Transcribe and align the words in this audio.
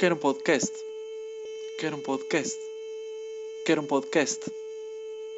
Quero 0.00 0.14
um 0.14 0.18
podcast. 0.18 0.72
Quero 1.78 1.98
um 1.98 2.00
podcast. 2.00 2.56
Quero 3.66 3.82
um 3.82 3.86
podcast. 3.86 4.40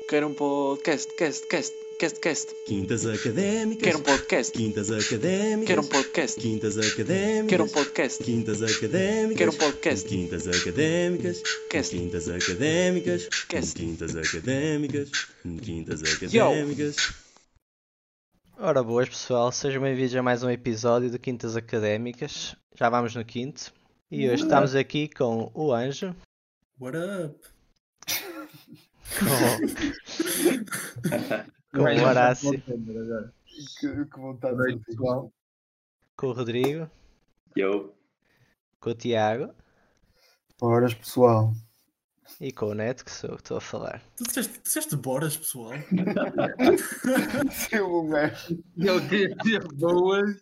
Quero 0.09 0.29
um 0.29 0.35
podcast. 0.35 1.13
Cast, 1.17 1.49
cast, 1.49 1.75
cast, 1.99 2.21
cast. 2.21 2.55
Quintas 2.69 3.05
Académicas. 3.05 3.83
Quero 3.83 3.99
um 3.99 4.03
podcast. 4.03 4.53
Quintas 4.53 4.93
Académicas. 4.93 5.67
Quero 5.67 5.83
um 5.83 5.89
podcast. 5.89 6.41
Quintas 6.41 6.79
Académicas. 6.79 7.49
Quero 7.49 7.65
um 7.65 7.69
podcast. 7.69 8.23
Quintas 8.23 8.63
Académicas. 8.63 9.37
Quero 9.37 9.51
um 9.51 9.57
podcast. 9.57 10.09
Quintas 10.09 10.47
Académicas. 10.47 11.43
Cast. 11.69 11.97
Quintas 11.97 12.29
Académicas. 12.29 13.29
Cast. 13.49 13.75
Quintas 13.77 14.15
Académicas. 14.15 15.11
Quintas 15.61 16.03
Académicas. 16.05 16.97
Ora 18.57 18.81
boas 18.81 19.09
pessoal, 19.09 19.51
sejam 19.51 19.83
bem-vindos 19.83 20.15
a 20.15 20.23
mais 20.23 20.45
um 20.45 20.51
episódio 20.51 21.11
do 21.11 21.19
Quintas 21.19 21.57
Académicas. 21.57 22.55
Já 22.77 22.89
vamos 22.89 23.13
no 23.17 23.25
quinto. 23.25 23.82
E 24.13 24.29
hoje 24.29 24.43
estamos 24.43 24.75
aqui 24.75 25.09
com 25.09 25.51
o 25.55 25.73
Anjo, 25.73 26.15
What 26.79 26.99
up? 26.99 27.41
com, 31.73 31.79
com 31.79 31.83
o 31.83 32.05
Horácio, 32.07 32.63
Que, 32.63 34.05
que 34.07 34.19
vontade 34.21 34.57
de 34.77 34.85
pessoal. 34.85 35.33
com 36.17 36.27
o 36.29 36.33
Rodrigo, 36.33 36.91
Eu. 37.57 37.95
com 38.81 38.91
o 38.91 38.95
Tiago 38.95 39.55
Horas, 40.61 40.93
pessoal. 40.95 41.53
e 42.41 42.53
com 42.53 42.67
o 42.67 42.75
Neto, 42.75 43.05
que 43.07 43.11
sou 43.11 43.31
eu 43.31 43.37
que 43.37 43.43
estou 43.43 43.57
a 43.57 43.61
falar. 43.63 44.03
Tu 44.17 44.25
disseste, 44.25 44.61
disseste 44.63 44.95
boras, 44.97 45.37
pessoal? 45.39 45.73
Sim, 47.51 47.81
um 47.81 48.09
gajo. 48.11 48.63
Eu 48.77 49.01
queria 49.09 49.61
boas. 49.75 50.37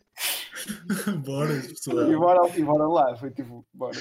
boras, 1.25 1.65
E 1.67 1.69
pessoal. 1.69 2.19
bora, 2.19 2.59
e 2.59 2.63
bora 2.63 2.87
lá. 2.89 3.17
Foi 3.17 3.31
tipo, 3.31 3.65
bora. 3.73 3.99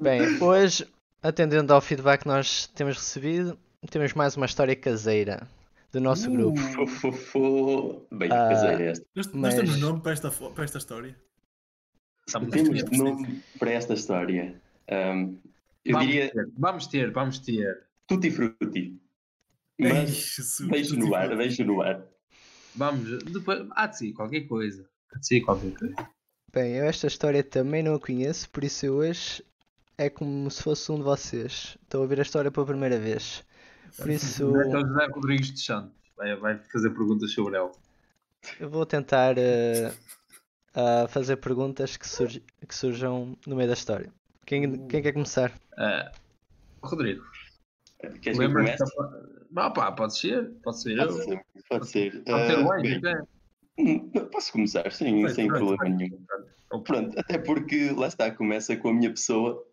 Bem, 0.01 0.43
hoje, 0.43 0.87
atendendo 1.23 1.73
ao 1.73 1.81
feedback 1.81 2.23
que 2.23 2.29
nós 2.29 2.67
temos 2.69 2.97
recebido, 2.97 3.59
temos 3.91 4.13
mais 4.15 4.37
uma 4.37 4.47
história 4.47 4.75
caseira 4.77 5.49
do 5.93 6.01
nosso 6.01 6.31
grupo. 6.31 6.59
Fô, 6.61 6.87
fô, 6.87 7.13
fô. 7.13 8.07
Bem, 8.13 8.29
Ah, 8.31 8.49
caseira 8.51 8.83
é 8.83 8.91
esta. 8.91 9.07
Nós, 9.15 9.27
Mas- 9.29 9.37
nós 9.43 9.55
temos 9.55 9.81
nome 9.81 10.01
para 10.01 10.13
esta, 10.13 10.31
para 10.31 10.65
esta 10.65 10.79
história. 10.79 11.17
Temos 12.51 12.91
nome 12.99 13.41
para 13.59 13.71
esta 13.71 13.95
história. 13.95 14.61
Ahm, 14.91 15.37
eu 15.85 15.93
vamos, 15.93 16.07
diria 16.09 16.31
ter, 16.33 16.51
vamos 16.59 16.87
ter, 16.89 17.11
vamos 17.13 17.39
ter. 17.39 17.87
tutti 18.07 18.31
frutti. 18.31 19.01
Mas 19.79 20.59
deixo 20.69 20.97
no 20.97 21.15
ar, 21.15 21.37
deixo 21.37 21.65
no 21.65 21.83
ar. 21.83 22.03
Vamos, 22.77 23.25
depois, 23.25 23.67
há 23.73 23.87
de 23.87 23.99
ser 23.99 24.13
qualquer 24.13 24.43
coisa. 24.43 24.89
Há 25.15 25.19
de 25.19 25.27
ser 25.27 25.41
qualquer 25.41 25.73
coisa. 25.75 25.95
Bem, 26.53 26.75
eu 26.75 26.85
esta 26.85 27.07
história 27.07 27.43
também 27.43 27.83
não 27.83 27.95
a 27.95 28.01
conheço, 28.01 28.49
por 28.51 28.65
isso 28.65 28.87
eu 28.87 28.97
hoje 28.97 29.45
é 29.99 30.09
como 30.11 30.51
se 30.51 30.63
fosse 30.63 30.91
um 30.93 30.97
de 30.97 31.03
vocês. 31.03 31.77
Estou 31.83 32.01
a 32.01 32.03
ouvir 32.03 32.19
a 32.19 32.23
história 32.23 32.51
pela 32.51 32.67
primeira 32.67 32.99
vez. 32.99 33.45
Por 33.97 34.11
isso, 34.11 34.53
Então 34.67 34.81
José 34.87 35.07
Rodrigues 35.07 35.53
de 35.53 35.61
Santos 35.61 35.93
vai, 36.17 36.37
vai 36.37 36.59
fazer 36.73 36.91
perguntas 36.91 37.31
sobre 37.33 37.57
ela. 37.57 37.73
eu 38.61 38.69
vou 38.71 38.85
tentar 38.87 39.37
eh, 39.39 39.93
ah, 40.75 41.07
fazer 41.09 41.37
perguntas 41.37 41.97
que, 41.97 42.07
surgi- 42.09 42.45
que 42.67 42.75
surjam 42.75 43.37
no 43.47 43.57
meio 43.57 43.69
da 43.69 43.75
história. 43.75 44.13
Quem, 44.45 44.87
quem 44.87 45.03
quer 45.03 45.13
começar? 45.13 45.53
Ah, 45.79 46.11
Rodrigo, 46.83 47.25
Queres 47.99 48.21
que 48.21 48.31
eu 48.31 48.39
lembra-te 48.39 48.79
comece? 48.79 48.95
Não, 49.57 49.73
pá, 49.73 49.91
pode 49.91 50.19
ser, 50.19 50.53
pode 50.63 50.83
ser 50.83 50.99
eu. 50.99 51.07
Pode 51.09 51.25
ser. 51.25 51.41
Pode 51.71 51.89
ser. 51.89 52.25
Pode 52.25 52.47
ser 52.47 52.59
o 52.59 52.71
Ah, 52.71 52.75
Anjo, 52.77 52.83
bem, 52.83 52.97
até. 52.97 53.23
hum, 53.79 54.11
Posso 54.31 54.53
começar, 54.53 54.93
sim, 54.93 55.23
Vai, 55.23 55.35
sem 55.35 55.49
vai, 55.49 55.59
problema 55.59 55.97
nenhum. 55.97 56.19
Ou- 56.71 56.83
Pronto, 56.83 57.19
até 57.19 57.39
porque 57.39 57.91
lá 57.97 58.07
está, 58.09 58.31
começa 58.31 58.77
com 58.77 58.91
a 58.91 58.93
minha 58.95 59.09
pessoa 59.09 59.67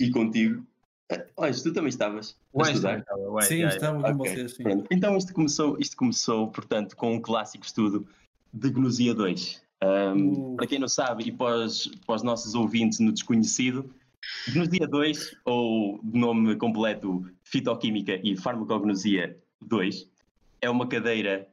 e 0.00 0.10
contigo. 0.10 0.66
Ah, 1.12 1.46
Anjo, 1.46 1.62
tu 1.62 1.72
também 1.74 1.90
estavas 1.90 2.38
a 2.56 2.62
Anjo 2.62 2.70
estudar? 2.70 2.98
estava, 3.00 3.42
Sim, 3.42 3.58
já. 3.60 3.68
estava 3.68 4.02
com 4.02 4.08
Ok, 4.22 4.30
vocês, 4.34 4.54
sim. 4.56 4.62
pronto. 4.62 4.86
Então 4.90 5.14
isto 5.18 5.34
começou, 5.34 5.78
isto 5.78 5.96
começou, 5.96 6.48
portanto, 6.48 6.96
com 6.96 7.12
um 7.14 7.20
clássico 7.20 7.66
estudo 7.66 8.08
de 8.50 8.70
Gnosia 8.70 9.14
2. 9.14 9.62
Um, 9.84 10.52
Uh. 10.54 10.56
Para 10.56 10.66
quem 10.66 10.78
não 10.78 10.88
sabe, 10.88 11.24
e 11.28 11.32
para 11.32 11.64
os, 11.66 11.86
para 12.06 12.14
os 12.16 12.22
nossos 12.22 12.54
ouvintes 12.54 12.98
no 12.98 13.12
desconhecido, 13.12 13.94
Gnosia 14.52 14.86
2, 14.86 15.36
ou 15.44 16.00
de 16.02 16.18
nome 16.18 16.56
completo 16.56 17.24
Fitoquímica 17.44 18.20
e 18.22 18.36
Farmacognosia 18.36 19.36
2, 19.60 20.08
é 20.60 20.70
uma 20.70 20.86
cadeira 20.88 21.46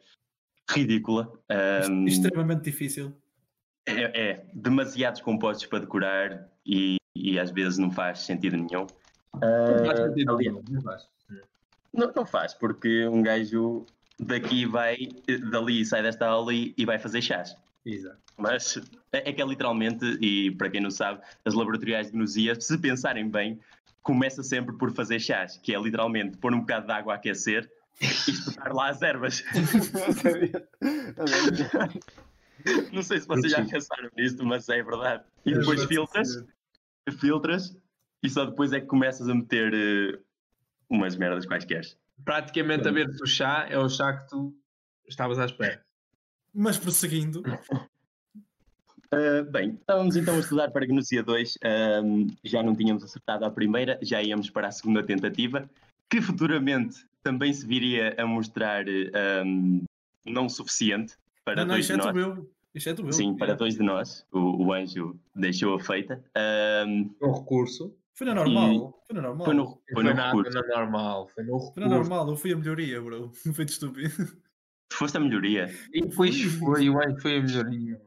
ridícula. 0.70 1.32
um, 1.90 2.06
Extremamente 2.08 2.64
difícil. 2.64 3.14
é, 3.86 4.30
é 4.32 4.46
demasiados 4.54 5.22
compostos 5.22 5.66
para 5.68 5.80
decorar 5.80 6.50
e, 6.66 6.98
e 7.16 7.38
às 7.40 7.52
vezes 7.52 7.78
não 7.78 7.92
faz 7.92 8.20
sentido 8.20 8.58
nenhum. 8.58 8.88
Não 9.34 9.86
faz 9.86 10.00
Ah, 10.00 10.08
sentido 10.08 10.38
nenhum, 10.38 10.64
não 10.70 10.82
faz. 10.82 11.08
não, 11.94 12.12
não 12.16 12.26
faz, 12.26 12.54
porque 12.54 13.06
um 13.08 13.22
gajo 13.22 13.86
daqui 14.20 14.66
vai, 14.66 14.98
dali 15.52 15.86
sai 15.86 16.02
desta 16.02 16.26
aula 16.26 16.54
e, 16.54 16.74
e 16.78 16.86
vai 16.86 16.98
fazer 16.98 17.22
chás. 17.22 17.56
Exato. 17.86 18.18
Mas 18.38 18.78
é, 19.12 19.30
é 19.30 19.34
que 19.34 19.42
é 19.42 19.46
literalmente, 19.46 20.06
e 20.20 20.52
para 20.52 20.70
quem 20.70 20.82
não 20.82 20.92
sabe, 20.92 21.22
as 21.44 21.54
laboratoriais 21.54 22.08
de 22.08 22.14
gnosia, 22.14 22.60
se 22.60 22.78
pensarem 22.78 23.30
bem, 23.30 23.60
começa 24.02 24.44
sempre 24.44 24.78
por 24.78 24.94
fazer 24.94 25.20
chás, 25.20 25.58
que 25.58 25.74
é 25.74 25.80
literalmente 25.80 26.38
pôr 26.38 26.54
um 26.54 26.60
bocado 26.60 26.88
de 26.88 26.94
água 26.94 27.14
a 27.14 27.16
aquecer 27.16 27.72
e 28.02 28.06
espetar 28.06 28.74
lá 28.74 28.90
as 28.90 29.02
ervas. 29.02 29.44
Não 32.92 33.04
sei 33.04 33.20
se 33.20 33.28
vocês 33.28 33.52
já 33.52 33.64
pensaram 33.64 34.10
nisto, 34.18 34.44
mas 34.44 34.68
é 34.70 34.82
verdade. 34.82 35.24
E 35.46 35.54
depois 35.54 35.84
filtras, 35.86 36.44
filtras 37.20 37.78
e 38.24 38.30
só 38.30 38.46
depois 38.46 38.74
é 38.74 38.80
que 38.80 38.88
começas 38.88 39.30
a 39.30 39.36
meter 39.36 39.72
eh, 39.74 40.20
umas 40.90 41.16
merdas 41.16 41.46
quaisquer. 41.46 41.86
Praticamente 42.24 42.88
a 42.88 42.92
ver 42.92 43.08
se 43.14 43.24
o 43.24 43.28
chá 43.28 43.68
é 43.70 43.78
o 43.78 43.88
chá 43.88 44.14
que 44.14 44.30
tu 44.30 44.56
estavas 45.08 45.38
à 45.38 45.46
espera. 45.46 45.85
Mas 46.56 46.78
prosseguindo, 46.78 47.44
Uh, 49.14 49.44
bem, 49.52 49.72
estávamos 49.80 50.16
então 50.16 50.36
a 50.36 50.40
estudar 50.40 50.72
para 50.72 50.86
Gnosia 50.86 51.22
2. 51.22 51.58
um, 52.04 52.28
já 52.44 52.64
não 52.64 52.76
tínhamos 52.76 53.04
acertado 53.04 53.46
à 53.46 53.52
primeira, 53.52 54.00
já 54.02 54.22
íamos 54.22 54.50
para 54.50 54.68
a 54.68 54.72
segunda 54.72 55.04
tentativa, 55.04 55.70
que 56.10 56.22
futuramente 56.22 57.06
também 57.22 57.54
se 57.54 57.66
viria 57.68 58.16
a 58.18 58.26
mostrar 58.26 58.86
um, 59.46 59.84
não 60.26 60.50
suficiente 60.50 61.16
para 61.44 61.58
não, 61.58 61.66
não, 61.68 61.74
dois 61.76 61.86
de 61.88 61.94
é 61.94 61.98
nós. 61.98 62.08
do 62.08 62.14
meu. 62.14 62.52
Isto 62.74 62.90
é 62.90 62.94
do 62.94 63.04
meu. 63.04 63.14
Sim, 63.14 63.38
para 63.38 63.54
dois 63.56 63.76
de 63.76 63.84
nós. 63.84 64.26
O, 64.32 64.66
o 64.66 64.74
anjo 64.74 65.18
deixou-a 65.36 65.80
feita. 65.80 66.24
Um, 66.88 67.14
O 67.22 67.32
recurso. 67.40 67.96
Foi 68.14 68.26
na 68.28 68.34
normal. 68.34 69.02
Foi 69.06 69.16
na 69.16 69.22
normal. 69.22 69.46
foi 69.46 69.54
no, 69.54 69.66
foi 69.66 69.94
Foi, 69.94 70.04
no 70.04 70.14
na, 70.14 70.26
recurso. 70.28 70.52
foi 70.52 70.62
na 70.62 70.76
normal. 70.80 71.28
Foi 71.28 71.44
no 71.44 71.60
Foi 71.60 71.84
na 71.84 71.90
recurso. 71.90 72.10
normal. 72.10 72.30
Eu 72.30 72.36
fui 72.38 72.54
a 72.54 72.58
melhoria, 72.58 73.02
bro. 73.02 73.32
Não 73.46 73.54
foi 73.54 73.66
de 73.66 73.72
estúpido. 73.72 74.38
Foste 74.98 75.18
a 75.18 75.20
melhoria. 75.20 75.74
E 75.94 76.02
depois 76.02 76.42
foi, 76.42 76.90
o 76.90 76.98
Anjo 77.00 77.20
foi 77.22 77.38
a 77.38 77.42
melhoria. 77.42 78.02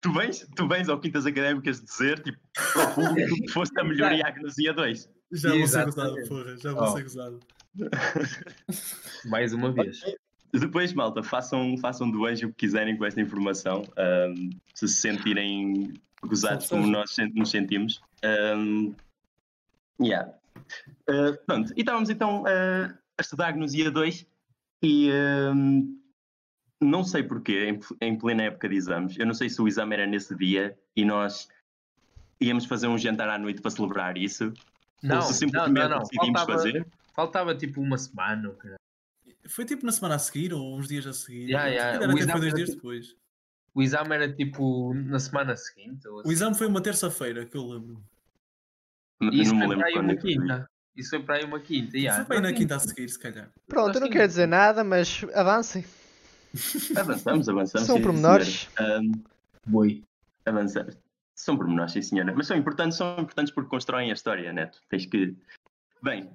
Tu 0.00 0.12
vens, 0.12 0.48
tu 0.56 0.66
vens 0.66 0.88
ao 0.88 0.98
Quintas 0.98 1.26
Académicas 1.26 1.82
dizer, 1.82 2.20
tipo, 2.20 2.38
ao 2.76 2.94
público 2.94 3.34
que 3.34 3.48
foste 3.48 3.78
a 3.78 3.84
melhoria 3.84 4.26
à 4.26 4.30
Gnosia 4.30 4.72
2. 4.72 5.08
Já 5.32 5.50
vou 5.54 5.66
ser 5.66 5.84
gozado, 5.84 6.16
porra. 6.28 6.56
Já 6.56 6.72
vou 6.72 6.82
Oh. 6.82 6.86
ser 6.96 7.02
gozado. 7.02 7.40
Mais 9.26 9.52
uma 9.52 9.70
vez. 9.72 10.00
Depois, 10.52 10.92
malta, 10.92 11.22
façam, 11.22 11.76
façam 11.78 12.10
do 12.10 12.24
anjo 12.26 12.46
o 12.46 12.50
que 12.50 12.56
quiserem 12.66 12.96
com 12.96 13.04
esta 13.04 13.20
informação. 13.20 13.84
ahm, 13.96 14.50
se 14.74 14.88
se 14.88 14.94
sentirem 15.00 15.92
gozados 16.22 16.68
como 16.68 16.86
nós 16.86 17.14
nos 17.34 17.50
sentimos. 17.50 18.00
Ahm, 18.24 18.92
yeah. 20.00 20.32
Ah, 21.08 21.36
pronto, 21.46 21.72
e 21.76 21.80
estávamos 21.80 22.10
então 22.10 22.44
ah, 22.46 22.92
a 23.18 23.20
estudar 23.22 23.52
Gnosia 23.52 23.90
2 23.90 24.26
e 24.82 25.10
ahm, 25.12 25.99
não 26.80 27.04
sei 27.04 27.22
porquê, 27.22 27.66
em, 27.66 27.78
pl- 27.78 27.96
em 28.00 28.16
plena 28.18 28.44
época 28.44 28.68
de 28.68 28.76
exames, 28.76 29.18
eu 29.18 29.26
não 29.26 29.34
sei 29.34 29.48
se 29.50 29.60
o 29.60 29.68
exame 29.68 29.94
era 29.94 30.06
nesse 30.06 30.34
dia 30.34 30.78
e 30.96 31.04
nós 31.04 31.48
íamos 32.40 32.64
fazer 32.64 32.86
um 32.88 32.96
jantar 32.96 33.28
à 33.28 33.38
noite 33.38 33.60
para 33.60 33.70
celebrar 33.70 34.16
isso, 34.16 34.52
Não, 35.02 35.16
ou 35.16 35.22
se 35.22 35.28
não, 35.28 35.34
simplesmente 35.34 35.74
não, 35.74 35.88
não. 35.90 35.98
decidimos 36.00 36.40
Faltava, 36.40 36.52
fazer. 36.58 36.86
faltava 37.14 37.54
tipo 37.54 37.80
uma 37.80 37.98
semana. 37.98 38.48
ou 38.48 38.54
caralho. 38.54 38.78
Foi 39.48 39.64
tipo 39.64 39.84
na 39.84 39.92
semana 39.92 40.14
a 40.14 40.18
seguir 40.18 40.52
ou 40.54 40.76
uns 40.78 40.88
dias 40.88 41.06
a 41.06 41.12
seguir. 41.12 41.50
Ya, 41.50 41.66
ya, 41.66 41.80
Se 41.92 41.98
o 41.98 42.02
até 42.04 42.10
foi 42.12 42.20
exame 42.20 42.40
dois 42.40 42.54
dias 42.54 42.68
tipo- 42.70 42.80
depois. 42.82 43.16
O 43.74 43.82
exame 43.82 44.14
era 44.14 44.32
tipo 44.32 44.94
na 44.94 45.18
semana 45.18 45.56
seguinte. 45.56 46.06
ou 46.08 46.16
O 46.16 46.20
assim. 46.20 46.32
exame 46.32 46.56
foi 46.56 46.66
uma 46.66 46.80
terça-feira, 46.82 47.44
que 47.46 47.56
eu 47.56 47.66
lembro. 47.66 48.02
E 49.22 49.42
isso 49.42 49.52
não 49.54 49.60
me 49.60 49.66
foi 49.66 49.76
lembro 49.76 49.78
para 49.78 49.86
aí 49.88 49.92
quando 49.94 50.04
uma 50.04 50.12
é 50.12 50.16
quinta. 50.16 50.70
Isso 50.96 51.10
foi 51.10 51.22
para 51.22 51.34
aí 51.36 51.44
uma 51.44 51.60
quinta. 51.60 51.98
ya. 51.98 52.14
Foi 52.16 52.24
para 52.24 52.36
aí 52.36 52.42
na 52.42 52.52
quinta 52.52 52.76
a 52.76 52.78
seguir, 52.80 53.08
se 53.08 53.18
calhar. 53.18 53.50
Pronto, 53.68 53.96
eu 53.96 54.00
não 54.00 54.10
quero 54.10 54.26
dizer 54.26 54.46
nada, 54.46 54.82
mas 54.82 55.24
avancem. 55.34 55.84
Avançamos, 56.96 57.48
avançamos. 57.48 57.86
São 57.86 57.96
sim, 57.96 58.02
pormenores. 58.02 58.68
Ahm, 58.78 59.12
Boi. 59.66 60.02
avançar. 60.44 60.86
São 61.34 61.56
pormenores, 61.56 61.92
sim, 61.92 62.02
senhora. 62.02 62.32
Mas 62.36 62.46
são 62.46 62.56
importantes, 62.56 62.98
são 62.98 63.18
importantes 63.18 63.52
porque 63.52 63.70
constroem 63.70 64.10
a 64.10 64.14
história, 64.14 64.52
Neto. 64.52 64.80
Tens 64.88 65.06
que. 65.06 65.34
Bem, 66.02 66.30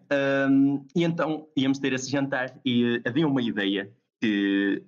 hum, 0.50 0.85
e 0.95 1.03
então 1.03 1.47
íamos 1.57 1.79
ter 1.79 1.91
esse 1.94 2.09
jantar 2.09 2.56
e 2.63 2.97
eh, 3.03 3.09
havia 3.09 3.27
uma 3.27 3.41
ideia 3.41 3.91
que 4.21 4.83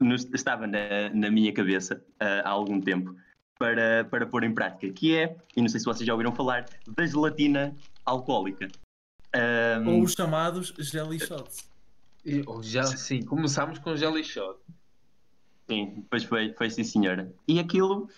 nos- 0.00 0.28
estava 0.34 0.66
na, 0.66 1.10
na 1.14 1.30
minha 1.30 1.52
cabeça 1.52 2.04
ah, 2.18 2.42
há 2.44 2.48
algum 2.48 2.80
tempo, 2.80 3.14
para, 3.58 4.04
para 4.10 4.26
pôr 4.26 4.42
em 4.42 4.52
prática, 4.52 4.92
que 4.92 5.16
é, 5.16 5.36
e 5.56 5.60
não 5.62 5.68
sei 5.68 5.78
se 5.78 5.86
vocês 5.86 6.04
já 6.04 6.12
ouviram 6.12 6.34
falar, 6.34 6.66
da 6.88 7.06
gelatina 7.06 7.72
alcoólica. 8.04 8.68
Ahm, 9.32 9.86
Ou 9.88 10.02
os 10.02 10.12
chamados 10.12 10.74
jelly 10.78 11.20
shots. 11.20 11.70
E- 12.24 12.42
oh, 12.46 12.62
já, 12.62 12.84
sim, 12.84 13.22
começámos 13.24 13.78
com 13.78 13.96
Jelly 13.96 14.24
Shot. 14.24 14.58
Sim, 15.68 16.06
pois 16.10 16.24
foi, 16.24 16.52
foi 16.54 16.70
sim 16.70 16.84
senhora. 16.84 17.32
E 17.46 17.58
aquilo 17.58 18.08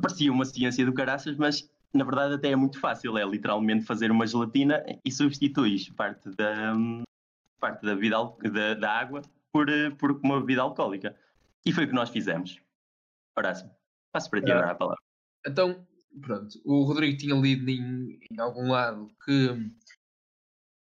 parecia 0.00 0.32
uma 0.32 0.44
ciência 0.44 0.84
do 0.84 0.92
caraças, 0.92 1.36
mas 1.36 1.68
na 1.92 2.04
verdade 2.04 2.34
até 2.34 2.50
é 2.50 2.56
muito 2.56 2.78
fácil, 2.80 3.16
é 3.16 3.24
literalmente 3.24 3.84
fazer 3.84 4.10
uma 4.10 4.26
gelatina 4.26 4.84
e 5.04 5.10
substituís 5.10 5.88
parte 5.90 6.28
da, 6.30 6.74
parte 7.60 7.82
da, 7.84 7.94
bebida 7.94 8.16
al- 8.16 8.36
da, 8.52 8.74
da 8.74 8.90
água 8.92 9.22
por, 9.52 9.66
por 9.98 10.12
uma 10.22 10.40
bebida 10.40 10.62
alcoólica. 10.62 11.16
E 11.64 11.72
foi 11.72 11.84
o 11.84 11.88
que 11.88 11.94
nós 11.94 12.10
fizemos. 12.10 12.60
Horácio, 13.36 13.70
passo 14.12 14.28
para 14.30 14.42
ti 14.42 14.50
Ah. 14.50 14.56
agora 14.58 14.72
a 14.72 14.74
palavra. 14.74 15.02
Então, 15.46 15.86
pronto, 16.20 16.60
o 16.64 16.82
Rodrigo 16.84 17.16
tinha 17.16 17.34
lido 17.34 17.68
em, 17.70 18.18
em 18.30 18.40
algum 18.40 18.70
lado 18.70 19.08
que, 19.24 19.48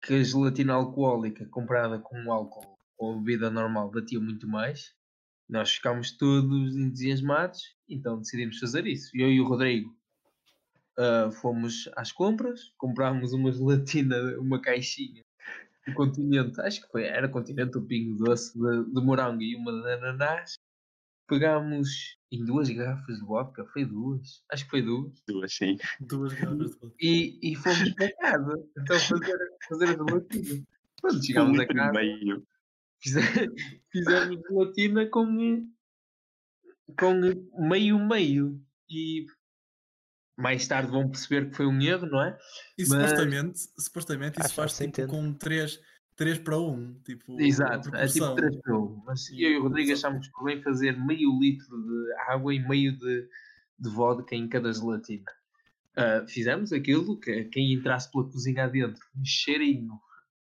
que 0.02 0.14
a 0.16 0.24
gelatina 0.24 0.74
alcoólica 0.74 1.46
comprada 1.48 2.00
com 2.00 2.32
álcool 2.32 2.78
ou 2.98 3.20
bebida 3.20 3.50
normal 3.50 3.90
batia 3.90 4.20
muito 4.20 4.48
mais. 4.48 4.94
Nós 5.50 5.74
ficámos 5.74 6.12
todos 6.12 6.76
entusiasmados, 6.76 7.76
então 7.90 8.20
decidimos 8.20 8.58
fazer 8.58 8.88
isso. 8.88 9.12
Eu 9.14 9.30
e 9.30 9.42
o 9.42 9.48
Rodrigo 9.48 9.94
ah, 10.98 11.32
fomos 11.32 11.90
às 11.96 12.12
compras, 12.12 12.74
comprámos 12.78 13.34
uma 13.34 13.52
gelatina, 13.54 14.16
uma 14.40 14.62
caixinha 14.62 15.24
do 15.88 15.94
continente, 15.96 16.62
acho 16.62 16.82
que 16.82 16.92
foi, 16.92 17.06
era 17.06 17.28
continente 17.28 17.78
o 17.78 17.82
pingo 17.82 18.24
doce 18.24 18.54
de, 18.54 18.84
de 18.86 19.02
morango 19.02 19.42
e 19.42 19.56
uma 19.56 19.72
de 19.72 19.94
ananás. 19.94 20.54
Pegámos 21.28 22.18
em 22.32 22.44
duas 22.46 22.70
garrafas 22.70 23.18
de 23.18 23.26
vodka, 23.26 23.66
foi 23.74 23.86
duas, 23.86 24.44
acho 24.52 24.64
que 24.66 24.70
foi 24.70 24.82
duas, 24.82 25.14
Duas, 25.28 25.54
sim. 25.54 25.78
Duas 26.00 26.34
garrafas 26.34 26.72
de 26.72 26.78
vodka. 26.80 26.96
e, 27.00 27.52
e 27.52 27.56
fomos 27.56 27.90
para 27.96 28.16
casa, 28.18 28.70
então 28.78 29.00
fazer, 29.00 29.38
fazer 29.70 29.86
a 29.86 29.88
gelatina. 29.94 30.66
Quando 31.02 31.26
chegámos 31.26 31.60
a 31.60 31.66
casa, 31.68 31.92
meio. 31.94 32.48
fize- 33.02 33.20
fizemos 33.92 34.42
gelatina 34.48 35.06
com, 35.10 35.68
com 37.00 37.14
meio-meio, 37.68 38.62
e 38.90 39.26
mais 40.38 40.68
tarde 40.68 40.92
vão 40.92 41.10
perceber 41.10 41.50
que 41.50 41.56
foi 41.56 41.66
um 41.66 41.80
erro, 41.82 42.08
não 42.08 42.22
é? 42.24 42.38
E 42.78 42.82
Mas- 42.88 42.90
supostamente, 43.10 43.60
supostamente 43.80 44.40
isso 44.40 44.48
Acho- 44.48 44.56
faz 44.56 44.78
tipo 44.78 45.08
com 45.08 45.34
3, 45.34 45.80
3 46.16 46.40
para 46.40 46.58
1. 46.58 46.94
Tipo, 47.06 47.42
Exato, 47.42 47.96
é 47.96 48.08
tipo 48.08 48.20
proporção. 48.20 48.36
3 48.36 48.56
para 48.62 48.78
1. 48.78 49.04
Mas 49.06 49.30
eu 49.32 49.52
e 49.52 49.58
o 49.58 49.64
Rodrigo 49.64 49.94
achámos 49.94 50.28
por 50.30 50.46
bem 50.46 50.62
fazer 50.62 50.98
meio 50.98 51.40
litro 51.40 51.82
de 51.82 52.14
água 52.28 52.54
e 52.54 52.60
meio 52.60 52.98
de, 52.98 53.28
de 53.80 53.90
vodka 53.90 54.36
em 54.36 54.48
cada 54.48 54.72
gelatina. 54.72 55.26
Ah, 55.96 56.26
fizemos 56.28 56.72
aquilo 56.72 57.20
que 57.20 57.46
quem 57.46 57.74
entrasse 57.74 58.10
pela 58.12 58.30
cozinha 58.30 58.64
adentro, 58.64 59.04
um 59.16 59.26
cheirinho, 59.26 60.00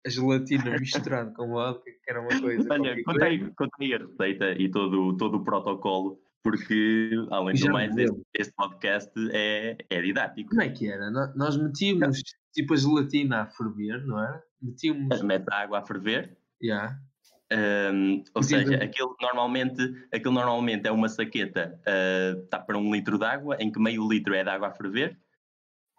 a 0.06 0.10
gelatina 0.10 0.64
misturada 0.80 1.32
com 1.32 1.50
vodka, 1.50 1.92
que 1.92 2.10
era 2.10 2.22
uma 2.22 2.42
coisa. 2.42 2.68
Olha, 2.72 3.04
contei, 3.04 3.50
contei 3.52 3.94
a 3.94 3.98
receita 4.00 4.52
e 4.54 4.70
todo, 4.70 5.16
todo 5.18 5.38
o 5.38 5.44
protocolo, 5.44 6.20
porque, 6.46 7.10
além 7.32 7.56
do 7.56 7.72
mais, 7.72 7.98
este, 7.98 8.22
este 8.36 8.54
podcast 8.54 9.12
é, 9.32 9.76
é 9.90 10.00
didático. 10.00 10.52
Como 10.52 10.62
é 10.62 10.70
que 10.70 10.88
era? 10.88 11.10
Nós 11.36 11.58
metíamos 11.58 12.22
tipo 12.54 12.76
a 12.76 12.78
gelatina 12.78 13.42
a 13.42 13.46
ferver, 13.48 14.06
não 14.06 14.20
era? 14.20 14.44
Metíamos. 14.62 15.24
Mete 15.24 15.48
a 15.52 15.62
água 15.62 15.80
a 15.80 15.82
ferver, 15.82 16.38
Yeah. 16.62 17.00
hum, 17.92 18.24
ou 18.36 18.44
seja, 18.44 18.76
aquilo 18.76 19.16
normalmente, 19.20 20.08
aquilo 20.14 20.36
normalmente 20.36 20.88
é 20.88 20.92
uma 20.92 21.10
saqueta, 21.10 21.82
está 22.44 22.60
para 22.60 22.78
um 22.78 22.94
litro 22.94 23.18
de 23.18 23.26
água, 23.26 23.58
em 23.60 23.72
que 23.72 23.80
meio 23.80 24.08
litro 24.08 24.36
é 24.36 24.44
de 24.44 24.50
água 24.50 24.68
a 24.68 24.72
ferver 24.72 25.20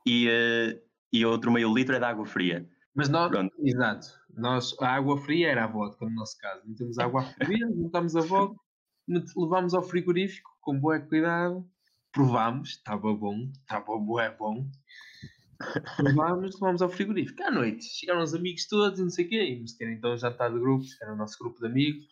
e, 0.06 0.28
eh, 0.28 0.80
e 1.12 1.26
outro 1.26 1.50
meio 1.50 1.74
litro 1.74 1.96
é 1.96 1.98
de 1.98 2.04
água 2.04 2.24
fria. 2.24 2.68
Mas 2.94 3.08
nós, 3.08 3.30
Pronto. 3.30 3.52
exato, 3.58 4.06
nós, 4.34 4.74
a 4.80 4.94
água 4.94 5.18
fria 5.18 5.50
era 5.50 5.64
a 5.64 5.66
vodka 5.66 6.04
no 6.04 6.14
nosso 6.14 6.38
caso. 6.38 6.62
Metemos 6.64 6.98
água 6.98 7.22
a 7.22 7.24
ferver, 7.24 7.68
juntámos 7.74 8.14
a 8.16 8.20
vodka, 8.20 8.65
levámos 9.08 9.74
ao 9.74 9.82
frigorífico 9.82 10.50
com 10.60 10.78
bom 10.78 10.98
cuidado, 11.00 11.68
provámos, 12.12 12.70
estava 12.70 13.12
bom, 13.14 13.50
estava 13.60 13.98
bué 13.98 14.30
bom. 14.30 14.68
Provámos, 15.96 16.54
levámos 16.54 16.82
ao 16.82 16.88
frigorífico. 16.88 17.42
À 17.42 17.50
noite, 17.50 17.84
chegaram 17.84 18.22
os 18.22 18.34
amigos 18.34 18.66
todos 18.66 18.98
e 18.98 19.02
não 19.02 19.10
sei 19.10 19.26
o 19.26 19.28
quê, 19.28 19.50
íamos 19.52 19.74
ter 19.74 19.90
então 19.90 20.12
um 20.12 20.18
jantar 20.18 20.52
de 20.52 20.58
grupos, 20.58 21.00
era 21.00 21.12
o 21.12 21.16
nosso 21.16 21.38
grupo 21.38 21.60
de 21.60 21.66
amigos. 21.66 22.06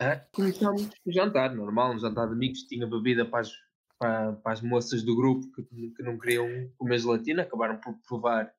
Ah, 0.00 0.16
começámos 0.32 0.88
o 1.04 1.12
jantar, 1.12 1.54
normal, 1.54 1.94
um 1.94 1.98
jantar 1.98 2.28
de 2.28 2.34
amigos, 2.34 2.62
tinha 2.64 2.86
bebida 2.86 3.24
para 3.24 3.40
as, 3.40 3.52
para, 3.98 4.32
para 4.34 4.52
as 4.52 4.60
moças 4.60 5.02
do 5.02 5.16
grupo 5.16 5.50
que, 5.52 5.62
que 5.90 6.02
não 6.02 6.18
queriam 6.18 6.46
comer 6.76 6.98
gelatina, 6.98 7.42
acabaram 7.42 7.78
por 7.78 7.94
provar 8.06 8.52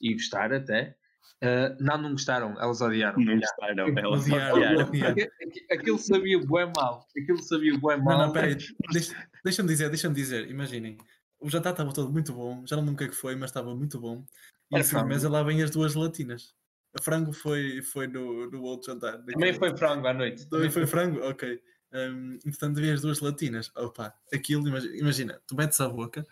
e 0.00 0.12
gostar 0.12 0.52
até. 0.52 0.96
Ah, 1.42 1.76
não, 1.80 1.98
não 1.98 2.10
gostaram, 2.12 2.58
elas 2.60 2.80
odiaram. 2.80 3.18
Não 3.20 3.38
gostaram, 3.38 3.86
elas 3.98 4.22
Odiaram, 4.22 4.54
odiaram. 4.56 4.88
odiaram. 4.88 5.12
Aqu- 5.12 5.32
aqu- 5.42 5.66
Aquilo 5.80 5.98
sabia 5.98 6.38
bué 6.40 6.72
mal. 6.74 7.06
Aquilo 7.16 7.42
sabia 7.42 7.78
bué 7.78 7.96
mal. 7.96 8.18
Não, 8.18 8.26
não, 8.26 8.32
peraí. 8.32 8.56
Deixa- 8.92 9.28
Deixa-me 9.44 9.68
dizer, 9.68 9.88
deixa-me 9.88 10.14
dizer. 10.14 10.50
Imaginem. 10.50 10.96
O 11.38 11.50
jantar 11.50 11.70
estava 11.72 11.92
todo 11.92 12.10
muito 12.10 12.32
bom. 12.32 12.64
Já 12.66 12.76
não 12.76 12.82
lembro 12.82 12.94
o 12.94 12.98
que 12.98 13.04
é 13.04 13.08
que 13.08 13.14
foi, 13.14 13.36
mas 13.36 13.50
estava 13.50 13.74
muito 13.74 14.00
bom. 14.00 14.24
E 14.72 14.76
Era 14.76 14.80
a 14.82 14.84
sobremesa 14.86 15.28
lá 15.28 15.42
vem 15.42 15.62
as 15.62 15.70
duas 15.70 15.92
gelatinas. 15.92 16.54
A 16.98 17.02
frango 17.02 17.32
foi, 17.32 17.82
foi 17.82 18.06
no, 18.06 18.50
no 18.50 18.62
outro 18.62 18.90
jantar. 18.90 19.18
Também 19.22 19.52
foi 19.52 19.76
frango 19.76 20.06
à 20.06 20.14
noite. 20.14 20.48
Também 20.48 20.70
foi 20.70 20.86
frango? 20.86 21.20
Ok. 21.28 21.60
Um, 21.92 22.38
entretanto, 22.44 22.80
vi 22.80 22.90
as 22.90 23.02
duas 23.02 23.18
gelatinas. 23.18 23.70
Opa, 23.76 24.12
aquilo, 24.32 24.66
imagina, 24.66 24.96
imagina, 24.96 25.40
tu 25.46 25.54
metes 25.54 25.80
à 25.80 25.88
boca, 25.88 26.26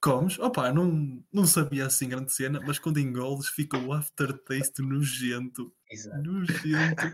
comes, 0.00 0.38
opa, 0.38 0.72
não, 0.72 1.22
não 1.32 1.44
sabia 1.44 1.86
assim 1.86 2.08
grande 2.08 2.32
cena, 2.32 2.60
mas 2.66 2.78
quando 2.78 2.98
engoles 3.00 3.48
fica 3.48 3.76
o 3.78 3.92
aftertaste 3.92 4.80
nojento. 4.82 5.72
Exato. 5.90 6.22
Nojento. 6.22 7.12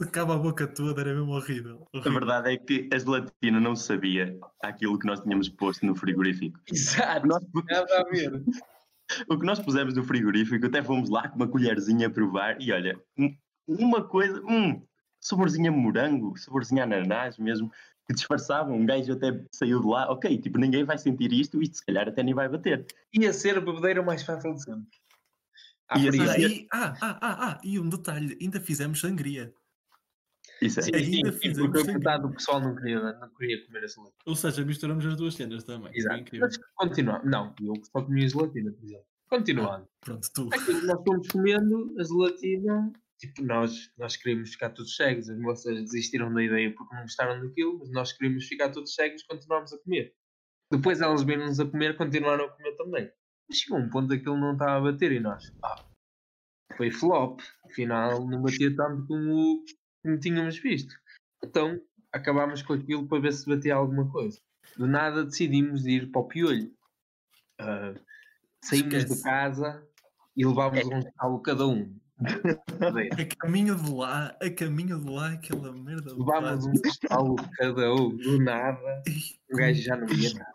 Acaba 0.00 0.34
a 0.36 0.38
boca 0.38 0.66
toda, 0.66 1.00
era 1.00 1.14
mesmo 1.14 1.32
horrível. 1.32 1.86
A 1.92 1.98
horrível. 1.98 2.12
verdade 2.12 2.52
é 2.52 2.56
que 2.56 2.88
a 2.92 2.98
gelatina 2.98 3.60
não 3.60 3.74
sabia 3.74 4.38
aquilo 4.62 4.98
que 4.98 5.06
nós 5.06 5.20
tínhamos 5.20 5.48
posto 5.48 5.84
no 5.84 5.94
frigorífico. 5.96 6.58
Exato. 6.70 7.26
Nós- 7.26 7.42
Nada 7.68 8.00
a 8.00 8.04
ver. 8.04 8.42
o 9.28 9.38
que 9.38 9.44
nós 9.46 9.58
pusemos 9.60 9.94
no 9.94 10.04
frigorífico, 10.04 10.66
até 10.66 10.82
fomos 10.82 11.10
lá 11.10 11.28
com 11.28 11.36
uma 11.36 11.48
colherzinha 11.48 12.06
a 12.06 12.10
provar 12.10 12.56
e 12.60 12.72
olha, 12.72 12.98
um- 13.18 13.36
uma 13.66 14.02
coisa, 14.04 14.40
hum, 14.44 14.80
saborzinho 15.20 15.72
a 15.72 15.74
morango, 15.76 16.36
saborzinho 16.38 16.80
a 16.82 16.84
ananás 16.84 17.36
mesmo, 17.38 17.70
que 18.06 18.14
disfarçava, 18.14 18.70
um 18.70 18.84
gajo 18.84 19.12
até 19.12 19.44
saiu 19.52 19.80
de 19.80 19.86
lá, 19.86 20.10
ok, 20.10 20.38
tipo, 20.38 20.58
ninguém 20.58 20.84
vai 20.84 20.98
sentir 20.98 21.32
isto, 21.32 21.62
isto 21.62 21.76
se 21.78 21.86
calhar 21.86 22.08
até 22.08 22.22
nem 22.22 22.34
vai 22.34 22.48
bater. 22.48 22.86
Ia 23.14 23.32
ser 23.32 23.56
a 23.56 23.60
bebedeira 23.60 24.02
mais 24.02 24.22
fácil 24.22 24.54
de 24.54 24.62
sempre. 24.62 24.98
Ah, 25.88 25.98
e, 25.98 26.66
ah, 26.72 26.94
ah, 27.00 27.18
ah, 27.20 27.50
ah, 27.50 27.60
e 27.62 27.78
um 27.78 27.88
detalhe, 27.88 28.36
ainda 28.40 28.60
fizemos 28.60 29.00
sangria. 29.00 29.54
Isso 30.60 30.80
é. 30.80 30.82
Sim, 30.82 30.94
Ainda 30.94 31.32
sim, 31.32 31.38
fizemos 31.38 31.58
porque 31.58 31.78
a 31.78 31.80
sangria. 31.80 31.98
metade 31.98 32.22
do 32.22 32.30
pessoal 32.30 32.60
não 32.60 32.74
queria, 32.76 33.00
não 33.00 33.28
queria 33.34 33.66
comer 33.66 33.84
a 33.84 33.86
gelatina. 33.86 34.14
Ou 34.26 34.36
seja, 34.36 34.64
misturamos 34.64 35.04
as 35.04 35.16
duas 35.16 35.34
cenas 35.34 35.64
também. 35.64 35.90
Foi 35.90 35.98
Exato. 35.98 36.20
incrível. 36.20 36.46
Mas 36.46 36.58
continuando. 36.74 37.26
Não, 37.28 37.54
eu 37.60 37.74
só 37.84 38.02
comia 38.02 38.28
gelatina, 38.28 38.72
por 38.72 38.84
exemplo. 38.84 39.04
Continuando. 39.28 39.88
Pronto, 40.00 40.28
tu. 40.32 40.48
Aquilo 40.52 40.86
nós 40.86 41.02
fomos 41.04 41.28
comendo 41.28 41.94
a 41.98 42.04
gelatina, 42.04 42.92
tipo, 43.26 43.42
nós, 43.42 43.92
nós 43.98 44.16
queríamos 44.16 44.52
ficar 44.52 44.70
todos 44.70 44.96
cegos, 44.96 45.28
as 45.28 45.38
moças 45.38 45.82
desistiram 45.82 46.32
da 46.32 46.42
ideia 46.42 46.74
porque 46.74 46.94
não 46.94 47.02
gostaram 47.02 47.40
daquilo, 47.40 47.78
mas 47.78 47.90
nós 47.90 48.12
queríamos 48.12 48.46
ficar 48.46 48.70
todos 48.70 48.94
cegos 48.94 49.22
e 49.22 49.26
continuámos 49.26 49.72
a 49.72 49.78
comer. 49.78 50.14
Depois 50.70 51.00
elas 51.00 51.22
viram-nos 51.22 51.60
a 51.60 51.66
comer, 51.66 51.96
continuaram 51.96 52.46
a 52.46 52.48
comer 52.48 52.76
também. 52.76 53.10
Mas 53.48 53.58
chegou 53.58 53.78
um 53.78 53.90
ponto 53.90 54.08
que 54.08 54.28
ele 54.28 54.40
não 54.40 54.52
estava 54.52 54.76
a 54.76 54.92
bater 54.92 55.12
e 55.12 55.20
nós, 55.20 55.52
ah, 55.62 55.84
foi 56.76 56.90
flop, 56.90 57.40
afinal 57.64 58.26
não 58.26 58.42
batia 58.42 58.74
tanto 58.74 59.06
como, 59.06 59.64
como 60.02 60.18
tínhamos 60.18 60.58
visto. 60.58 60.94
Então 61.44 61.80
acabámos 62.12 62.62
com 62.62 62.72
aquilo 62.72 63.06
para 63.06 63.20
ver 63.20 63.32
se 63.32 63.46
batia 63.46 63.74
alguma 63.74 64.10
coisa. 64.10 64.40
Do 64.76 64.86
nada 64.86 65.24
decidimos 65.24 65.86
ir 65.86 66.10
para 66.10 66.22
o 66.22 66.28
piolho. 66.28 66.72
Ah, 67.60 67.94
saímos 68.64 68.94
Esquece. 68.94 69.16
de 69.16 69.22
casa 69.22 69.86
e 70.36 70.44
levámos 70.44 70.84
um 70.86 70.98
estalo 70.98 71.42
cada 71.42 71.66
um. 71.66 71.98
A 72.24 73.36
caminho 73.36 73.76
de 73.76 73.90
lá, 73.90 74.36
a 74.40 74.50
caminho 74.50 75.00
de 75.00 75.10
lá, 75.10 75.32
aquela 75.32 75.72
merda. 75.72 76.14
Levámos 76.14 76.66
um 76.66 76.72
estalo 76.72 77.36
cada 77.56 77.94
um, 77.94 78.16
do 78.16 78.38
nada, 78.38 79.02
o 79.52 79.56
gajo 79.56 79.82
já 79.82 79.96
não 79.96 80.06
via 80.06 80.32
nada. 80.34 80.52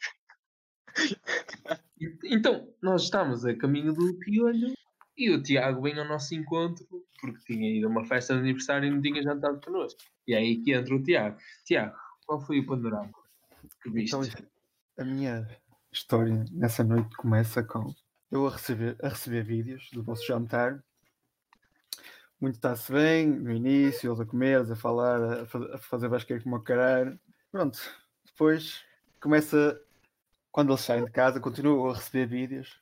Então, 2.25 2.67
nós 2.81 3.03
estamos 3.03 3.45
a 3.45 3.55
caminho 3.55 3.93
do 3.93 4.17
piolho 4.19 4.73
e 5.17 5.29
o 5.31 5.41
Tiago 5.41 5.81
vem 5.81 5.97
ao 5.99 6.07
nosso 6.07 6.33
encontro 6.33 6.85
porque 7.19 7.53
tinha 7.53 7.77
ido 7.77 7.87
a 7.87 7.89
uma 7.89 8.05
festa 8.05 8.33
de 8.33 8.39
aniversário 8.39 8.87
e 8.87 8.91
não 8.91 9.01
tinha 9.01 9.21
jantado 9.21 9.59
connosco. 9.59 9.99
E 10.27 10.33
é 10.33 10.37
aí 10.37 10.57
que 10.61 10.73
entra 10.73 10.95
o 10.95 11.03
Tiago. 11.03 11.37
Tiago, 11.65 11.95
qual 12.25 12.39
foi 12.39 12.59
o 12.59 12.65
panorama 12.65 13.11
que 13.83 13.89
viste? 13.89 14.15
Então, 14.15 14.47
a 14.97 15.03
minha 15.03 15.47
história 15.91 16.45
nessa 16.51 16.83
noite 16.83 17.15
começa 17.17 17.63
com 17.63 17.93
eu 18.31 18.47
a 18.47 18.51
receber, 18.51 18.95
a 19.01 19.09
receber 19.09 19.43
vídeos 19.43 19.89
do 19.91 20.03
vosso 20.03 20.25
jantar. 20.25 20.83
Muito 22.39 22.55
está-se 22.55 22.91
bem, 22.91 23.27
no 23.27 23.51
início, 23.51 24.07
eles 24.09 24.19
a 24.19 24.25
comer, 24.25 24.55
eles 24.57 24.71
a 24.71 24.75
falar, 24.75 25.41
a, 25.41 25.45
fa- 25.45 25.75
a 25.75 25.77
fazer 25.77 26.07
basqueiro 26.07 26.43
como 26.43 26.55
o 26.55 26.61
caralho. 26.63 27.19
Pronto, 27.51 27.79
depois 28.25 28.81
começa, 29.19 29.79
quando 30.51 30.71
eles 30.71 30.81
saem 30.81 31.03
de 31.03 31.11
casa, 31.11 31.39
continuam 31.39 31.89
a 31.89 31.95
receber 31.95 32.27
vídeos 32.27 32.79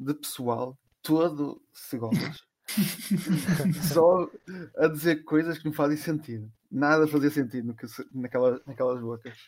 de 0.00 0.14
pessoal 0.14 0.78
todo 1.02 1.62
cegolas. 1.72 2.42
Só 3.92 4.28
a 4.78 4.88
dizer 4.88 5.24
coisas 5.24 5.58
que 5.58 5.66
não 5.66 5.72
fazem 5.72 5.96
sentido. 5.96 6.50
Nada 6.70 7.06
fazia 7.06 7.30
sentido 7.30 7.68
no 7.68 7.74
que 7.76 7.86
se- 7.86 8.06
naquela, 8.12 8.60
naquelas 8.66 9.00
bocas. 9.00 9.38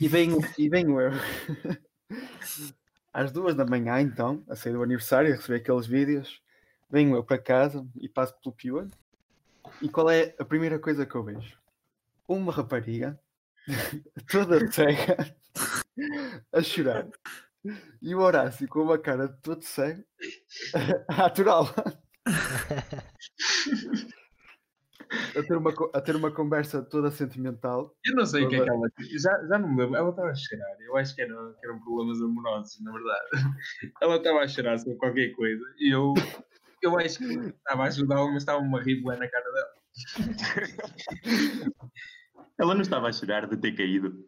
E 0.00 0.08
venho, 0.08 0.38
e 0.58 0.68
venho 0.68 1.00
eu 1.00 1.12
às 3.12 3.30
duas 3.30 3.54
da 3.54 3.64
manhã, 3.64 4.00
então, 4.00 4.42
a 4.48 4.56
sair 4.56 4.72
do 4.72 4.82
aniversário, 4.82 5.32
a 5.32 5.36
receber 5.36 5.58
aqueles 5.58 5.86
vídeos. 5.86 6.42
Venho 6.88 7.16
eu 7.16 7.24
para 7.24 7.38
casa 7.38 7.86
e 8.00 8.08
passo 8.08 8.34
pelo 8.40 8.54
piolho. 8.54 8.90
E 9.82 9.88
qual 9.88 10.08
é 10.10 10.34
a 10.38 10.44
primeira 10.44 10.78
coisa 10.78 11.04
que 11.04 11.14
eu 11.14 11.24
vejo? 11.24 11.58
Uma 12.28 12.52
rapariga 12.52 13.18
toda 14.30 14.70
cega 14.70 15.16
a 16.52 16.62
chorar. 16.62 17.08
E 18.00 18.14
o 18.14 18.20
Horácio 18.20 18.68
com 18.68 18.82
uma 18.82 18.96
cara 18.98 19.26
de 19.26 19.36
todo 19.42 19.62
cego 19.62 20.04
a 21.08 21.26
aturá-la. 21.26 21.74
A 25.36 25.42
ter, 25.42 25.56
uma, 25.56 25.72
a 25.94 26.00
ter 26.00 26.16
uma 26.16 26.30
conversa 26.32 26.82
toda 26.82 27.10
sentimental. 27.10 27.94
Eu 28.04 28.14
não 28.16 28.26
sei 28.26 28.44
o 28.44 28.48
que 28.48 28.56
é 28.56 28.60
que 28.60 28.66
Toda- 28.66 28.76
ela. 28.76 28.88
Já, 29.18 29.46
já 29.48 29.58
não 29.58 29.68
me 29.68 29.80
lembro. 29.82 29.96
Ela 29.96 30.10
estava 30.10 30.30
a 30.30 30.34
chorar. 30.34 30.76
Eu 30.80 30.96
acho 30.96 31.14
que, 31.14 31.22
era, 31.22 31.34
que 31.60 31.66
eram 31.66 31.80
problemas 31.80 32.20
amorosos, 32.20 32.80
na 32.82 32.92
verdade. 32.92 33.26
Ela 34.00 34.16
estava 34.16 34.40
a 34.40 34.48
chorar 34.48 34.78
sobre 34.78 34.96
qualquer 34.96 35.32
coisa. 35.34 35.64
E 35.78 35.94
eu, 35.94 36.12
eu 36.86 36.98
acho 36.98 37.18
que 37.18 37.24
estava 37.24 37.84
a 37.84 37.86
ajudá-la, 37.86 38.26
mas 38.28 38.42
estava-me 38.42 38.78
a 38.78 38.82
rir 38.82 39.02
bué 39.02 39.16
na 39.16 39.28
cara 39.28 39.44
dela. 39.52 39.68
Ela 42.58 42.74
não 42.74 42.80
estava 42.82 43.08
a 43.08 43.12
chorar 43.12 43.46
de 43.46 43.56
ter 43.56 43.72
caído. 43.76 44.24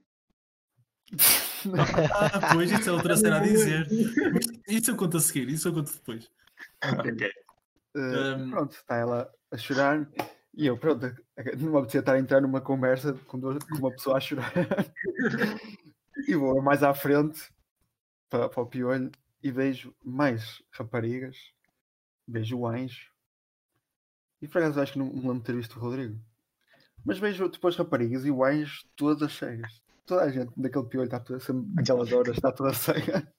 Ah, 2.15 2.53
pois, 2.55 2.71
isso 2.71 2.89
é 2.89 2.93
outra 2.93 3.17
cena 3.17 3.39
a 3.39 3.41
dizer. 3.41 3.89
Isso 4.69 4.93
eu 4.93 4.97
conto 4.97 5.17
a 5.17 5.21
seguir, 5.21 5.49
isso 5.49 5.67
eu 5.67 5.75
conto 5.75 5.93
depois. 5.93 6.31
Ok. 6.85 7.33
Uh, 7.97 8.01
Um, 8.37 8.51
Pronto, 8.51 8.73
está 8.77 8.95
ela 8.97 9.29
a 9.51 9.57
chorar. 9.57 10.09
E 10.55 10.67
eu, 10.67 10.79
pronto, 10.79 11.05
não 11.59 11.71
me 11.73 11.79
apetecia 11.79 11.99
estar 11.99 12.13
a 12.15 12.19
entrar 12.21 12.41
numa 12.41 12.61
conversa 12.61 13.13
com, 13.27 13.41
duas- 13.41 13.59
com 13.65 13.75
uma 13.77 13.91
pessoa 13.91 14.19
a 14.19 14.21
chorar. 14.21 14.53
e 16.29 16.35
vou 16.37 16.63
mais 16.63 16.85
à 16.85 16.95
frente 16.95 17.51
para, 18.31 18.49
para 18.49 18.63
o 18.63 18.67
piolho 18.67 19.11
e 19.43 19.51
vejo 19.51 19.93
mais 20.05 20.63
raparigas. 20.71 21.37
Vejo 22.29 22.59
o 22.59 22.67
anjo. 22.67 23.11
E 24.43 24.47
por 24.47 24.59
acaso 24.59 24.81
acho 24.81 24.93
que 24.93 24.99
não 24.99 25.07
me 25.07 25.27
lembro 25.27 25.41
ter 25.41 25.57
visto 25.57 25.77
o 25.77 25.81
Rodrigo. 25.81 26.21
Mas 27.05 27.19
vejo 27.19 27.49
depois 27.49 27.75
raparigas 27.75 28.27
e 28.27 28.31
o 28.31 28.45
anjo 28.45 28.85
todas 28.95 29.33
cegas. 29.33 29.83
Toda 30.05 30.23
a 30.23 30.31
gente 30.31 30.53
daquele 30.57 30.87
piolho 30.87 31.07
está 31.07 31.19
toda, 31.19 31.43
aquelas 31.79 32.13
horas 32.13 32.37
está 32.37 32.53
toda 32.53 32.73
cega. 32.75 33.33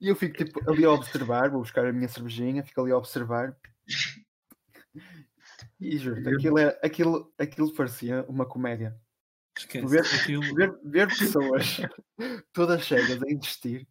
E 0.00 0.08
eu 0.08 0.16
fico 0.16 0.36
tipo, 0.36 0.68
ali 0.68 0.84
a 0.84 0.90
observar, 0.90 1.50
vou 1.50 1.60
buscar 1.60 1.86
a 1.86 1.92
minha 1.92 2.08
cervejinha, 2.08 2.64
fico 2.64 2.80
ali 2.80 2.90
a 2.90 2.96
observar. 2.96 3.56
E 5.80 5.96
juro, 5.96 6.28
aquilo, 6.28 6.58
é, 6.58 6.78
aquilo, 6.82 7.32
aquilo 7.38 7.72
parecia 7.72 8.24
uma 8.28 8.44
comédia. 8.44 8.98
Esquece. 9.56 9.86
Ver-. 9.86 10.54
Ver, 10.54 10.78
ver 10.82 11.08
pessoas 11.08 11.78
todas 12.52 12.84
cegas 12.84 13.22
a 13.22 13.30
investir. 13.30 13.86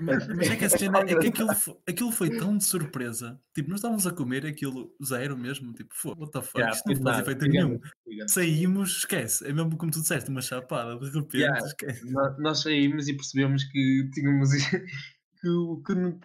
Mas, 0.00 0.26
mas 0.28 0.50
é 0.50 0.56
que 0.56 0.64
a 0.64 0.68
cena 0.70 0.98
é 1.00 1.04
que 1.18 1.28
aquilo, 1.28 1.54
fo- 1.54 1.80
aquilo 1.88 2.12
foi 2.12 2.28
tão 2.36 2.56
de 2.56 2.64
surpresa. 2.64 3.40
Tipo, 3.54 3.70
nós 3.70 3.78
estávamos 3.78 4.06
a 4.06 4.12
comer 4.12 4.44
aquilo 4.46 4.94
zero 5.04 5.36
mesmo. 5.36 5.72
Tipo, 5.72 5.94
"Fô, 5.94 6.14
what 6.18 6.32
the 6.32 6.42
fuck? 6.42 6.58
Já, 6.60 6.70
Isto 6.70 6.86
não 6.88 6.94
faz 6.94 7.04
nada, 7.04 7.22
efeito 7.22 7.44
digamos, 7.44 7.68
nenhum. 7.80 7.80
digamos. 8.06 8.32
Saímos, 8.32 8.90
esquece. 8.98 9.46
É 9.46 9.52
mesmo 9.52 9.76
como 9.76 9.90
tu 9.92 10.00
disseste, 10.00 10.30
uma 10.30 10.42
chapada. 10.42 10.98
De 10.98 11.06
repente, 11.10 11.36
Yeah. 11.38 11.66
esquece. 11.66 12.10
Nó- 12.10 12.36
Nós 12.38 12.60
saímos 12.62 13.08
e 13.08 13.14
percebemos 13.14 13.64
que 13.64 14.10
tínhamos 14.12 14.50
que 15.40 15.48
o 15.48 15.82
que 15.82 15.94
não, 15.94 16.20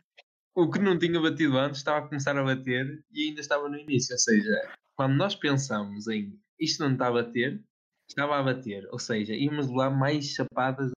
o 0.56 0.70
que 0.70 0.80
não 0.80 0.98
tinha 1.00 1.20
batido 1.22 1.58
antes 1.58 1.80
estava 1.80 2.00
a 2.00 2.08
começar 2.08 2.38
a 2.38 2.44
bater 2.44 3.04
e 3.12 3.30
ainda 3.30 3.42
estava 3.42 3.70
no 3.70 3.78
início. 3.78 4.14
Ou 4.14 4.20
seja, 4.20 4.52
quando 4.96 5.16
nós 5.16 5.36
pensamos 5.36 6.08
em 6.08 6.38
isto 6.60 6.84
não 6.84 6.92
está 6.94 7.08
a 7.08 7.12
bater, 7.12 7.64
estava 8.10 8.38
a 8.40 8.44
bater. 8.44 8.88
Ou 8.92 9.00
seja, 9.00 9.34
íamos 9.34 9.68
levar 9.68 9.90
mais 9.92 10.26
chapadas. 10.26 10.92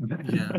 Yeah. 0.00 0.58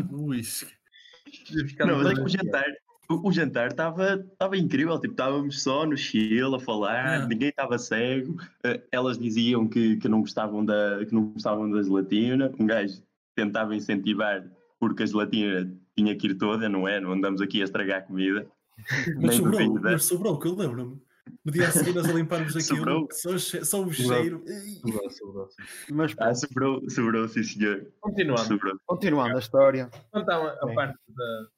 Não, 1.86 1.98
mas 1.98 2.06
é 2.10 2.14
que 2.14 2.20
o 2.20 2.28
jantar, 2.28 2.64
o, 3.08 3.28
o 3.28 3.32
jantar 3.32 3.68
estava 3.68 4.14
estava 4.14 4.56
incrível, 4.56 4.98
tipo, 4.98 5.12
estávamos 5.12 5.62
só 5.62 5.86
no 5.86 5.96
chill 5.96 6.54
a 6.54 6.60
falar, 6.60 7.26
ninguém 7.28 7.48
estava 7.48 7.78
cego, 7.78 8.36
eh, 8.64 8.80
elas 8.90 9.18
diziam 9.18 9.66
que, 9.66 9.96
que 9.96 10.08
não 10.08 10.20
gostavam 10.20 10.64
da 10.64 11.04
que 11.04 11.14
não 11.14 11.26
gostavam 11.26 11.70
da 11.70 11.82
gelatina, 11.82 12.52
um 12.58 12.66
gajo 12.66 13.02
tentava 13.34 13.74
incentivar 13.74 14.44
porque 14.78 15.04
a 15.04 15.06
gelatina 15.06 15.72
tinha 15.96 16.16
que 16.16 16.26
ir 16.26 16.34
toda, 16.34 16.68
não 16.68 16.88
é? 16.88 17.00
Não 17.00 17.12
andamos 17.12 17.40
aqui 17.40 17.60
a 17.60 17.64
estragar 17.64 17.98
a 17.98 18.02
comida. 18.02 18.46
Mas 19.16 19.16
Nem 19.16 19.32
sobrou, 19.32 19.80
mas 19.80 20.04
sobrou, 20.04 20.38
que 20.38 20.48
eu 20.48 20.56
lembro-me. 20.56 21.00
No 21.44 21.52
dia 21.52 21.68
a 21.68 21.72
seguir 21.72 21.94
nós 21.94 22.08
a 22.08 22.12
limparmos 22.12 22.56
aquilo, 22.56 23.08
só, 23.10 23.38
só 23.38 23.82
o 23.82 23.92
cheiro. 23.92 24.44
Ei, 24.46 24.74
Sobrou, 24.74 25.10
sobrou. 25.10 25.48
Mas 25.90 26.14
Ah, 26.18 26.34
sobrou, 26.34 26.90
sobrou, 26.90 27.28
sim 27.28 27.42
senhor. 27.42 27.92
Continuando. 28.00 28.40
Sobrou. 28.40 28.78
continuando 28.86 29.36
a 29.36 29.38
história. 29.38 29.90
Então, 30.14 30.46
a, 30.46 30.66
Bem. 30.66 30.74
parte 30.74 30.98
da. 31.08 31.48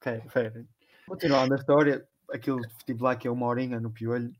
Pera, 0.00 0.24
pera. 0.32 0.66
Continuando 1.06 1.54
a 1.54 1.56
história, 1.56 2.08
aquilo 2.30 2.60
tive 2.84 3.02
lá 3.02 3.14
que 3.16 3.28
é 3.28 3.30
uma 3.30 3.46
horinha 3.46 3.80
no 3.80 3.90
piolho. 3.90 4.32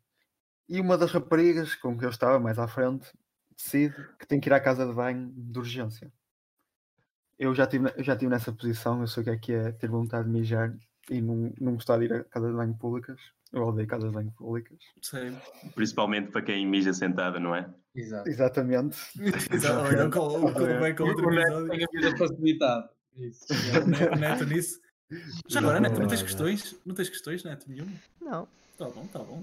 E 0.68 0.80
uma 0.80 0.96
das 0.96 1.10
raparigas 1.12 1.74
com 1.74 1.98
que 1.98 2.04
eu 2.04 2.10
estava 2.10 2.38
mais 2.38 2.58
à 2.58 2.66
frente 2.68 3.08
decide 3.56 3.94
que 4.18 4.26
tem 4.26 4.40
que 4.40 4.48
ir 4.48 4.52
à 4.52 4.60
casa 4.60 4.86
de 4.86 4.92
banho 4.92 5.32
de 5.36 5.58
urgência. 5.58 6.12
Eu 7.38 7.54
já 7.54 7.64
estive 7.64 7.92
eu 7.96 8.04
já 8.04 8.16
tive 8.16 8.30
nessa 8.30 8.52
posição, 8.52 9.00
eu 9.00 9.06
sei 9.06 9.22
o 9.22 9.24
que 9.24 9.30
é 9.30 9.36
que 9.36 9.52
é 9.52 9.72
ter 9.72 9.88
vontade 9.88 10.26
de 10.26 10.30
mijar 10.30 10.76
e 11.10 11.20
não, 11.20 11.52
não 11.60 11.74
gostar 11.74 11.98
de 11.98 12.04
ir 12.04 12.12
a 12.12 12.24
casa 12.24 12.48
de 12.48 12.54
banho 12.54 12.74
públicas. 12.76 13.20
Eu 13.52 13.62
odeio 13.62 13.86
casas 13.88 14.10
de 14.10 14.14
banho 14.14 14.30
públicas. 14.32 14.78
Sei. 15.02 15.32
Principalmente 15.74 16.30
para 16.30 16.42
quem 16.42 16.64
mija 16.66 16.92
sentado, 16.92 17.40
não 17.40 17.54
é? 17.54 17.68
Exato. 17.94 18.28
Exatamente. 18.28 18.96
Exato, 19.52 19.80
olha, 19.80 20.06
o 20.06 20.10
Col- 20.10 20.44
o 20.44 20.52
Col 20.54 20.78
vai 20.78 20.94
com 20.94 21.04
outro 21.04 21.32
episódio. 21.32 21.68
tem 21.68 21.84
a 21.84 21.88
vida 21.92 22.16
facilitada. 22.16 22.90
Isso. 23.16 23.46
Neto- 24.18 24.44
nisso. 24.46 24.80
Já 25.48 25.58
agora, 25.58 25.80
Neto, 25.80 25.98
não 26.00 26.06
tens 26.06 26.22
questões? 26.22 26.76
Não 26.86 26.94
tens 26.94 27.08
questões, 27.08 27.42
Neto, 27.42 27.68
nenhum? 27.68 27.88
Não. 28.20 28.46
Tá 28.78 28.88
bom, 28.88 29.04
tá 29.08 29.18
bom. 29.18 29.42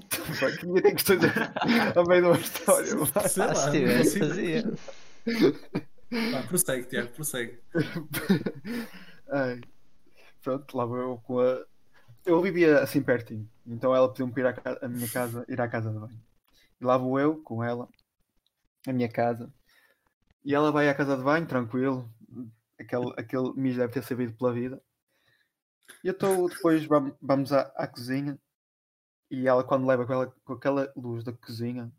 Ninguém 0.64 0.82
tem 0.82 0.94
questões 0.96 1.20
a, 1.26 2.04
meio 2.08 2.22
de 2.22 2.28
uma 2.30 2.38
história. 2.40 2.88
Sei 2.88 2.98
lá, 2.98 3.28
se 3.28 3.40
não 3.66 3.72
tivesse, 3.72 4.20
fazia. 4.20 4.74
Vá, 6.32 6.44
prossegue, 6.48 6.88
Tiago, 6.88 7.10
prossegue. 7.10 7.60
Ai, 9.30 9.62
pronto, 10.42 10.78
lá 10.78 10.86
vou 10.86 10.98
eu 10.98 11.18
com 11.18 11.40
a. 11.42 11.60
Eu 12.28 12.42
vivia 12.42 12.82
assim 12.82 13.02
pertinho, 13.02 13.50
então 13.66 13.96
ela 13.96 14.10
pediu-me 14.10 14.34
para 14.34 14.50
ir 14.52 14.80
à, 14.82 14.86
à 14.86 14.90
minha 14.90 15.10
casa, 15.10 15.46
ir 15.48 15.62
à 15.62 15.68
casa 15.68 15.92
de 15.92 15.98
banho. 15.98 16.22
E 16.80 16.84
lá 16.86 16.98
vou 16.98 17.18
eu 17.20 17.42
com 17.42 17.64
ela, 17.64 17.88
à 18.86 18.92
minha 18.92 19.08
casa, 19.10 19.52
e 20.44 20.54
ela 20.54 20.72
vai 20.72 20.90
à 20.90 20.94
casa 20.94 21.16
de 21.16 21.24
banho, 21.24 21.48
tranquilo, 21.48 22.14
aquele, 22.78 23.14
aquele 23.18 23.54
mijo 23.54 23.78
deve 23.80 23.94
ter 23.94 24.04
sabido 24.04 24.34
pela 24.34 24.54
vida. 24.54 24.82
E 26.04 26.08
eu 26.10 26.12
estou, 26.12 26.50
depois 26.50 26.86
vam- 26.86 27.16
vamos 27.22 27.54
à, 27.54 27.62
à 27.78 27.88
cozinha, 27.88 28.38
e 29.32 29.48
ela, 29.48 29.64
quando 29.64 29.88
leva 29.88 30.06
com, 30.06 30.14
ela, 30.14 30.28
com 30.44 30.54
aquela 30.54 30.92
luz 30.98 31.24
da 31.24 31.32
cozinha, 31.32 31.92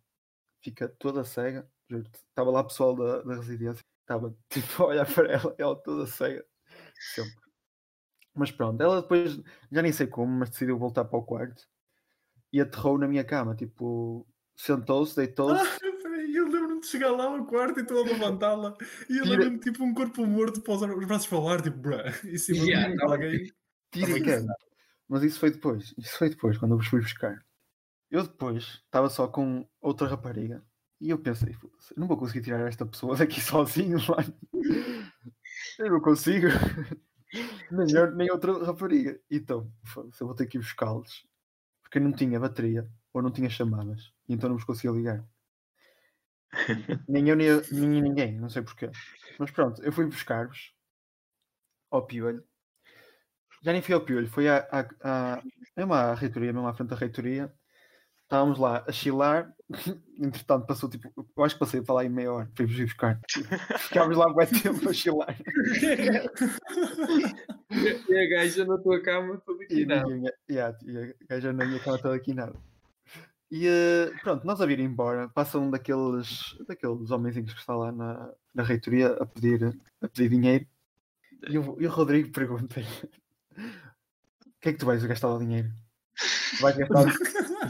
fica 0.62 0.88
toda 0.88 1.24
cega. 1.24 1.66
Estava 1.90 2.50
lá 2.50 2.60
o 2.60 2.66
pessoal 2.66 2.94
da, 2.94 3.22
da 3.22 3.34
residência, 3.36 3.82
estava 4.02 4.34
tipo 4.50 4.82
a 4.82 4.86
olhar 4.88 5.06
para 5.14 5.32
ela, 5.32 5.54
ela 5.56 5.76
toda 5.76 6.06
cega. 6.06 6.44
Sempre. 7.14 7.47
Mas 8.34 8.50
pronto, 8.52 8.80
ela 8.82 9.02
depois, 9.02 9.40
já 9.70 9.82
nem 9.82 9.92
sei 9.92 10.06
como, 10.06 10.32
mas 10.38 10.50
decidiu 10.50 10.78
voltar 10.78 11.04
para 11.04 11.18
o 11.18 11.24
quarto 11.24 11.62
e 12.52 12.60
aterrou 12.60 12.98
na 12.98 13.08
minha 13.08 13.24
cama. 13.24 13.56
Tipo, 13.56 14.26
sentou-se, 14.56 15.16
deitou-se. 15.16 15.64
Ah, 15.64 15.78
eu 16.34 16.44
lembro-me 16.48 16.80
de 16.80 16.86
chegar 16.86 17.10
lá 17.12 17.24
ao 17.24 17.44
quarto 17.46 17.78
e 17.78 17.82
estou 17.82 18.02
a 18.02 18.06
levantá-la 18.06 18.76
e 19.08 19.18
eu 19.18 19.24
lembro-me 19.26 19.58
tipo 19.58 19.82
um 19.84 19.94
corpo 19.94 20.26
morto 20.26 20.60
pousar 20.62 20.90
os 20.90 21.06
braços 21.06 21.26
para 21.26 21.38
o 21.38 21.48
ar, 21.48 21.62
tipo, 21.62 21.78
bruh, 21.78 22.02
e 22.24 22.38
cima 22.38 22.64
Yeah, 22.64 22.88
de 22.94 23.02
alguém. 23.02 23.52
tira. 23.92 24.46
Mas 25.08 25.22
isso 25.22 25.40
foi 25.40 25.50
depois. 25.50 25.94
Isso 25.98 26.18
foi 26.18 26.30
depois, 26.30 26.58
quando 26.58 26.72
eu 26.72 26.78
vos 26.78 26.86
fui 26.88 27.00
buscar. 27.00 27.44
Eu 28.10 28.24
depois 28.24 28.64
estava 28.86 29.10
só 29.10 29.28
com 29.28 29.68
outra 29.80 30.08
rapariga 30.08 30.64
e 31.00 31.10
eu 31.10 31.18
pensei, 31.22 31.52
"Foda-se, 31.54 31.94
eu 31.96 32.00
não 32.00 32.08
vou 32.08 32.18
conseguir 32.18 32.42
tirar 32.42 32.66
esta 32.68 32.86
pessoa 32.86 33.16
daqui 33.16 33.40
sozinho, 33.42 33.98
mano. 34.08 34.34
Eu 35.78 35.90
não 35.92 36.00
consigo. 36.00 36.48
Nem, 37.70 37.86
eu, 37.94 38.10
nem 38.14 38.30
outra 38.30 38.52
rapariga. 38.64 39.20
Então, 39.30 39.70
eu 40.20 40.26
vou 40.26 40.34
ter 40.34 40.46
que 40.46 40.58
ir 40.58 40.60
buscá-los 40.60 41.26
porque 41.82 42.00
não 42.00 42.12
tinha 42.12 42.40
bateria 42.40 42.88
ou 43.12 43.22
não 43.22 43.32
tinha 43.32 43.50
chamadas 43.50 44.12
e 44.28 44.34
então 44.34 44.48
não 44.50 44.56
vos 44.56 44.64
conseguia 44.64 44.92
ligar. 44.92 45.26
nem 47.08 47.28
eu, 47.28 47.36
nem, 47.36 47.46
eu- 47.46 47.62
nem 47.72 48.02
ninguém, 48.02 48.38
não 48.38 48.48
sei 48.48 48.62
porquê. 48.62 48.90
Mas 49.38 49.50
pronto, 49.50 49.82
eu 49.82 49.92
fui 49.92 50.06
buscar-vos 50.06 50.72
ao 51.90 52.06
piolho. 52.06 52.44
Já 53.62 53.72
nem 53.72 53.82
fui 53.82 53.94
ao 53.94 54.04
piolho, 54.04 54.28
foi 54.28 54.48
à, 54.48 54.58
à, 54.70 55.34
à, 55.38 55.42
mesmo 55.76 55.92
à 55.94 56.14
reitoria, 56.14 56.52
mesmo 56.52 56.68
à 56.68 56.74
frente 56.74 56.90
da 56.90 56.96
reitoria. 56.96 57.52
Estávamos 58.24 58.58
lá 58.58 58.84
a 58.88 58.92
chilar 58.92 59.54
Entretanto, 60.18 60.66
passou 60.66 60.88
tipo. 60.88 61.12
Eu 61.36 61.44
acho 61.44 61.54
que 61.54 61.60
passei 61.60 61.82
para 61.82 61.96
lá 61.96 62.04
em 62.04 62.08
meia 62.08 62.32
hora 62.32 62.50
para 62.54 62.64
ir 62.64 62.84
buscar. 62.84 63.20
Ficámos 63.78 64.16
lá 64.16 64.28
bué 64.32 64.46
tempo 64.46 64.88
a 64.88 64.92
chilar. 64.92 65.36
E 68.08 68.18
a 68.18 68.28
gaja 68.30 68.64
na 68.64 68.78
tua 68.78 69.00
cama 69.02 69.36
toda 69.44 69.62
E, 69.64 69.84
aqui 69.84 69.84
ninguém, 69.84 70.32
yeah, 70.50 70.76
e 70.86 70.98
a 70.98 71.14
gaja 71.28 71.52
na 71.52 71.66
minha 71.66 71.78
cama 71.80 71.98
toda 71.98 72.14
aqui 72.14 72.32
nada. 72.32 72.54
E 73.50 73.66
eh, 73.66 74.10
pronto, 74.22 74.46
nós 74.46 74.60
a 74.60 74.66
vir 74.66 74.80
embora, 74.80 75.28
passa 75.28 75.58
um 75.58 75.70
daqueles, 75.70 76.56
daqueles 76.66 77.10
homenzinhos 77.10 77.52
que 77.52 77.60
está 77.60 77.74
lá 77.74 77.92
na, 77.92 78.30
na 78.54 78.62
reitoria 78.62 79.08
a 79.08 79.26
pedir, 79.26 79.76
a 80.00 80.08
pedir 80.08 80.30
dinheiro. 80.30 80.66
E 81.48 81.58
o, 81.58 81.76
e 81.80 81.86
o 81.86 81.90
Rodrigo 81.90 82.30
pergunta-lhe: 82.30 82.86
O 82.86 84.60
que 84.60 84.70
é 84.70 84.72
que 84.72 84.78
tu 84.78 84.86
vais 84.86 85.04
gastar 85.04 85.28
o 85.28 85.38
dinheiro? 85.38 85.70
Vais 86.60 86.76
gastar, 86.76 87.04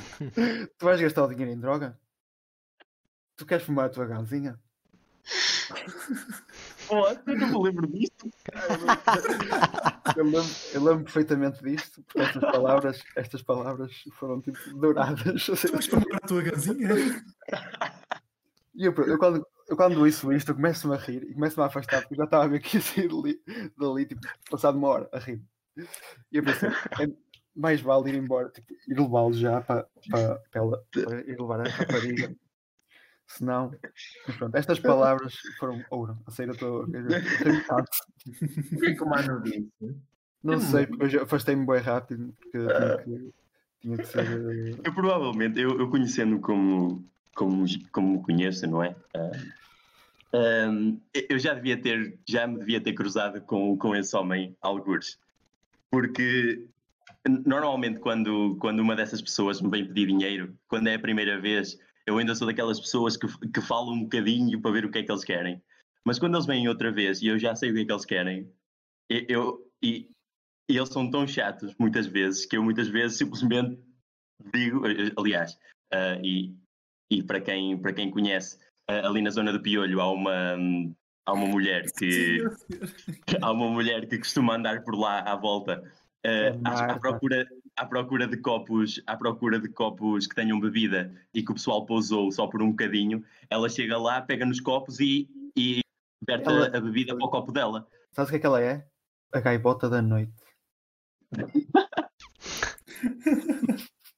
tu 0.79 0.85
vais 0.85 1.01
gastar 1.01 1.25
o 1.25 1.29
dinheiro 1.29 1.53
em 1.53 1.61
droga? 1.61 1.99
Tu 3.37 3.47
queres 3.47 3.65
fumar 3.65 3.87
a 3.87 3.91
tua 3.91 4.07
gazinha? 4.07 4.59
Oh, 6.91 7.07
eu 7.07 7.37
não 7.37 7.49
me 7.49 7.65
lembro 7.65 7.87
disto. 7.87 8.31
Eu 10.17 10.25
lembro, 10.25 10.51
eu 10.73 10.85
lembro 10.85 11.05
perfeitamente 11.05 11.63
disto, 11.63 12.03
porque 12.03 12.21
estas 12.21 12.41
palavras, 12.41 13.05
estas 13.15 13.43
palavras 13.43 13.93
foram 14.13 14.41
tipo 14.41 14.59
douradas. 14.79 15.45
Tu 15.45 15.73
vais 15.73 15.87
comprar 15.87 16.17
a 16.17 16.27
tua 16.27 16.43
gazinha? 16.43 16.89
E 18.75 18.87
eu, 18.87 18.95
eu 18.95 19.19
quando, 19.19 19.47
eu 19.69 19.77
quando 19.77 20.01
ouço 20.01 20.33
isto, 20.33 20.51
eu 20.51 20.55
começo-me 20.55 20.95
a 20.95 20.99
rir 20.99 21.25
e 21.25 21.35
começo-me 21.35 21.63
a 21.63 21.67
afastar, 21.67 22.01
porque 22.01 22.15
eu 22.15 22.19
já 22.19 22.25
estava 22.25 22.45
a 22.45 22.49
ver 22.49 22.61
que 22.61 22.79
ia 22.79 22.83
sair 22.83 23.09
dali, 23.09 23.43
dali 23.77 24.07
tipo, 24.07 24.21
passado 24.51 24.79
uma 24.79 24.89
hora 24.89 25.09
a 25.13 25.19
rir. 25.19 25.43
E 26.33 26.37
eu 26.39 26.43
pensei, 26.43 26.71
é 26.71 27.07
mais 27.59 27.81
vale 27.81 28.11
ir 28.11 28.15
embora, 28.15 28.49
tipo, 28.51 28.73
ir 28.87 28.99
levá-lo 28.99 29.33
já 29.33 29.61
para, 29.61 29.87
para, 30.11 30.37
para, 30.37 30.61
ela, 30.61 30.85
para 30.93 31.21
ir 31.21 31.39
levar 31.41 31.61
a 31.61 31.69
rapariga. 31.69 32.35
Senão, 33.27 33.71
pronto, 34.39 34.57
estas 34.57 34.79
palavras 34.81 35.35
foram 35.59 35.85
ouro. 35.91 36.17
A 36.27 36.43
eu- 36.43 36.87
ri 36.87 37.65
tanto. 37.67 37.91
O 38.73 38.79
que 38.81 38.91
é 38.91 38.95
que 38.95 39.03
o 39.03 39.09
mano 39.09 39.43
disse? 39.43 39.97
Não 40.43 40.61
sei, 40.61 40.87
porque 40.87 41.17
eu 41.17 41.23
afastei-me 41.25 41.67
bem 41.67 41.81
rápido, 41.81 42.33
porque 42.39 42.59
tinha 42.59 42.97
que, 42.99 43.33
tinha 43.81 43.99
que 43.99 44.07
ser. 44.07 44.21
eh, 44.25 44.81
Eu 44.85 44.95
provavelmente, 44.95 45.61
eu, 45.61 45.79
eu 45.79 45.91
conhecendo 45.91 46.41
como, 46.41 47.05
como, 47.35 47.65
como 47.93 48.13
me 48.19 48.23
conheço, 48.23 48.67
não 48.67 48.83
é? 48.83 48.97
Ah, 49.15 49.31
ahm, 50.33 50.99
eu 51.29 51.39
já 51.39 51.55
devia 51.55 51.81
ter, 51.81 52.19
já 52.27 52.47
me 52.47 52.59
devia 52.59 52.81
ter 52.81 52.93
cruzado 52.95 53.41
com, 53.43 53.77
com 53.77 53.95
esse 53.95 54.17
homem, 54.17 54.57
algures. 54.61 55.19
Porque 55.91 56.67
normalmente 57.29 58.01
quando, 58.01 58.57
quando 58.61 58.81
uma 58.81 58.97
dessas 58.97 59.21
pessoas 59.23 59.61
me 59.61 59.69
vem 59.71 59.87
pedir 59.87 60.07
dinheiro, 60.07 60.57
quando 60.69 60.89
é 60.89 60.95
a 60.95 60.99
primeira 60.99 61.41
vez, 61.41 61.79
eu 62.07 62.19
ainda 62.19 62.35
sou 62.35 62.47
daquelas 62.47 62.81
pessoas 62.81 63.17
que, 63.17 63.27
que 63.51 63.61
falam 63.61 63.93
um 63.95 64.03
bocadinho 64.03 64.61
para 64.61 64.71
ver 64.73 64.85
o 64.85 64.91
que 64.91 64.99
é 64.99 65.03
que 65.03 65.11
eles 65.13 65.25
querem. 65.25 65.63
Mas 66.05 66.19
quando 66.19 66.35
eles 66.37 66.47
vêm 66.47 66.69
outra 66.69 66.91
vez 66.91 67.21
e 67.23 67.27
eu 67.27 67.39
já 67.39 67.55
sei 67.55 67.71
o 67.71 67.75
que 67.75 67.81
é 67.81 67.85
que 67.85 67.93
eles 67.93 68.05
querem, 68.05 68.53
eu, 69.11 69.25
eu- 69.29 69.71
e, 69.83 70.11
e 70.71 70.77
eles 70.77 70.89
são 70.89 71.11
tão 71.11 71.27
chatos 71.27 71.75
muitas 71.79 72.07
vezes 72.07 72.45
que 72.47 72.57
eu 72.57 72.63
muitas 72.63 72.89
vezes 72.89 73.19
simplesmente 73.19 73.79
digo, 74.53 74.83
aliás, 75.17 75.59
ah, 75.93 76.19
e, 76.23 76.55
e 77.11 77.23
para 77.23 77.41
quem, 77.41 77.77
para 77.79 77.93
quem 77.93 78.11
conhece, 78.11 78.59
ah, 78.89 79.07
ali 79.09 79.21
na 79.23 79.31
zona 79.31 79.53
do 79.53 79.61
Piolho 79.61 80.01
há 80.01 80.11
uma, 80.11 80.57
há 81.27 81.33
uma 81.33 81.47
mulher 81.47 81.85
que 81.93 82.39
há 83.43 83.53
uma 83.53 83.69
mulher 83.71 84.07
que 84.09 84.19
costuma 84.19 84.57
andar 84.57 84.83
por 84.83 84.95
lá 84.99 85.21
à 85.21 85.37
volta 85.37 85.83
ah, 86.25 86.29
É 86.29 86.59
à, 86.65 86.99
procura 86.99 87.47
à 87.77 87.87
procura 87.87 88.27
de 88.27 88.37
copos 88.39 89.01
à 89.07 89.17
procura 89.17 89.59
de 89.61 89.69
copos 89.69 90.27
que 90.27 90.35
tenham 90.35 90.59
bebida 90.61 91.13
e 91.33 91.43
que 91.43 91.51
o 91.53 91.55
pessoal 91.55 91.87
pousou 91.87 92.31
só 92.33 92.47
por 92.47 92.61
um 92.63 92.71
bocadinho 92.71 93.25
ela 93.49 93.69
chega 93.69 93.97
lá 93.99 94.21
pega 94.21 94.45
nos 94.45 94.61
copos 94.61 94.99
e 95.01 95.29
e 95.57 95.81
verte 96.27 96.49
Ela- 96.49 96.67
a 96.77 96.81
bebida 96.81 97.17
para 97.17 97.27
o 97.27 97.31
copo 97.31 97.53
dela 97.53 97.87
Sabes 98.13 98.29
o 98.29 98.33
que 98.33 98.37
é 98.37 98.41
que 98.41 98.47
ela 98.47 98.61
é? 98.61 98.87
A 99.33 99.41
gaivota 99.41 99.89
da 99.89 100.01
noite. 100.03 100.33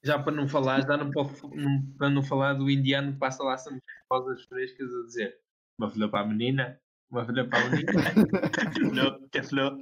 Já 0.02 0.18
para 0.18 0.32
não 0.32 0.48
falar, 0.48 0.80
já 0.86 0.96
não 0.96 1.10
pode, 1.10 1.32
não- 1.54 1.82
para 1.98 2.08
não 2.08 2.22
falar 2.22 2.54
do 2.54 2.70
indiano 2.70 3.12
que 3.12 3.18
passa 3.18 3.42
lá 3.42 3.58
sempre 3.58 3.82
rosas 4.10 4.42
frescas 4.44 4.88
a 4.90 5.04
dizer 5.04 5.36
uma 5.78 5.90
filha 5.90 6.08
para 6.08 6.20
a 6.24 6.26
menina, 6.26 6.80
uma 7.10 7.24
filha 7.26 7.46
para 7.46 7.58
a 7.66 7.68
menina. 7.68 7.92
Não, 8.94 9.28
que 9.28 9.42
flor. 9.42 9.76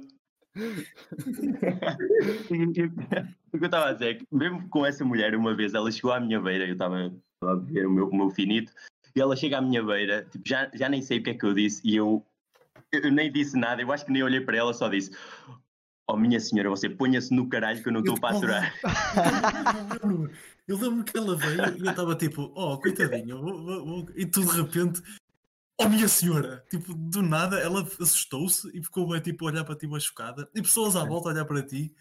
O 3.53 3.57
que 3.57 3.63
eu 3.63 3.65
estava 3.65 3.89
a 3.89 3.93
dizer 3.93 4.05
é 4.09 4.13
que, 4.15 4.25
mesmo 4.31 4.67
com 4.69 4.85
essa 4.85 5.03
mulher, 5.05 5.35
uma 5.35 5.55
vez 5.55 5.73
ela 5.73 5.91
chegou 5.91 6.11
à 6.11 6.19
minha 6.19 6.39
beira, 6.41 6.65
eu 6.65 6.73
estava 6.73 7.11
a 7.43 7.55
beber 7.55 7.87
o 7.87 7.91
meu, 7.91 8.07
o 8.09 8.15
meu 8.15 8.29
finito, 8.29 8.71
e 9.15 9.21
ela 9.21 9.35
chega 9.35 9.57
à 9.57 9.61
minha 9.61 9.83
beira, 9.83 10.25
tipo, 10.31 10.47
já, 10.47 10.69
já 10.73 10.87
nem 10.89 11.01
sei 11.01 11.19
o 11.19 11.23
que 11.23 11.31
é 11.31 11.33
que 11.33 11.45
eu 11.45 11.53
disse, 11.53 11.81
e 11.83 11.95
eu, 11.95 12.25
eu, 12.91 13.11
nem 13.11 13.31
disse 13.31 13.57
nada, 13.57 13.81
eu 13.81 13.91
acho 13.91 14.05
que 14.05 14.11
nem 14.11 14.23
olhei 14.23 14.41
para 14.41 14.57
ela, 14.57 14.73
só 14.73 14.87
disse: 14.89 15.11
Oh, 16.09 16.17
minha 16.17 16.39
senhora, 16.39 16.69
você 16.69 16.89
ponha-se 16.89 17.31
no 17.33 17.47
caralho 17.47 17.81
que 17.83 17.87
eu 17.89 17.93
não 17.93 17.99
estou 17.99 18.19
para 18.19 18.35
aturar. 18.35 18.73
Eu 20.01 20.09
lembro- 20.09 20.31
Eu 20.69 20.77
lembro 20.77 21.03
que 21.03 21.17
ela 21.17 21.35
veio 21.35 21.77
e 21.77 21.85
eu 21.85 21.89
estava 21.89 22.15
tipo, 22.15 22.51
oh, 22.55 22.77
coitadinho, 22.77 23.41
vou- 23.41 23.63
vou- 23.63 23.85
vou- 23.85 24.05
e 24.15 24.23
tu 24.23 24.41
de 24.45 24.55
repente, 24.61 25.01
oh, 25.79 25.89
minha 25.89 26.07
senhora, 26.07 26.63
tipo, 26.69 26.93
do 26.93 27.21
nada 27.21 27.59
ela 27.59 27.81
assustou-se 27.99 28.69
e 28.77 28.83
ficou 28.83 29.07
bem, 29.07 29.21
tipo, 29.21 29.45
a 29.45 29.51
olhar 29.51 29.63
para 29.63 29.75
ti, 29.75 29.85
uma 29.87 29.99
chocada, 29.99 30.49
e 30.53 30.61
pessoas 30.61 30.95
à 30.95 31.03
volta 31.03 31.29
a 31.29 31.31
olhar 31.33 31.45
para 31.45 31.63
ti, 31.63 31.93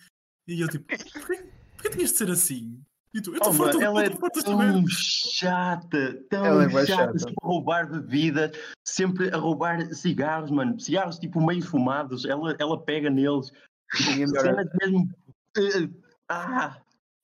e 0.46 0.60
eu 0.60 0.68
tipo, 0.68 0.84
porquê, 0.86 1.44
porquê 1.74 1.90
tinhas 1.90 2.10
de 2.12 2.16
ser 2.18 2.30
assim? 2.30 2.82
E 3.14 3.22
tu, 3.22 3.30
eu 3.30 3.38
estou 3.38 3.52
Oh, 3.52 3.56
farto, 3.56 3.80
ela 3.80 4.04
é 4.04 4.10
tão 4.10 4.86
chata, 4.86 6.22
tão 6.28 6.44
Ela 6.44 6.64
é 6.64 6.86
chata, 6.86 6.86
chata. 6.86 7.18
sempre 7.18 7.34
a 7.42 7.46
roubar 7.46 7.90
bebidas, 7.90 8.50
sempre 8.84 9.30
a 9.34 9.36
roubar 9.38 9.94
cigarros, 9.94 10.50
mano, 10.50 10.78
cigarros 10.78 11.18
tipo 11.18 11.40
meio 11.44 11.62
fumados, 11.62 12.24
ela, 12.26 12.54
ela 12.58 12.82
pega 12.84 13.08
neles, 13.08 13.50
A 13.94 14.10
minha 14.12 14.26
melhor, 14.26 14.42
cenas 14.42 14.66
mesmo. 14.80 15.10
eh, 15.56 15.88
ah, 16.28 16.78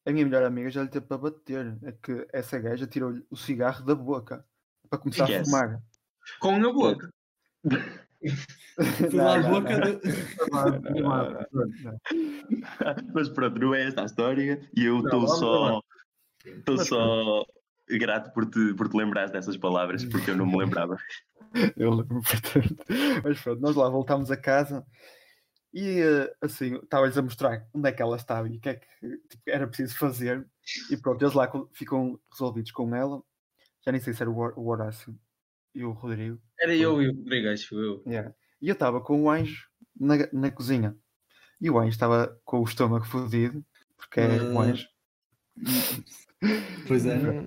a 0.06 0.10
minha 0.12 0.24
melhor 0.24 0.42
amiga 0.44 0.70
já 0.70 0.82
lhe 0.82 0.88
teve 0.88 1.06
para 1.06 1.18
bater. 1.18 1.76
É 1.82 1.92
que 1.92 2.26
essa 2.32 2.58
gaja 2.58 2.86
tirou-lhe 2.86 3.22
o 3.30 3.36
cigarro 3.36 3.84
da 3.84 3.94
boca 3.94 4.44
para 4.88 4.98
começar 4.98 5.24
a 5.24 5.28
Yes. 5.28 5.44
fumar. 5.44 5.82
Com 6.40 6.56
a 6.56 6.72
boca. 6.72 7.10
Foi 9.10 9.12
lá 9.12 9.34
a 9.34 9.38
Não, 9.38 9.42
não, 9.42 9.60
boca, 9.60 10.00
mas 13.14 13.28
pronto, 13.28 13.60
não 13.60 13.74
é 13.74 13.86
esta 13.86 14.02
a 14.02 14.06
história 14.06 14.68
e 14.76 14.84
eu 14.84 15.00
estou 15.00 15.28
só. 15.28 15.80
Estou 16.44 16.78
só 16.78 17.44
grato 17.88 18.32
por 18.32 18.46
te, 18.46 18.74
por 18.74 18.88
te 18.88 18.96
lembrares 18.96 19.30
dessas 19.30 19.56
palavras, 19.56 20.04
porque 20.04 20.30
eu 20.30 20.36
não 20.36 20.46
me 20.46 20.56
lembrava. 20.56 20.96
Eu 21.76 21.94
lembro 21.94 22.20
perfeitamente. 22.20 22.82
Mas 23.22 23.40
pronto, 23.40 23.60
nós 23.60 23.76
lá 23.76 23.88
voltámos 23.88 24.28
a 24.28 24.36
casa 24.36 24.84
e 25.72 26.00
eh, 26.00 26.34
assim, 26.40 26.74
estava-lhes 26.76 27.16
a 27.16 27.22
mostrar 27.22 27.64
onde 27.72 27.88
é 27.88 27.92
que 27.92 28.02
ela 28.02 28.16
estava 28.16 28.48
e 28.48 28.56
o 28.56 28.60
que 28.60 28.70
é 28.70 28.74
que 28.74 28.86
tipo, 29.28 29.42
era 29.46 29.68
preciso 29.68 29.96
fazer. 29.96 30.44
E 30.90 30.96
pronto, 30.96 31.22
eles 31.22 31.32
lá 31.32 31.48
ficam 31.72 32.18
resolvidos 32.32 32.72
com 32.72 32.92
ela. 32.92 33.22
Já 33.86 33.92
nem 33.92 34.00
sei 34.00 34.14
se 34.14 34.22
era 34.22 34.30
o 34.30 34.66
Horácio 34.66 35.16
e 35.74 35.84
o 35.84 35.90
Rodrigo. 35.92 36.38
Era 36.60 36.74
eu 36.74 37.02
e 37.02 37.08
o 37.08 37.14
Rodrigo, 37.16 37.48
acho 37.48 37.74
eu. 37.78 38.02
Yeah. 38.06 38.32
E 38.62 38.68
eu 38.68 38.72
estava 38.74 39.00
com 39.00 39.22
o 39.22 39.30
anjo 39.30 39.66
na, 39.98 40.14
na 40.32 40.50
cozinha. 40.50 40.96
E 41.60 41.70
o 41.70 41.78
anjo 41.78 41.90
estava 41.90 42.38
com 42.44 42.60
o 42.60 42.64
estômago 42.64 43.04
fodido, 43.04 43.64
porque 43.96 44.20
é 44.20 44.42
o 44.42 44.58
Ah. 44.58 44.62
anjo. 44.64 44.86
Pois 46.86 47.06
é. 47.06 47.16
Hum, 47.16 47.46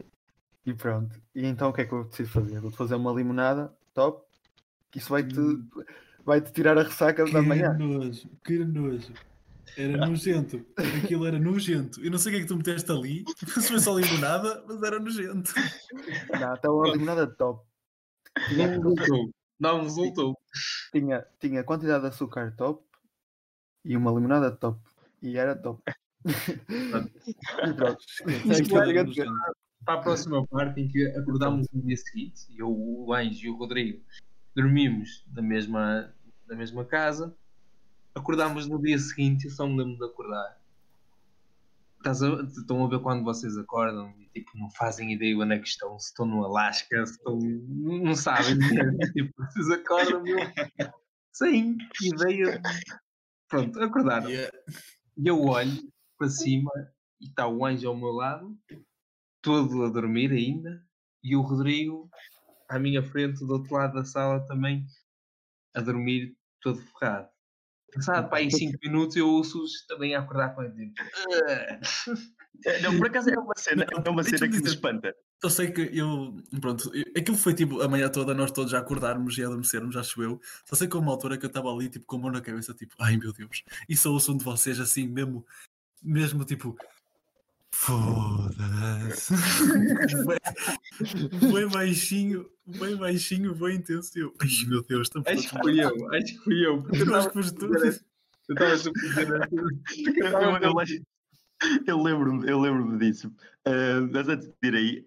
E 0.65 0.73
pronto. 0.73 1.21
E 1.35 1.45
então 1.45 1.69
o 1.69 1.73
que 1.73 1.81
é 1.81 1.85
que 1.85 1.93
eu 1.93 2.03
decido 2.05 2.29
fazer? 2.29 2.59
Vou 2.59 2.71
fazer 2.71 2.95
uma 2.95 3.11
limonada 3.13 3.71
top. 3.93 4.25
Que 4.91 4.97
isso 4.99 5.09
vai-te 5.09 5.35
vai 6.25 6.41
-te 6.41 6.51
tirar 6.51 6.77
a 6.77 6.83
ressaca 6.83 7.23
da 7.25 7.39
Que 7.41 7.47
manhã. 7.47 7.73
nojo, 7.73 8.27
que 8.43 8.57
nojo. 8.65 9.13
Era 9.77 9.97
nojento. 10.07 10.65
Aquilo 11.03 11.25
era 11.27 11.37
nojento. 11.37 12.01
Eu 12.03 12.09
não 12.09 12.17
sei 12.17 12.31
o 12.31 12.35
que 12.35 12.39
é 12.39 12.41
que 12.43 12.47
tu 12.47 12.57
meteste 12.57 12.91
ali. 12.91 13.23
Se 13.61 13.67
foi 13.67 13.79
só 13.79 13.97
limonada, 13.97 14.63
mas 14.67 14.81
era 14.81 14.99
nojento. 14.99 15.53
Não, 16.31 16.53
estava 16.55 16.73
uma 16.73 16.89
limonada 16.91 17.27
top. 17.27 17.63
Não 18.55 18.67
resultou. 18.67 19.31
Não 19.59 19.81
resultou. 19.83 20.37
Tinha, 20.91 21.25
tinha 21.39 21.63
quantidade 21.63 22.01
de 22.01 22.09
açúcar 22.09 22.55
top 22.55 22.83
e 23.83 23.95
uma 23.97 24.11
limonada 24.11 24.51
top. 24.51 24.79
E 25.21 25.37
era 25.37 25.55
top. 25.55 25.81
e 26.25 27.73
pronto. 27.73 28.03
É. 28.27 29.57
Para 29.85 29.99
a 29.99 30.01
próxima 30.01 30.45
parte 30.47 30.81
em 30.81 30.87
que 30.87 31.07
acordámos 31.11 31.67
no 31.71 31.81
dia 31.81 31.95
seguinte, 31.95 32.45
eu, 32.57 32.69
o 32.69 33.13
Anjo 33.13 33.45
e 33.45 33.49
o 33.49 33.55
Rodrigo 33.55 34.03
dormimos 34.53 35.25
na 35.33 35.41
mesma, 35.41 36.13
na 36.47 36.55
mesma 36.55 36.83
casa, 36.83 37.33
acordámos 38.13 38.67
no 38.67 38.81
dia 38.81 38.99
seguinte, 38.99 39.45
eu 39.45 39.51
só 39.51 39.65
me 39.65 39.77
lembro 39.77 39.97
de 39.97 40.05
acordar. 40.05 40.57
Estás 41.97 42.21
a- 42.21 42.41
estão 42.43 42.85
a 42.85 42.89
ver 42.89 43.01
quando 43.01 43.23
vocês 43.23 43.57
acordam 43.57 44.13
e 44.19 44.29
tipo, 44.29 44.57
não 44.57 44.69
fazem 44.71 45.13
ideia 45.13 45.37
onde 45.37 45.55
é 45.55 45.59
que 45.59 45.67
estão, 45.67 45.97
se 45.99 46.07
estão 46.09 46.25
no 46.25 46.43
Alasca, 46.45 47.05
se 47.05 47.13
estão. 47.13 47.37
não 47.39 48.15
sabem. 48.15 48.57
tipo, 49.13 49.33
vocês 49.37 49.69
acordam 49.71 50.21
meu, 50.23 50.37
sem 51.33 51.77
ideia. 52.01 52.61
Pronto, 53.49 53.81
acordaram. 53.81 54.29
Yeah. 54.29 54.51
E 55.17 55.27
eu 55.27 55.41
olho 55.45 55.91
para 56.17 56.29
cima 56.29 56.71
e 57.19 57.27
está 57.27 57.47
o 57.47 57.65
anjo 57.65 57.87
ao 57.87 57.97
meu 57.97 58.11
lado, 58.11 58.55
todo 59.41 59.83
a 59.83 59.89
dormir 59.89 60.31
ainda, 60.31 60.85
e 61.23 61.35
o 61.35 61.41
Rodrigo 61.41 62.09
à 62.69 62.77
minha 62.77 63.01
frente, 63.01 63.39
do 63.39 63.53
outro 63.53 63.73
lado 63.73 63.93
da 63.95 64.03
sala 64.05 64.45
também, 64.45 64.85
a 65.73 65.81
dormir 65.81 66.35
todo 66.61 66.79
ferrado. 66.99 67.29
Passado 67.93 68.29
para 68.29 68.39
aí 68.39 68.51
5 68.51 68.77
minutos 68.83 69.15
eu 69.15 69.27
ouço-os 69.29 69.85
também 69.87 70.13
a 70.15 70.19
acordar 70.19 70.53
com 70.53 70.61
ele. 70.63 70.89
Tipo, 70.91 71.09
"Ah." 71.49 71.79
É, 72.65 72.81
Não, 72.81 72.97
por 72.97 73.05
acaso 73.07 73.29
é 73.29 73.37
uma 73.37 73.53
cena, 73.55 73.85
é 74.03 74.09
uma 74.09 74.23
cena 74.23 74.49
que 74.49 74.59
me 74.59 74.67
espanta. 74.67 75.15
Só 75.41 75.47
sei 75.49 75.69
que 75.71 75.91
eu, 75.93 76.35
pronto, 76.59 76.89
eu- 76.95 77.05
aquilo 77.15 77.37
foi 77.37 77.53
tipo 77.53 77.81
a 77.81 77.87
manhã 77.87 78.09
toda, 78.09 78.33
nós 78.33 78.51
todos 78.51 78.73
a 78.73 78.79
acordarmos 78.79 79.37
e 79.37 79.43
a 79.43 79.45
adormecermos, 79.45 79.95
acho 79.95 80.23
eu. 80.23 80.41
Só 80.65 80.75
sei 80.75 80.87
que 80.87 80.97
uma 80.97 81.11
altura 81.11 81.37
que 81.37 81.45
eu 81.45 81.49
estava 81.49 81.71
ali, 81.71 81.87
tipo, 81.87 82.05
com 82.07 82.15
a 82.15 82.19
mão 82.19 82.31
na 82.31 82.41
cabeça, 82.41 82.73
tipo, 82.73 82.95
ai 82.99 83.15
meu 83.15 83.31
Deus, 83.31 83.63
e 83.87 83.95
só 83.95 84.11
ouço 84.11 84.33
um 84.33 84.37
de 84.37 84.43
vocês 84.43 84.79
assim, 84.79 85.07
mesmo, 85.07 85.45
mesmo 86.01 86.43
tipo, 86.43 86.75
foda-se. 87.77 89.33
Bem 91.53 91.67
baixinho, 91.69 92.49
bem 92.65 92.95
baixinho, 92.95 93.53
bem 93.55 93.75
intenso. 93.77 94.17
Eu, 94.17 94.33
ai 94.41 94.49
meu 94.67 94.81
Deus, 94.83 95.07
estamos 95.07 95.27
Acho 95.27 95.49
que 95.49 95.59
fui 95.59 95.83
eu, 95.83 96.13
acho 96.13 96.25
que 96.25 96.37
fui 96.39 96.65
eu. 96.65 96.81
Porque 96.81 97.03
eu 97.03 97.03
estava 97.03 97.29
eu 100.65 100.79
a 100.79 100.83
dizer 100.83 101.03
lembro-me 101.95 102.49
eu 102.49 102.59
lembro 102.59 102.97
disso. 102.97 103.31
Ah, 103.65 104.01
mas 104.11 104.27
antes 104.27 104.47
de 104.47 104.55
ir 104.67 104.75
aí, 104.75 105.05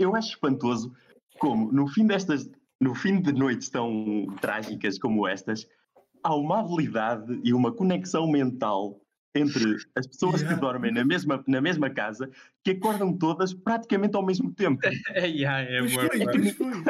eu 0.00 0.16
acho 0.16 0.30
espantoso 0.30 0.94
como 1.38 1.70
no 1.70 1.86
fim 1.88 2.06
destas, 2.06 2.50
no 2.80 2.94
fim 2.94 3.20
de 3.20 3.30
noites 3.32 3.68
tão 3.68 4.26
trágicas 4.40 4.98
como 4.98 5.28
estas, 5.28 5.68
há 6.22 6.34
uma 6.34 6.60
habilidade 6.60 7.38
e 7.44 7.52
uma 7.52 7.70
conexão 7.72 8.26
mental 8.26 8.98
entre 9.36 9.76
as 9.94 10.06
pessoas 10.06 10.40
Yeah. 10.40 10.54
que 10.54 10.60
dormem 10.60 10.92
na 10.92 11.04
mesma, 11.04 11.42
na 11.46 11.60
mesma 11.60 11.90
casa 11.90 12.30
que 12.62 12.72
acordam 12.72 13.12
todas 13.16 13.52
praticamente 13.54 14.16
ao 14.16 14.24
mesmo 14.24 14.52
tempo. 14.52 14.80
É, 15.10 15.26
yeah, 15.26 15.60
é 15.60 15.80
pois 15.80 16.52
foi. 16.54 16.82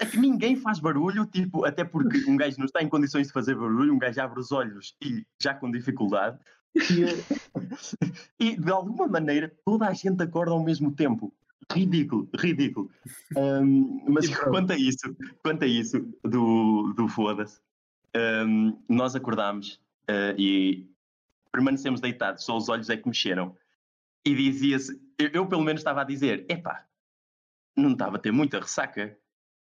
É 0.00 0.06
que 0.06 0.18
ninguém 0.18 0.56
faz 0.56 0.78
barulho, 0.78 1.26
tipo, 1.26 1.64
até 1.64 1.84
porque 1.84 2.24
um 2.28 2.36
gajo 2.36 2.58
não 2.58 2.66
está 2.66 2.82
em 2.82 2.88
condições 2.88 3.28
de 3.28 3.32
fazer 3.32 3.54
barulho, 3.54 3.94
um 3.94 3.98
gajo 3.98 4.20
abre 4.20 4.40
os 4.40 4.52
olhos 4.52 4.96
e 5.02 5.24
já 5.40 5.54
com 5.54 5.70
dificuldade. 5.70 6.38
E, 6.74 6.78
e, 8.38 8.56
de 8.56 8.70
alguma 8.70 9.06
maneira 9.06 9.52
toda 9.64 9.86
a 9.86 9.92
gente 9.92 10.22
acorda 10.22 10.52
ao 10.52 10.62
mesmo 10.62 10.92
tempo. 10.92 11.32
Ridículo, 11.70 12.28
ridículo. 12.38 12.90
Ahm, 13.36 14.02
mas 14.08 14.28
quanto 14.28 14.72
a 14.72 14.76
isso, 14.76 15.14
quanto 15.42 15.64
a 15.64 15.66
isso 15.66 16.00
do, 16.24 16.94
do 16.94 17.08
foda-se, 17.08 17.60
ahm, 18.14 18.72
nós 18.88 19.14
acordámos 19.14 19.78
ah, 20.08 20.34
e 20.38 20.88
permanecemos 21.58 22.00
deitados, 22.00 22.44
só 22.44 22.56
os 22.56 22.68
olhos 22.68 22.88
é 22.88 22.96
que 22.96 23.08
mexeram. 23.08 23.56
E 24.24 24.34
dizia-se, 24.34 25.00
eu, 25.18 25.30
eu 25.32 25.46
pelo 25.46 25.62
menos 25.62 25.80
estava 25.80 26.02
a 26.02 26.04
dizer, 26.04 26.46
epá, 26.48 26.86
não 27.76 27.92
estava 27.92 28.16
a 28.16 28.20
ter 28.20 28.32
muita 28.32 28.60
ressaca. 28.60 29.18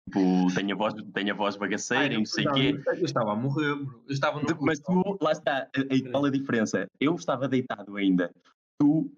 Tipo, 0.09 0.53
tenho 0.53 0.73
a 0.73 0.77
voz, 0.77 0.93
tenho 1.13 1.33
a 1.33 1.37
voz 1.37 1.55
bagaceira 1.55 2.13
e 2.13 2.17
não 2.17 2.25
sei 2.25 2.45
o 2.47 2.53
quê. 2.53 2.81
Eu 2.87 3.05
estava 3.05 3.31
a 3.31 3.35
morrer, 3.35 3.75
bro. 3.75 4.03
Eu 4.07 4.13
estava 4.13 4.41
no. 4.41 4.61
Mas 4.61 4.79
tu, 4.79 5.17
lá 5.21 5.31
está, 5.31 5.69
a, 5.75 5.79
a 5.79 6.11
tal 6.11 6.25
a 6.25 6.29
diferença. 6.29 6.87
Eu 6.99 7.15
estava 7.15 7.47
deitado 7.47 7.95
ainda. 7.95 8.33
Tu 8.79 9.09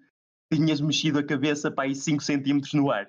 tinhas 0.52 0.80
mexido 0.80 1.18
a 1.18 1.24
cabeça 1.24 1.70
para 1.70 1.84
aí 1.84 1.94
5 1.94 2.22
centímetros 2.22 2.72
no 2.74 2.90
ar. 2.90 3.08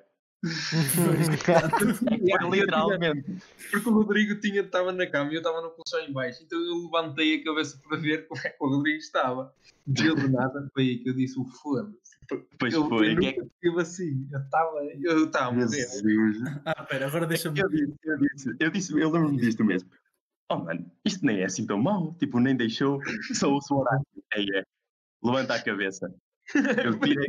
Literalmente. 2.51 3.37
Porque 3.71 3.89
o 3.89 3.93
Rodrigo 3.93 4.39
tinha, 4.39 4.61
estava 4.61 4.91
na 4.91 5.07
cama 5.07 5.31
e 5.31 5.35
eu 5.35 5.39
estava 5.39 5.61
no 5.61 5.71
colchão 5.71 5.99
em 6.01 6.13
baixo. 6.13 6.43
Então 6.43 6.59
eu 6.59 6.83
levantei 6.83 7.41
a 7.41 7.43
cabeça 7.43 7.79
para 7.87 7.97
ver 7.97 8.27
como 8.27 8.41
é 8.41 8.49
que 8.49 8.63
o 8.63 8.69
Rodrigo 8.69 8.99
estava. 8.99 9.53
E 9.87 10.05
eu 10.05 10.15
de 10.15 10.27
nada 10.27 10.69
foi 10.73 10.83
aí 10.83 10.97
que 10.99 11.09
eu 11.09 11.13
disse 11.13 11.39
o 11.39 11.45
foda-se. 11.45 12.17
Pois 12.59 12.73
Eu, 12.73 12.89
foi. 12.89 13.13
eu 13.13 13.19
que 13.19 13.25
é 13.25 13.31
nunca 13.31 13.45
estive 13.53 13.81
assim. 13.81 14.27
Eu 14.31 14.39
estava 14.39 14.83
eu 15.01 15.25
estava 15.25 15.47
a 15.47 15.51
morrer. 15.51 15.67
Jesus. 15.67 16.37
Ah, 16.65 16.83
pera, 16.83 17.07
agora 17.07 17.25
deixa-me. 17.25 17.59
Eu 17.59 17.69
disse, 17.69 17.93
eu 18.03 18.17
disse, 18.17 18.55
eu, 18.59 18.71
disse, 18.71 18.91
eu 18.93 19.09
lembro-me 19.09 19.37
disto 19.37 19.63
mesmo. 19.63 19.89
Oh, 20.49 20.57
mano, 20.57 20.89
isto 21.03 21.25
nem 21.25 21.41
é 21.41 21.45
assim 21.45 21.65
tão 21.65 21.81
mau. 21.81 22.13
Tipo, 22.19 22.39
nem 22.39 22.55
deixou. 22.55 22.99
Só 23.33 23.49
o 23.49 23.59
horário. 23.71 24.05
Aí 24.33 24.45
é. 24.55 24.63
Levanta 25.23 25.55
a 25.55 25.61
cabeça. 25.61 26.13
Eu 26.53 26.97
tiro, 26.99 27.23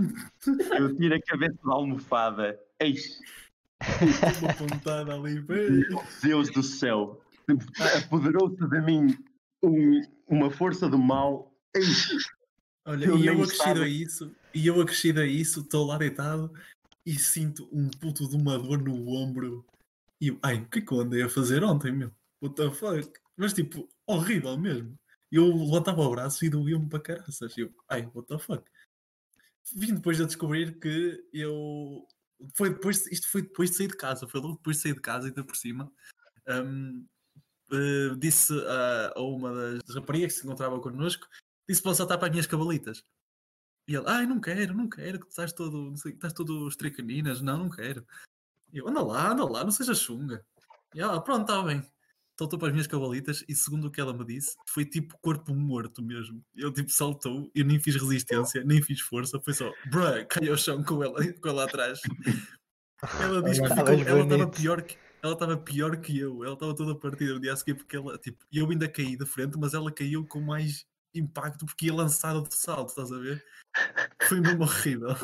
eu 0.78 0.96
tiro 0.96 1.14
a 1.14 1.20
cabeça 1.20 1.58
da 1.64 1.72
almofada. 1.72 2.60
Eis, 2.80 3.18
Uma 4.42 4.54
pontada 4.54 5.14
ali. 5.14 5.40
bem. 5.40 5.84
Deus 6.22 6.50
do 6.50 6.62
céu. 6.62 7.20
Apoderou-se 8.04 8.56
de 8.68 8.80
mim 8.80 9.16
um- 9.62 10.02
uma 10.28 10.50
força 10.50 10.88
do 10.88 10.98
mal. 10.98 11.52
Eis, 11.74 12.08
Olha, 12.86 13.04
Eu 13.06 13.18
e 13.18 13.26
eu 13.26 13.32
acrescido 13.34 13.52
estava. 13.52 13.80
a 13.84 13.88
isso, 13.88 14.34
e 14.54 14.66
eu 14.66 14.80
acrescido 14.80 15.20
a 15.20 15.26
isso, 15.26 15.60
estou 15.60 15.84
lá 15.86 15.98
deitado 15.98 16.50
e 17.04 17.18
sinto 17.18 17.68
um 17.70 17.90
puto 17.90 18.26
de 18.28 18.34
uma 18.36 18.58
dor 18.58 18.82
no 18.82 19.08
ombro. 19.10 19.64
E 20.20 20.28
eu, 20.28 20.38
ai, 20.42 20.56
o 20.56 20.66
que 20.66 20.78
é 20.78 20.82
que 20.82 20.92
eu 20.92 21.00
andei 21.00 21.22
a 21.22 21.28
fazer 21.28 21.62
ontem, 21.62 21.92
meu? 21.92 22.10
What 22.42 22.54
the 22.56 22.70
fuck? 22.70 23.12
Mas 23.36 23.52
tipo, 23.52 23.86
horrível 24.06 24.56
mesmo. 24.56 24.94
Eu 25.30 25.44
levantava 25.54 26.00
o 26.00 26.10
braço 26.10 26.42
e 26.46 26.48
doía-me 26.48 26.88
para 26.88 27.00
caraças. 27.00 27.54
E 27.58 27.60
eu, 27.60 27.70
ai, 27.90 28.08
what 28.14 28.26
the 28.26 28.38
fuck? 28.38 28.64
Vim 29.76 29.94
depois 29.94 30.16
de 30.16 30.26
descobrir 30.26 30.78
que 30.78 31.24
eu. 31.32 32.06
Foi 32.54 32.70
depois, 32.70 33.06
isto 33.08 33.28
foi 33.28 33.42
depois 33.42 33.70
de 33.70 33.76
sair 33.76 33.88
de 33.88 33.96
casa, 33.96 34.28
foi 34.28 34.40
logo 34.40 34.56
depois 34.56 34.76
de 34.76 34.82
sair 34.82 34.94
de 34.94 35.00
casa, 35.00 35.26
ainda 35.26 35.44
por 35.44 35.56
cima. 35.56 35.90
Hum, 36.48 37.04
eh, 37.72 38.14
disse 38.18 38.54
a, 38.66 39.12
a 39.16 39.22
uma 39.22 39.52
das 39.52 39.94
raparigas 39.94 40.32
que 40.32 40.38
se 40.40 40.46
encontrava 40.46 40.80
connosco 40.80 41.28
disse 41.68 41.82
para 41.82 41.94
saltar 41.94 42.18
para 42.18 42.28
as 42.28 42.32
minhas 42.32 42.46
cabalitas. 42.46 43.04
E 43.86 43.94
ele, 43.94 44.04
ai, 44.06 44.26
não 44.26 44.40
quero, 44.40 44.74
não 44.74 44.88
quero, 44.88 45.20
que 45.20 45.28
estás 45.28 45.52
todo, 45.52 45.90
não 45.90 45.96
sei, 45.96 46.12
estás 46.12 46.32
todo 46.32 46.66
estricaninas, 46.68 47.42
não, 47.42 47.58
não 47.58 47.70
quero. 47.70 48.06
E 48.72 48.78
eu, 48.78 48.88
anda 48.88 49.02
lá, 49.02 49.32
anda 49.32 49.44
lá, 49.44 49.64
não 49.64 49.70
sejas 49.70 50.00
chunga. 50.00 50.44
E 50.94 51.00
ela, 51.00 51.20
pronto, 51.22 51.42
está 51.42 51.62
bem. 51.62 51.82
Saltou 52.38 52.58
para 52.58 52.68
as 52.68 52.72
minhas 52.72 52.86
cabalitas 52.86 53.44
e 53.48 53.54
segundo 53.54 53.88
o 53.88 53.90
que 53.90 54.00
ela 54.00 54.12
me 54.12 54.24
disse, 54.24 54.56
foi 54.68 54.84
tipo 54.84 55.18
corpo 55.20 55.52
morto 55.52 56.00
mesmo. 56.00 56.40
Ele 56.54 56.72
tipo 56.72 56.90
saltou, 56.90 57.50
eu 57.52 57.64
nem 57.64 57.80
fiz 57.80 57.96
resistência, 57.96 58.62
nem 58.64 58.80
fiz 58.80 59.00
força, 59.00 59.40
foi 59.40 59.54
só, 59.54 59.72
bruh, 59.90 60.24
cai 60.28 60.48
ao 60.48 60.56
chão 60.56 60.84
com 60.84 61.02
ela, 61.02 61.18
com 61.42 61.48
ela 61.48 61.64
atrás. 61.64 62.00
Ela 63.20 63.42
disse 63.42 63.60
que 63.60 63.68
ficou, 63.68 63.88
ela 63.88 64.22
estava 64.22 64.46
pior 64.46 64.82
que 64.82 64.96
ela 65.22 65.32
estava 65.32 65.56
pior 65.56 65.96
que 65.96 66.16
eu, 66.16 66.44
ela 66.44 66.54
estava 66.54 66.74
toda 66.74 66.94
partida 66.94 67.34
no 67.34 67.40
dia 67.40 67.52
a 67.52 67.56
seguir 67.56 67.74
porque 67.74 67.96
ela, 67.96 68.16
tipo, 68.18 68.44
eu 68.52 68.70
ainda 68.70 68.88
caí 68.88 69.16
de 69.16 69.26
frente, 69.26 69.58
mas 69.58 69.74
ela 69.74 69.90
caiu 69.90 70.24
com 70.24 70.40
mais 70.40 70.86
impacto 71.12 71.66
porque 71.66 71.86
ia 71.86 71.94
lançada 71.94 72.40
do 72.40 72.54
salto, 72.54 72.90
estás 72.90 73.10
a 73.10 73.18
ver? 73.18 73.44
Foi 74.22 74.40
mesmo 74.40 74.62
horrível. 74.62 75.16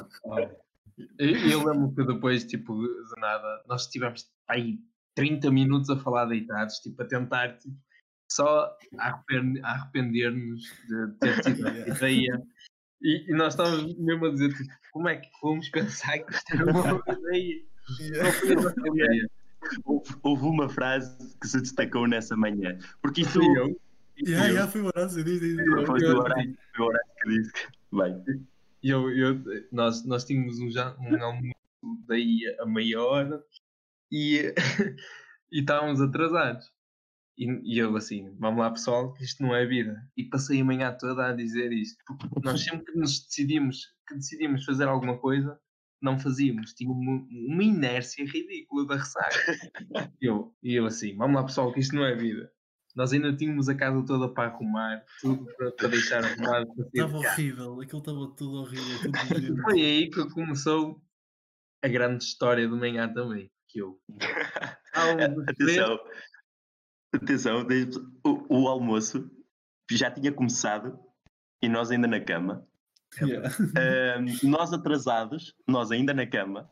Eu, 1.19 1.37
eu 1.37 1.65
lembro 1.65 1.95
que 1.95 2.05
depois, 2.05 2.45
tipo, 2.45 2.77
de 2.83 3.21
nada, 3.21 3.63
nós 3.69 3.83
estivemos 3.83 4.29
aí 4.49 4.81
30 5.15 5.51
minutos 5.51 5.89
a 5.91 5.97
falar 5.99 6.27
deitados, 6.27 6.77
tipo, 6.79 7.03
a 7.03 7.07
tentar, 7.07 7.57
tipo, 7.59 7.75
só 8.31 8.71
arrepender-nos 9.63 10.63
de 10.89 11.19
ter 11.21 11.41
tido 11.43 11.67
a 11.69 11.89
ideia. 11.89 12.43
E, 13.03 13.31
e 13.31 13.35
nós 13.37 13.53
estávamos 13.55 13.97
mesmo 13.99 14.27
a 14.27 14.31
dizer, 14.31 14.53
tipo, 14.55 14.71
como 14.93 15.09
é 15.09 15.17
que 15.17 15.29
fomos 15.41 15.69
pensar 15.71 16.19
que 16.19 16.33
isto 16.35 16.55
era 16.55 16.65
uma 16.73 16.83
boa 16.83 17.03
ideia? 17.21 17.63
Não 18.23 18.33
foi 18.33 18.53
a 18.53 18.55
nossa 18.57 18.81
ideia. 18.89 19.31
houve, 19.85 20.15
houve 20.23 20.45
uma 20.45 20.69
frase 20.69 21.17
que 21.41 21.47
se 21.49 21.61
destacou 21.61 22.07
nessa 22.09 22.37
manhã. 22.37 22.79
Porque 23.03 23.21
isso 23.23 23.33
Fui 23.33 23.59
eu. 23.59 23.79
Yeah, 24.27 24.47
yeah, 24.49 24.71
foi 24.71 24.81
o 24.83 24.87
Horácio, 24.87 25.25
diz, 25.25 25.41
diz, 25.41 25.57
foi 25.57 25.69
o 25.69 26.19
Horácio 26.19 26.57
foi 26.77 26.85
o 26.85 26.89
Horácio 26.89 27.13
que 27.23 27.29
disse. 27.31 27.53
que- 27.53 27.69
Bem, 27.97 28.47
E 28.83 28.91
eu, 28.91 29.11
eu, 29.11 29.41
nós, 29.73 30.05
nós 30.07 30.25
tínhamos 30.25 30.59
um, 30.61 30.71
jan- 30.71 30.97
um 31.01 31.23
almoço 31.23 31.55
daí 32.09 32.41
a 32.61 32.67
meia 32.67 33.01
hora 33.03 33.43
e, 34.15 34.55
e 35.51 35.61
estávamos 35.61 36.01
atrasados. 36.01 36.73
E, 37.37 37.75
e 37.75 37.79
eu 37.79 37.97
assim, 37.97 38.33
vamos 38.39 38.61
lá 38.61 38.71
pessoal, 38.71 39.13
que 39.13 39.25
isto 39.25 39.43
não 39.43 39.55
é 39.55 39.67
vida. 39.67 39.97
E 40.17 40.25
passei 40.25 40.61
a 40.61 40.65
manhã 40.65 40.97
toda 40.99 41.27
a 41.27 41.33
dizer 41.33 41.73
isto. 41.73 41.99
Porque 42.07 42.41
nós 42.45 42.63
sempre 42.63 42.93
que 42.93 42.99
nos 42.99 43.25
decidimos, 43.25 43.89
que 44.07 44.15
decidimos 44.15 44.65
fazer 44.65 44.87
alguma 44.87 45.19
coisa, 45.19 45.59
não 46.01 46.17
fazíamos. 46.17 46.73
Tinha 46.75 46.93
uma, 46.93 47.27
uma 47.31 47.65
inércia 47.65 48.25
ridícula 48.25 48.87
da 48.87 48.97
ressaca. 48.97 49.57
E 50.23 50.27
eu, 50.27 50.55
e 50.63 50.75
eu 50.75 50.87
assim, 50.87 51.17
vamos 51.17 51.35
lá 51.35 51.45
pessoal, 51.45 51.73
que 51.73 51.81
isto 51.81 51.97
não 51.97 52.05
é 52.05 52.15
vida. 52.15 52.53
Nós 52.95 53.13
ainda 53.13 53.35
tínhamos 53.35 53.69
a 53.69 53.75
casa 53.75 54.05
toda 54.07 54.33
para 54.33 54.51
arrumar, 54.51 55.05
tudo 55.21 55.45
para, 55.57 55.73
para 55.73 55.89
deixar 55.89 56.25
arrumado. 56.25 56.73
Para 56.73 56.87
Estava 56.95 57.19
horrível, 57.19 57.81
aquilo 57.81 57.99
estava 57.99 58.35
tudo 58.37 58.53
horrível. 58.61 59.01
Tudo 59.01 59.11
nojento. 59.35 59.63
foi 59.63 59.81
aí 59.81 60.09
que 60.09 60.31
começou 60.31 61.03
a 61.83 61.89
grande 61.89 62.23
história 62.23 62.69
do 62.69 62.77
manhã 62.77 63.13
também. 63.13 63.51
Que 63.75 63.81
eu. 63.81 64.01
Três- 65.59 65.79
atenção. 65.79 65.99
Atenção, 67.13 67.67
o, 68.25 68.63
o 68.63 68.69
almoço 68.69 69.29
já 69.91 70.09
tinha 70.13 70.31
começado 70.31 70.97
e 71.61 71.69
nós 71.69 71.91
ainda 71.91 72.07
na 72.07 72.21
cama. 72.21 72.65
Yeah. 73.21 73.49
Ahm, 73.77 74.27
nós 74.45 74.73
atrasados, 74.73 75.55
nós 75.67 75.91
ainda 75.91 76.15
na 76.15 76.25
cama, 76.25 76.71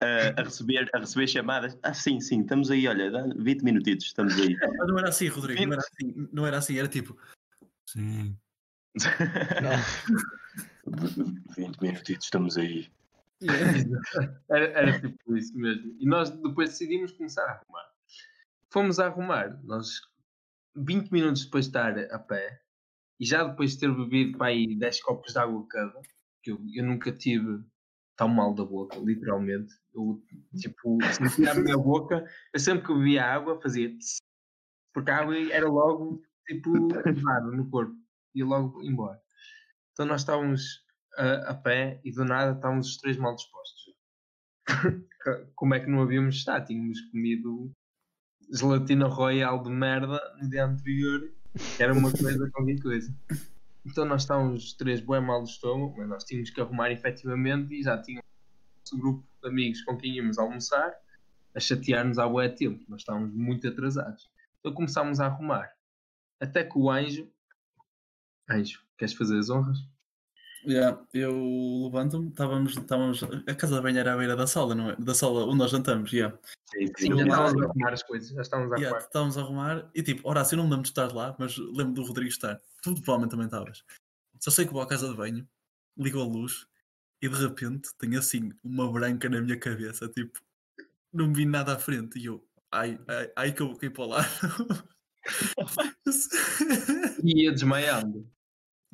ah, 0.00 0.34
a, 0.40 0.42
receber, 0.44 0.88
a 0.94 0.98
receber 0.98 1.26
chamadas. 1.26 1.76
Ah, 1.82 1.92
sim, 1.92 2.20
sim, 2.20 2.42
estamos 2.42 2.70
aí, 2.70 2.86
olha, 2.86 3.10
dá 3.10 3.26
20 3.36 3.62
minutitos, 3.62 4.06
estamos 4.06 4.34
aí. 4.40 4.56
Mas 4.56 4.88
não 4.88 4.98
era 4.98 5.08
assim, 5.08 5.26
Rodrigo, 5.26 5.60
não 5.66 5.72
era 5.72 5.82
assim, 5.82 6.28
não 6.32 6.46
era 6.46 6.58
assim, 6.58 6.78
era 6.78 6.88
tipo. 6.88 7.16
Sim. 7.88 8.36
20 11.56 11.80
minutitos, 11.82 12.26
estamos 12.26 12.56
aí. 12.56 12.88
Era, 14.48 14.66
era 14.66 15.00
tipo 15.00 15.36
isso 15.36 15.56
mesmo. 15.56 15.96
E 15.98 16.06
nós 16.06 16.30
depois 16.30 16.70
decidimos 16.70 17.12
começar 17.12 17.42
a 17.42 17.52
arrumar. 17.52 17.84
Fomos 18.70 18.98
a 18.98 19.06
arrumar. 19.06 19.60
Nós, 19.64 20.00
20 20.76 21.10
minutos 21.10 21.44
depois 21.44 21.66
de 21.66 21.70
estar 21.70 21.98
a 21.98 22.18
pé, 22.18 22.60
e 23.20 23.26
já 23.26 23.44
depois 23.44 23.72
de 23.72 23.80
ter 23.80 23.94
bebido 23.94 24.38
para 24.38 24.48
aí 24.48 24.76
10 24.76 25.02
copos 25.02 25.32
de 25.32 25.38
água 25.38 25.66
cada, 25.68 26.00
que 26.42 26.52
eu, 26.52 26.60
eu 26.74 26.84
nunca 26.84 27.12
tive 27.12 27.64
tão 28.16 28.28
mal 28.28 28.54
da 28.54 28.64
boca, 28.64 28.96
literalmente. 28.98 29.72
Eu, 29.94 30.22
tipo, 30.56 30.98
sentia 31.12 31.52
a 31.52 31.54
minha 31.54 31.76
boca, 31.76 32.24
eu 32.52 32.60
sempre 32.60 32.86
que 32.86 32.94
bebia 32.94 33.24
água 33.24 33.60
fazia 33.60 33.94
porque 34.94 35.10
a 35.10 35.18
água 35.18 35.36
era 35.52 35.68
logo, 35.68 36.22
tipo, 36.46 36.88
pesada 37.02 37.50
no 37.50 37.68
corpo, 37.68 37.96
ia 38.32 38.46
logo 38.46 38.80
embora. 38.82 39.20
Então 39.92 40.06
nós 40.06 40.20
estávamos 40.20 40.83
a, 41.16 41.50
a 41.50 41.54
pé 41.54 42.00
e 42.04 42.12
do 42.12 42.24
nada 42.24 42.52
estávamos 42.52 42.88
os 42.88 42.96
três 42.96 43.16
mal 43.16 43.34
dispostos. 43.34 43.94
Como 45.54 45.74
é 45.74 45.80
que 45.80 45.90
não 45.90 46.02
havíamos 46.02 46.36
estado? 46.36 46.66
Tínhamos 46.66 47.00
comido 47.10 47.72
gelatina 48.52 49.06
royal 49.06 49.62
de 49.62 49.70
merda 49.70 50.20
no 50.40 50.48
dia 50.48 50.64
anterior, 50.64 51.32
era 51.78 51.92
uma 51.92 52.10
coisa 52.10 52.50
qualquer 52.50 52.80
coisa. 52.80 53.14
Então 53.84 54.04
nós 54.04 54.22
estávamos 54.22 54.64
os 54.64 54.72
três 54.72 55.00
bem 55.00 55.20
mal 55.20 55.42
do 55.42 55.48
estômago, 55.48 55.94
mas 55.96 56.08
nós 56.08 56.24
tínhamos 56.24 56.50
que 56.50 56.60
arrumar 56.60 56.90
efetivamente 56.90 57.74
e 57.74 57.82
já 57.82 58.00
tínhamos 58.00 58.24
nosso 58.80 58.98
grupo 58.98 59.24
de 59.42 59.48
amigos 59.48 59.82
com 59.82 59.96
quem 59.96 60.16
íamos 60.16 60.38
almoçar 60.38 60.94
a 61.54 61.60
chatear-nos 61.60 62.18
há 62.18 62.28
bué 62.28 62.48
tempo. 62.48 62.84
Nós 62.88 63.00
estávamos 63.00 63.32
muito 63.34 63.68
atrasados. 63.68 64.30
Então 64.58 64.72
começámos 64.72 65.20
a 65.20 65.26
arrumar. 65.26 65.70
Até 66.40 66.64
que 66.64 66.78
o 66.78 66.90
anjo. 66.90 67.30
Anjo, 68.48 68.82
queres 68.98 69.14
fazer 69.14 69.38
as 69.38 69.50
honras? 69.50 69.78
Yeah, 70.66 70.98
eu 71.12 71.32
levanto-me, 71.84 72.28
estávamos, 72.30 72.76
estávamos. 72.76 73.22
A 73.22 73.54
casa 73.54 73.76
da 73.76 73.82
banha 73.82 74.00
era 74.00 74.14
à 74.14 74.16
beira 74.16 74.34
da 74.34 74.46
sala, 74.46 74.74
não 74.74 74.90
é? 74.90 74.96
Da 74.96 75.14
sala 75.14 75.44
onde 75.46 75.58
nós 75.58 75.70
jantamos, 75.70 76.10
yeah. 76.12 76.36
Sim, 76.72 76.86
Sim, 76.86 76.92
sim. 76.98 77.06
já 77.08 77.20
Eu- 77.20 77.26
estávamos 77.28 77.62
a 77.62 77.64
arrumar 77.66 77.92
as 77.92 78.02
coisas, 78.02 78.28
já 78.30 78.40
estávamos 78.40 78.72
a 78.72 78.76
Yeah, 78.76 78.88
arrumar. 78.96 79.06
estávamos 79.06 79.38
a 79.38 79.40
arrumar 79.42 79.90
e 79.94 80.02
tipo, 80.02 80.28
Horácio, 80.28 80.54
eu 80.54 80.56
não 80.58 80.64
me 80.64 80.70
lembro 80.70 80.84
de 80.84 80.88
estar 80.90 81.12
lá, 81.12 81.36
mas 81.38 81.56
lembro 81.58 81.92
do 81.92 82.02
Rodrigo 82.04 82.30
estar. 82.30 82.60
Tu 82.82 82.94
provavelmente 82.94 83.30
também 83.32 83.46
estavas. 83.46 83.84
Só 84.40 84.50
sei 84.50 84.66
que 84.66 84.72
vou 84.72 84.80
à 84.82 84.86
casa 84.86 85.08
de 85.08 85.14
banho, 85.14 85.46
ligo 85.98 86.20
a 86.20 86.24
luz 86.24 86.66
e 87.20 87.28
de 87.28 87.36
repente 87.36 87.90
tenho 87.98 88.18
assim 88.18 88.50
uma 88.62 88.90
branca 88.90 89.28
na 89.28 89.40
minha 89.42 89.58
cabeça, 89.58 90.08
tipo, 90.08 90.40
não 91.12 91.28
me 91.28 91.34
vi 91.34 91.44
nada 91.46 91.74
à 91.74 91.78
frente 91.78 92.18
e 92.18 92.24
eu, 92.26 92.42
ai, 92.72 92.98
ai, 93.06 93.32
ai 93.36 93.52
que 93.52 93.60
eu 93.62 93.68
vou 93.68 93.76
cair 93.76 93.90
para 93.90 94.04
o 94.04 94.08
lado. 94.08 94.28
E 97.22 97.44
ia 97.44 97.52
desmaiando. 97.52 98.28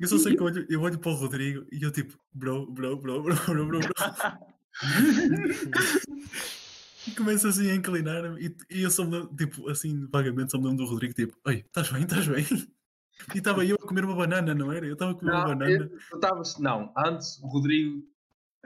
Eu 0.01 0.07
só 0.07 0.17
sei 0.17 0.35
que 0.35 0.41
eu 0.41 0.45
olho, 0.47 0.65
eu 0.69 0.81
olho 0.81 0.99
para 0.99 1.11
o 1.11 1.15
Rodrigo 1.15 1.65
e 1.71 1.81
eu 1.83 1.91
tipo, 1.91 2.17
bro, 2.33 2.65
bro, 2.71 2.97
bro, 2.97 3.21
bro, 3.21 3.35
bro, 3.45 3.67
bro, 3.67 3.79
bro. 3.79 3.93
E 7.07 7.11
começo 7.11 7.47
assim 7.47 7.69
a 7.69 7.75
inclinar-me 7.75 8.45
e, 8.47 8.55
e 8.79 8.81
eu 8.83 8.91
só 8.91 9.03
me 9.05 9.11
lembro, 9.17 9.35
tipo, 9.35 9.69
assim, 9.69 10.07
vagamente 10.11 10.51
só 10.51 10.57
me 10.57 10.65
lembro 10.67 10.85
do 10.85 10.89
Rodrigo, 10.89 11.13
tipo, 11.13 11.35
oi, 11.45 11.57
estás 11.65 11.89
bem, 11.91 12.03
estás 12.03 12.27
bem? 12.27 12.45
E 13.33 13.37
estava 13.37 13.63
eu 13.65 13.75
a 13.75 13.87
comer 13.87 14.03
uma 14.05 14.15
banana, 14.15 14.53
não 14.55 14.71
era? 14.71 14.85
Eu 14.85 14.93
estava 14.93 15.11
a 15.11 15.15
comer 15.15 15.31
uma 15.31 15.39
Não, 15.41 15.47
banana. 15.47 15.71
eu- 15.71 15.89
tu 15.89 16.15
estavas. 16.15 16.57
Não, 16.59 16.91
antes 16.97 17.39
o 17.41 17.47
Rodrigo. 17.47 18.01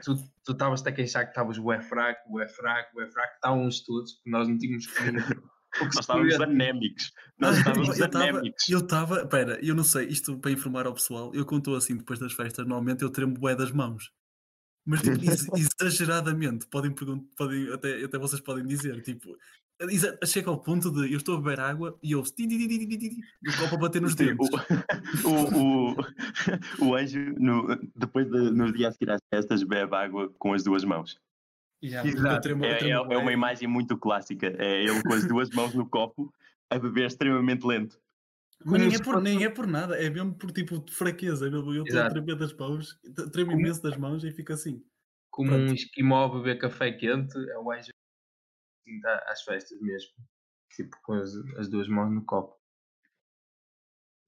Tu 0.02 0.14
tu 0.44 0.52
estavas-te 0.52 0.88
a 0.88 0.92
queixar 0.92 1.24
que 1.24 1.30
estavas 1.30 1.56
bué 1.58 1.80
fraco, 1.80 2.30
bué 2.30 2.46
fraco, 2.48 2.94
bué 2.94 3.06
fraco. 3.10 3.34
Estávamos 3.34 3.80
todos, 3.84 4.12
porque 4.12 4.30
nós 4.30 4.46
não 4.48 4.56
tínhamos 4.58 4.86
comido. 4.86 5.50
Nós 5.80 5.94
estávamos 6.00 6.40
anémicos. 6.40 7.12
Nós 7.38 7.58
estávamos 7.58 7.98
eu 7.98 8.06
estava, 8.06 8.24
anémicos. 8.24 8.68
eu 8.68 8.78
estava, 8.78 9.20
espera, 9.20 9.58
eu 9.64 9.74
não 9.74 9.84
sei, 9.84 10.06
isto 10.08 10.38
para 10.38 10.50
informar 10.50 10.86
ao 10.86 10.94
pessoal, 10.94 11.34
eu 11.34 11.44
conto 11.44 11.74
assim 11.74 11.96
depois 11.96 12.18
das 12.18 12.32
festas, 12.32 12.66
normalmente 12.66 13.02
eu 13.02 13.10
tremo 13.10 13.34
bué 13.34 13.54
das 13.54 13.70
mãos. 13.70 14.10
Mas 14.84 15.02
tipo, 15.02 15.18
ex- 15.24 15.48
exageradamente, 15.80 16.66
podem 16.68 16.92
perguntar, 16.92 17.26
podem, 17.36 17.72
até, 17.72 18.04
até 18.04 18.18
vocês 18.18 18.40
podem 18.40 18.66
dizer, 18.66 19.02
tipo, 19.02 19.36
chega 20.24 20.48
ao 20.48 20.62
ponto 20.62 20.90
de 20.90 21.12
eu 21.12 21.18
estou 21.18 21.36
a 21.36 21.40
beber 21.40 21.60
água 21.60 21.98
e 22.02 22.14
ouço 22.14 22.32
e 22.38 23.48
o 23.48 23.56
copo 23.58 23.74
a 23.74 23.78
bater 23.78 24.00
nos 24.00 24.12
Sim, 24.12 24.26
dentes. 24.26 24.48
o, 25.24 25.28
o, 25.28 25.90
o, 25.92 26.86
o 26.88 26.94
anjo, 26.94 27.34
no, 27.38 27.66
depois 27.94 28.30
de, 28.30 28.50
no 28.50 28.72
dia 28.72 28.88
a 28.88 28.92
seguir 28.92 29.10
às 29.10 29.20
festas, 29.28 29.62
bebe 29.62 29.94
água 29.94 30.32
com 30.38 30.54
as 30.54 30.64
duas 30.64 30.84
mãos. 30.84 31.18
Yeah, 31.82 32.08
Exato. 32.08 32.48
É, 32.64 32.88
é, 32.88 32.90
é 32.90 33.18
uma 33.18 33.32
imagem 33.32 33.68
muito 33.68 33.98
clássica. 33.98 34.46
É 34.58 34.82
ele 34.82 35.02
com 35.02 35.12
as 35.12 35.24
duas 35.28 35.50
mãos 35.50 35.74
no 35.74 35.88
copo 35.88 36.32
a 36.70 36.78
beber 36.78 37.06
extremamente 37.06 37.66
lento. 37.66 38.00
Mas 38.64 38.80
nem 38.80 38.94
é, 38.94 38.98
por, 38.98 39.20
nem 39.20 39.44
é 39.44 39.50
por 39.50 39.66
nada, 39.66 40.02
é 40.02 40.08
mesmo 40.08 40.34
por 40.34 40.50
tipo 40.50 40.78
de 40.78 40.92
fraqueza. 40.92 41.46
Eu 41.46 41.74
eu 41.74 41.84
estou 41.84 42.00
a 42.00 42.08
tremer 42.08 42.36
das 42.36 42.54
mãos, 42.54 42.98
tremo 43.32 43.50
Como- 43.50 43.60
imenso 43.60 43.82
das 43.82 43.96
mãos 43.96 44.24
e 44.24 44.32
fico 44.32 44.52
assim. 44.52 44.82
Como 45.30 45.50
Pronto. 45.50 45.70
um 45.70 45.74
esquimó 45.74 46.24
a 46.24 46.28
beber 46.34 46.58
café 46.58 46.90
quente, 46.92 47.36
é 47.50 47.58
o 47.58 47.70
anjo 47.70 47.90
assim, 47.90 49.00
tá 49.02 49.24
às 49.28 49.42
festas 49.42 49.78
mesmo. 49.80 50.10
Tipo, 50.74 50.96
com 51.02 51.12
as, 51.12 51.34
as 51.58 51.68
duas 51.68 51.86
mãos 51.88 52.10
no 52.10 52.24
copo. 52.24 52.56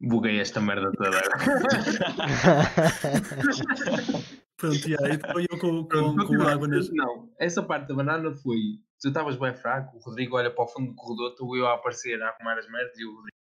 Buguei 0.01 0.39
esta 0.39 0.61
merda 0.61 0.93
toda. 0.93 1.21
Pronto, 4.59 4.89
yeah, 4.89 5.15
então 5.15 5.41
eu 5.41 5.59
com, 5.59 5.85
Pronto, 5.85 5.89
com, 5.89 6.17
com 6.17 6.17
continua. 6.17 6.53
água 6.53 6.67
nas. 6.67 6.91
Não, 6.93 7.33
essa 7.39 7.63
parte 7.63 7.87
da 7.89 7.95
banana 7.95 8.35
foi. 8.35 8.59
Tu 9.01 9.09
estavas 9.09 9.37
bem 9.37 9.55
fraco, 9.55 9.97
o 9.97 10.01
Rodrigo 10.01 10.37
olha 10.37 10.51
para 10.51 10.65
o 10.65 10.67
fundo 10.67 10.89
do 10.91 10.97
corredor, 10.97 11.31
estou 11.31 11.57
eu 11.57 11.69
a 11.69 11.75
aparecer 11.75 12.21
a 12.21 12.31
arrumar 12.31 12.59
as 12.59 12.69
merdas 12.69 12.99
e 12.99 13.05
o 13.05 13.15
Rodrigo. 13.15 13.39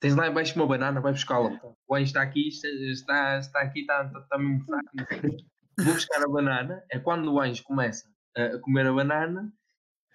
Tens 0.00 0.16
lá 0.16 0.26
embaixo 0.28 0.56
uma 0.56 0.66
banana, 0.66 1.00
vai 1.00 1.12
buscá-la. 1.12 1.60
O 1.86 1.94
anjo 1.94 2.04
está 2.04 2.22
aqui, 2.22 2.48
está, 2.48 2.68
está, 2.68 3.38
está 3.38 3.60
aqui, 3.60 3.80
está, 3.80 4.04
está, 4.04 4.18
está 4.20 4.38
mesmo 4.38 4.64
fraco. 4.64 4.86
Vou 5.78 5.94
buscar 5.94 6.22
a 6.22 6.28
banana. 6.28 6.82
É 6.90 6.98
quando 6.98 7.30
o 7.30 7.38
anjo 7.38 7.62
começa 7.64 8.08
a, 8.34 8.58
comer 8.60 8.86
a 8.86 8.92
banana 8.92 9.52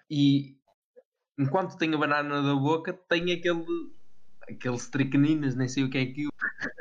e 0.09 0.57
enquanto 1.37 1.77
tem 1.77 1.93
a 1.93 1.97
banana 1.97 2.41
da 2.41 2.55
boca, 2.55 2.93
tem 3.07 3.31
aquele. 3.31 3.65
Aquele 4.51 4.75
stricninas, 4.75 5.55
nem 5.55 5.67
sei 5.67 5.83
o 5.83 5.89
que 5.89 5.97
é 5.97 6.01
aquilo. 6.01 6.31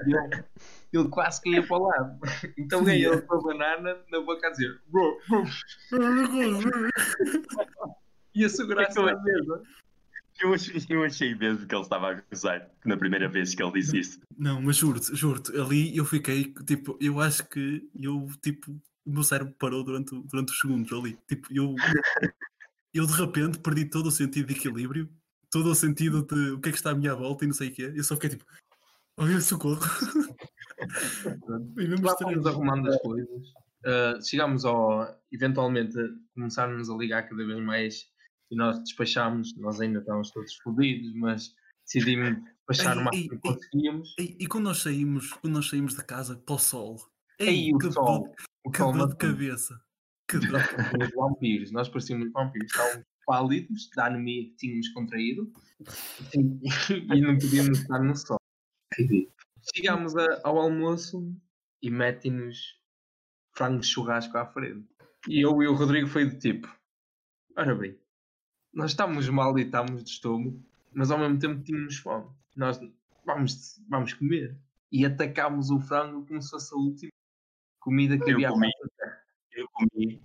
E 0.06 0.14
Ele, 0.14 0.44
ele 0.92 1.08
quase 1.08 1.40
caía 1.42 1.66
para 1.66 1.76
o 1.76 1.86
lado. 1.86 2.18
Então 2.58 2.86
é 2.88 2.98
ele 2.98 3.20
com 3.22 3.34
a 3.34 3.40
banana 3.42 3.98
na 4.10 4.20
boca 4.20 4.46
a 4.46 4.50
dizer. 4.50 4.80
"Bro, 4.88 5.18
bro", 5.28 5.44
E 8.34 8.44
a 8.44 8.48
segurança 8.48 8.90
É 8.90 8.92
que 8.92 8.98
eu 8.98 9.06
na 9.06 9.22
mesa. 9.22 9.62
Eu 10.40 10.54
achei, 10.54 10.82
eu 10.88 11.04
achei 11.04 11.34
mesmo 11.34 11.66
que 11.66 11.74
ele 11.74 11.82
estava 11.82 12.08
a 12.08 12.10
acusar 12.12 12.70
na 12.84 12.96
primeira 12.96 13.28
vez 13.28 13.54
que 13.54 13.62
ele 13.62 13.72
disse 13.72 13.98
isso. 13.98 14.20
Não, 14.38 14.62
mas 14.62 14.76
juro-te, 14.76 15.14
juro-te, 15.14 15.54
ali 15.60 15.94
eu 15.94 16.04
fiquei, 16.04 16.54
tipo, 16.66 16.96
eu 17.00 17.20
acho 17.20 17.46
que 17.48 17.86
eu, 17.94 18.26
tipo, 18.42 18.70
o 19.04 19.12
meu 19.12 19.22
cérebro 19.22 19.54
parou 19.58 19.84
durante, 19.84 20.14
durante 20.24 20.52
os 20.52 20.58
segundos 20.58 20.90
ali. 20.92 21.18
Tipo, 21.28 21.46
eu, 21.52 21.74
eu 22.94 23.06
de 23.06 23.12
repente 23.12 23.58
perdi 23.58 23.84
todo 23.84 24.06
o 24.06 24.10
sentido 24.10 24.46
de 24.46 24.54
equilíbrio, 24.54 25.10
todo 25.50 25.70
o 25.70 25.74
sentido 25.74 26.22
de 26.24 26.52
o 26.52 26.60
que 26.60 26.68
é 26.68 26.72
que 26.72 26.78
está 26.78 26.90
à 26.90 26.94
minha 26.94 27.14
volta 27.14 27.44
e 27.44 27.48
não 27.48 27.54
sei 27.54 27.68
o 27.68 27.72
quê. 27.74 27.92
Eu 27.94 28.04
só 28.04 28.14
fiquei 28.14 28.30
tipo, 28.30 28.44
olha, 29.18 29.40
socorro. 29.40 29.80
Foi 31.74 31.86
mesmo 31.86 32.06
Lá 32.06 32.16
fomos 32.16 32.46
arrumando 32.46 32.88
as 32.88 33.00
coisas. 33.02 33.48
Uh, 33.84 34.22
chegámos 34.22 34.64
ao. 34.64 35.06
eventualmente 35.32 35.96
começarmos 36.34 36.90
a 36.90 36.94
ligar 36.94 37.28
cada 37.28 37.44
vez 37.46 37.58
mais 37.60 38.04
e 38.50 38.56
nós 38.56 38.78
despachámos. 38.80 39.56
Nós 39.56 39.80
ainda 39.80 39.98
estávamos 40.00 40.30
todos 40.30 40.54
fodidos, 40.56 41.12
mas 41.14 41.54
decidimos 41.84 42.36
despachar 42.68 42.96
Ei, 42.96 43.02
o 43.02 43.04
máximo 43.04 43.22
ei, 43.22 43.28
que 43.28 43.34
ei. 43.34 43.40
conseguíamos. 43.54 44.14
E, 44.18 44.36
e 44.40 44.46
quando 44.46 44.64
nós 44.64 44.78
saímos, 44.78 45.32
quando 45.32 45.54
nós 45.54 45.68
saímos 45.68 45.94
de 45.94 46.04
casa 46.04 46.36
para 46.36 46.54
o 46.54 46.58
sol, 46.58 46.96
Ei, 47.38 47.48
ei, 47.66 47.74
o 47.74 47.78
que 47.78 47.90
sol! 47.90 48.04
dor, 48.22 48.32
O 48.64 48.70
que 48.70 48.78
sol 48.78 48.92
dor 48.92 49.08
de 49.08 49.16
cabeça. 49.16 49.80
Que. 50.28 50.36
Nós 50.38 50.66
parecíamos 50.70 51.10
vampiros, 51.16 51.72
nós 51.72 51.88
parecíamos 51.88 52.30
vampiros, 52.32 52.70
estávamos 52.70 53.04
pálidos 53.30 53.88
da 53.94 54.06
anemia 54.06 54.44
que 54.44 54.56
tínhamos 54.56 54.88
contraído 54.88 55.52
e, 56.34 56.40
e 57.16 57.20
não 57.20 57.38
podíamos 57.38 57.78
estar 57.78 58.00
no 58.02 58.16
sol. 58.16 58.38
Chegámos 59.72 60.16
a- 60.16 60.40
ao 60.42 60.58
almoço 60.58 61.32
e 61.80 61.90
metem-nos 61.90 62.76
frango 63.54 63.78
de 63.80 63.86
churrasco 63.86 64.36
à 64.36 64.44
frente. 64.46 64.88
E 65.28 65.40
eu 65.44 65.62
e 65.62 65.68
o 65.68 65.74
Rodrigo 65.74 66.08
foi 66.08 66.24
do 66.28 66.36
tipo: 66.38 66.66
ora 67.56 67.72
bem, 67.74 67.96
nós 68.74 68.90
estamos 68.90 69.28
mal 69.28 69.56
e 69.58 69.62
estamos 69.62 70.02
de 70.02 70.10
estômago, 70.10 70.60
mas 70.92 71.10
ao 71.12 71.18
mesmo 71.18 71.38
tempo 71.38 71.62
tínhamos 71.62 71.98
fome. 71.98 72.28
Nós 72.56 72.80
vamos, 73.24 73.80
vamos 73.88 74.12
comer. 74.14 74.58
E 74.90 75.06
atacámos 75.06 75.70
o 75.70 75.78
frango 75.78 76.26
como 76.26 76.42
se 76.42 76.50
fosse 76.50 76.74
a 76.74 76.76
última 76.76 77.12
comida 77.78 78.18
que 78.18 78.28
Eu 78.28 78.34
havia 78.34 78.48
comi. 78.48 78.68
Eu 79.52 79.68
comi 79.72 80.20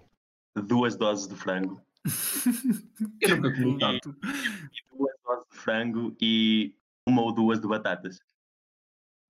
duas 0.68 0.96
doses 0.96 1.28
de 1.28 1.36
frango. 1.36 1.85
Eu 3.22 3.36
nunca 3.38 3.54
comi 3.56 3.80
tanto. 3.80 4.16
E 4.24 4.96
duas 4.98 5.14
doses 5.24 5.46
de 5.52 5.58
frango 5.58 6.16
e 6.22 6.76
uma 7.08 7.22
ou 7.22 7.34
duas 7.34 7.60
de 7.60 7.68
batatas. 7.68 8.20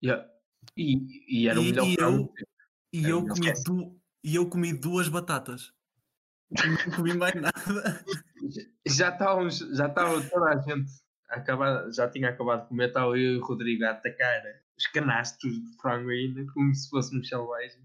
Yeah. 0.04 0.28
E, 0.76 1.42
e 1.42 1.48
era 1.48 1.58
o 1.58 1.62
E- 1.62 1.66
melhor 1.72 1.86
e 1.86 1.94
frango. 1.94 2.34
eu- 2.38 2.46
E 2.92 3.04
eu, 3.08 3.26
comi 3.26 3.52
du- 3.64 4.00
e 4.24 4.34
eu 4.36 4.48
comi 4.48 4.72
duas 4.72 5.08
batatas. 5.08 5.72
Não 6.50 6.96
comi 6.96 7.14
mais 7.14 7.34
nada. 7.34 8.04
Já 8.86 9.08
estávamos, 9.10 9.58
já 9.58 9.86
estava 9.88 10.22
toda 10.28 10.46
a 10.50 10.60
gente 10.60 10.90
a 11.28 11.36
acabar, 11.36 11.90
já 11.92 12.08
tinha 12.08 12.28
acabado 12.30 12.62
de 12.62 12.68
comer, 12.68 12.88
estava 12.88 13.06
eu 13.18 13.34
e 13.34 13.38
o 13.38 13.44
Rodrigo 13.44 13.84
a 13.84 13.90
atacar 13.90 14.42
os 14.78 14.86
canastos 14.88 15.50
de 15.52 15.76
frango 15.80 16.08
ainda, 16.10 16.46
como 16.52 16.72
se 16.74 16.88
fôssemos 16.88 17.28
selvagens. 17.28 17.82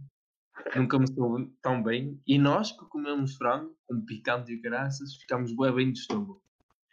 Nunca 0.76 1.00
me 1.00 1.08
soube 1.14 1.52
tão 1.62 1.82
bem. 1.82 2.20
E 2.26 2.38
nós 2.38 2.72
que 2.72 2.86
comemos 2.86 3.36
frango, 3.36 3.76
com 3.88 4.02
picante 4.06 4.52
e 4.52 4.62
graças, 4.62 5.16
ficámos 5.16 5.56
bem 5.56 5.74
bem 5.74 5.92
de 5.92 6.00
estômago. 6.00 6.42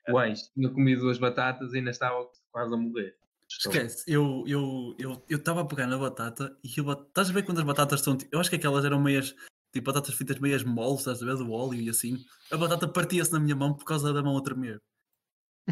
O 0.09 0.19
Anjo 0.19 0.43
tinha 0.55 0.71
comido 0.71 1.03
duas 1.03 1.19
batatas 1.19 1.73
e 1.75 1.79
ainda 1.79 1.91
estava 1.91 2.27
quase 2.51 2.75
a 2.75 2.77
morrer. 2.77 3.17
Esquece, 3.49 4.05
eu 4.07 4.45
eu 4.47 4.95
eu 4.99 5.25
eu 5.29 5.39
estava 5.39 5.63
a 5.63 5.65
pegar 5.65 5.87
na 5.87 5.97
batata 5.97 6.57
e 6.63 6.69
eu, 6.79 6.93
estás 6.93 7.31
a 7.31 7.33
ver 7.33 7.45
quando 7.45 7.59
as 7.59 7.65
batatas 7.65 8.01
são. 8.03 8.17
Eu 8.31 8.41
acho 8.41 8.51
que 8.51 8.57
aquelas 8.57 8.85
eram 8.85 9.01
meias. 9.01 9.35
Tipo, 9.73 9.93
batatas 9.93 10.15
fritas 10.15 10.39
meias 10.39 10.65
moles, 10.65 11.01
estás 11.01 11.23
a 11.23 11.27
ver? 11.27 11.37
Do 11.37 11.51
óleo 11.53 11.81
e 11.81 11.91
assim. 11.91 12.19
A 12.51 12.57
batata 12.57 12.89
partia-se 12.89 13.33
na 13.33 13.41
minha 13.41 13.57
mão 13.57 13.75
por 13.75 13.85
causa 13.85 14.13
da 14.13 14.23
mão 14.23 14.37
a 14.37 14.43
tremer. 14.43 14.81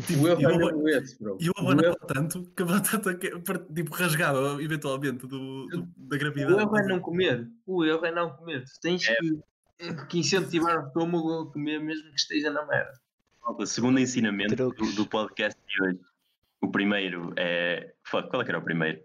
Tipo, 0.07 0.23
O 0.25 0.29
erro 0.29 0.41
e 0.41 0.45
é 0.45 0.49
eu, 0.51 0.59
mesmo 0.59 0.89
esse, 0.89 1.19
bro. 1.19 1.39
e 1.41 1.47
eu 1.47 1.53
O 1.63 1.73
erro- 1.73 1.97
tanto 2.07 2.45
que 2.55 2.63
a 2.63 2.67
batata 2.67 3.15
que- 3.15 3.39
par- 3.41 3.59
tipo, 3.75 3.95
rasgava 3.95 4.63
eventualmente 4.63 5.27
do, 5.27 5.67
do- 5.69 5.89
da 5.97 6.17
O 6.17 6.19
gravidade. 6.19 6.53
erro 6.61 6.77
é 6.77 6.87
não 6.87 7.01
comer. 7.01 7.49
O 7.67 7.85
erro 7.85 8.05
é 8.05 8.13
não 8.13 8.31
comer. 8.31 8.65
Tu 8.65 8.81
tens 8.81 9.07
que, 9.07 9.95
que 10.09 10.19
incentivar 10.19 10.85
o 10.85 10.87
estômago 10.89 11.41
a 11.43 11.53
comer 11.53 11.79
mesmo 11.81 12.11
que 12.11 12.21
esteja 12.21 12.51
na 12.51 12.65
merda. 12.67 12.93
Segundo 13.65 13.99
ensinamento 14.01 14.55
do, 14.55 14.71
do 14.95 15.07
podcast 15.07 15.59
de 15.69 15.83
hoje. 15.83 16.01
O 16.61 16.69
primeiro 16.71 17.33
é. 17.37 17.95
Fuck, 18.05 18.29
qual 18.29 18.43
é 18.43 18.45
que 18.45 18.51
era 18.51 18.59
o 18.59 18.63
primeiro? 18.63 19.01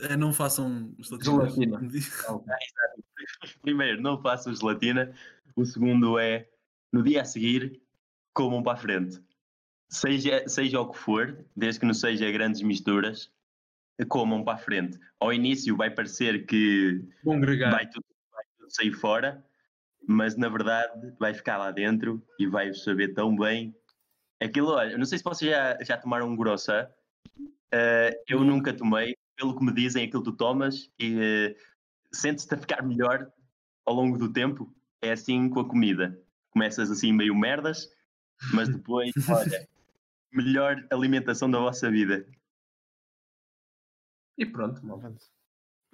É, 0.00 0.16
não 0.16 0.32
façam. 0.32 0.92
Gelatina. 1.22 1.80
Primeiro, 3.62 4.00
não 4.00 4.20
façam 4.20 4.54
gelatina. 4.54 5.12
O 5.56 5.64
segundo 5.64 6.18
é, 6.18 6.48
no 6.92 7.02
dia 7.02 7.22
a 7.22 7.24
seguir, 7.24 7.80
comam 8.32 8.62
para 8.62 8.72
a 8.74 8.76
frente. 8.80 9.20
Seja, 9.88 10.46
seja 10.46 10.80
o 10.80 10.90
que 10.90 10.98
for, 10.98 11.44
desde 11.56 11.80
que 11.80 11.86
não 11.86 11.94
seja 11.94 12.30
grandes 12.30 12.60
misturas, 12.62 13.30
comam 14.06 14.44
para 14.44 14.54
a 14.54 14.58
frente. 14.58 14.98
Ao 15.18 15.32
início 15.32 15.76
vai 15.76 15.90
parecer 15.90 16.46
que 16.46 17.02
vai 17.24 17.86
tudo, 17.88 18.04
vai 18.32 18.44
tudo 18.58 18.70
sair 18.70 18.92
fora, 18.92 19.44
mas 20.06 20.36
na 20.36 20.48
verdade 20.48 21.12
vai 21.18 21.34
ficar 21.34 21.58
lá 21.58 21.70
dentro 21.70 22.22
e 22.38 22.46
vai 22.46 22.72
saber 22.74 23.14
tão 23.14 23.34
bem. 23.34 23.74
Aquilo, 24.40 24.68
olha, 24.68 24.96
não 24.96 25.04
sei 25.04 25.18
se 25.18 25.24
vocês 25.24 25.50
já, 25.50 25.78
já 25.82 25.96
tomaram 25.96 26.28
um 26.28 26.36
grossa. 26.36 26.92
eu 28.28 28.44
nunca 28.44 28.72
tomei. 28.72 29.16
Pelo 29.36 29.56
que 29.56 29.64
me 29.64 29.72
dizem, 29.72 30.04
aquilo 30.04 30.22
tu 30.22 30.32
tomas 30.32 30.90
e 30.98 31.16
eh, 31.20 31.56
sentes-te 32.12 32.52
a 32.54 32.58
ficar 32.58 32.82
melhor 32.82 33.30
ao 33.86 33.94
longo 33.94 34.18
do 34.18 34.32
tempo. 34.32 34.72
É 35.00 35.12
assim 35.12 35.48
com 35.48 35.60
a 35.60 35.68
comida. 35.68 36.20
Começas 36.50 36.90
assim 36.90 37.12
meio 37.12 37.36
merdas, 37.36 37.88
mas 38.52 38.68
depois, 38.74 39.12
olha, 39.28 39.68
melhor 40.38 40.86
alimentação 40.90 41.50
da 41.50 41.58
vossa 41.58 41.90
vida. 41.90 42.26
E 44.36 44.46
pronto, 44.46 44.84
mal. 44.86 45.02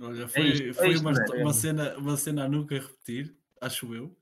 Olha, 0.01 0.29
foi, 0.29 0.49
isto, 0.49 0.69
é 0.69 0.73
foi 0.75 0.89
isto, 0.91 1.01
uma, 1.03 1.13
não 1.13 1.35
é? 1.35 1.43
uma 1.43 1.53
cena, 1.53 1.97
uma 1.97 2.17
cena 2.17 2.45
a 2.45 2.49
nunca 2.49 2.75
repetir, 2.75 3.35
acho 3.61 3.95
eu. 3.95 4.15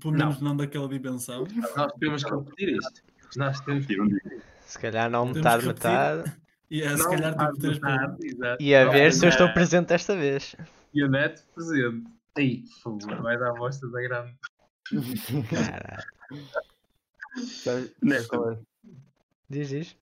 Pelo 0.00 0.12
Não. 0.12 0.26
menos 0.26 0.40
não, 0.40 0.56
daquela 0.56 0.88
dimensão. 0.88 1.46
Nós 1.76 1.92
temos 1.98 2.24
que 2.24 2.30
repetir 2.30 2.76
isto. 2.76 3.02
Nós 3.36 3.60
temos 3.60 3.86
que 3.86 3.94
dia. 3.96 4.42
Se 4.60 4.78
calhar 4.78 5.10
não 5.10 5.26
metade, 5.26 5.66
repetir. 5.66 5.90
metade. 5.90 6.40
E 6.70 6.82
é, 6.82 6.96
se 6.96 7.02
Não, 7.02 7.10
calhar 7.10 7.52
tipo 7.54 7.66
metade. 7.66 8.16
E 8.60 8.74
a 8.74 8.88
ver 8.88 9.12
se 9.12 9.24
eu 9.24 9.30
estou 9.30 9.46
não. 9.46 9.54
presente 9.54 9.88
desta 9.88 10.16
vez. 10.16 10.54
E 10.94 11.02
o 11.02 11.08
Neto 11.08 11.42
presente. 11.54 12.06
Aí, 12.36 12.62
por 12.82 13.00
favor, 13.00 13.22
vai 13.22 13.38
dar 13.38 13.50
a 13.50 13.54
bosta 13.54 13.88
da 13.88 14.00
grande. 14.00 14.36
Caralho. 15.50 16.04
Neto. 18.02 18.66
Diz, 19.50 19.68
diz. 19.70 19.96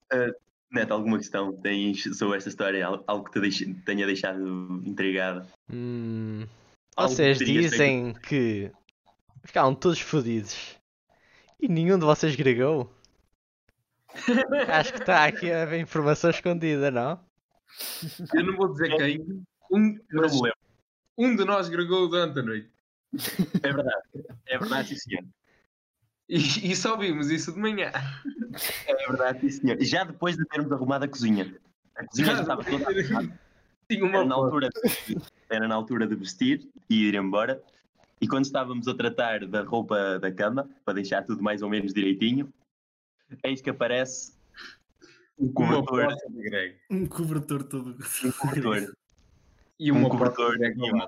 Neto, 0.71 0.93
alguma 0.93 1.19
questão 1.19 1.53
tens 1.61 2.03
sobre 2.19 2.37
esta 2.39 2.49
história? 2.49 2.85
Al- 2.87 3.05
Algo 3.07 3.25
que 3.27 3.33
te 3.33 3.41
deixe- 3.41 3.75
tenha 3.87 4.05
deixado 4.07 4.83
intrigado? 4.85 5.47
Hum, 5.73 6.47
vocês 6.97 7.39
dizem 7.39 8.13
que 8.15 8.71
ficaram 9.45 9.75
todos 9.75 10.01
fodidos 10.01 10.77
e 11.61 11.69
nenhum 11.69 11.99
de 11.99 12.05
vocês 12.05 12.35
gregou? 12.35 12.93
Acho 14.69 14.93
que 14.95 15.01
está 15.01 15.27
aqui 15.27 15.53
a 15.53 15.77
informação 15.79 16.31
escondida, 16.31 16.91
não? 16.91 17.21
Eu 18.35 18.45
não 18.45 18.57
vou 18.57 18.73
dizer 18.73 18.97
quem. 18.97 19.45
Um, 19.71 19.99
mas 20.13 20.33
um 21.17 21.37
de 21.37 21.45
nós 21.45 21.69
gregou 21.69 22.09
durante 22.09 22.39
a 22.39 22.43
noite. 22.43 22.71
É 23.63 23.73
verdade. 23.73 24.03
É 24.47 24.59
verdade, 24.59 24.89
sim, 24.89 24.97
senhor. 24.97 25.25
E, 26.29 26.37
e 26.73 26.77
só 26.77 26.97
vimos 26.97 27.31
isso 27.31 27.53
de 27.53 27.59
manhã. 27.59 27.91
É 28.87 28.95
verdade, 29.09 29.41
sim, 29.41 29.51
senhor. 29.51 29.81
Já 29.81 30.05
depois 30.05 30.37
de 30.37 30.45
termos 30.47 30.73
arrumado 30.73 31.05
a 31.05 31.09
cozinha. 31.09 31.57
A 31.95 32.05
cozinha 32.07 32.35
já 32.35 32.41
estava 32.41 32.65
toda 32.65 32.91
arrumada. 32.91 33.41
Tinha 33.89 34.05
Era 34.05 34.19
uma 34.19 34.25
na, 34.25 34.35
foto. 34.35 34.45
altura 34.45 34.69
de, 34.71 34.81
vestir. 34.83 35.23
era 35.49 35.69
na 35.69 35.75
altura 35.77 36.07
de 36.07 36.15
vestir 36.17 36.69
e 36.91 37.05
ir 37.09 37.15
embora. 37.15 37.62
E 38.21 38.27
quando 38.27 38.45
estávamos 38.45 38.89
a 38.89 38.95
tratar 38.95 39.47
da 39.47 39.62
roupa 39.62 40.19
da 40.19 40.33
cama, 40.33 40.69
para 40.85 40.95
deixar 40.95 41.23
tudo 41.23 41.43
mais 41.43 41.62
ou 41.62 41.69
menos 41.71 41.93
direitinho, 41.95 42.53
eis 43.45 43.61
que 43.61 43.71
aparece 43.71 44.35
um 45.39 45.53
cobertor, 45.53 46.11
foto 46.11 46.33
de 46.33 46.43
Greg. 46.43 46.77
Um 46.91 47.07
cobertor 47.07 47.62
todo. 47.65 47.97
um 48.25 48.33
cobertor, 48.33 48.97
E 49.79 49.93
um 49.93 50.09
cobertor 50.09 50.57
e 50.61 50.91
uma 50.91 51.07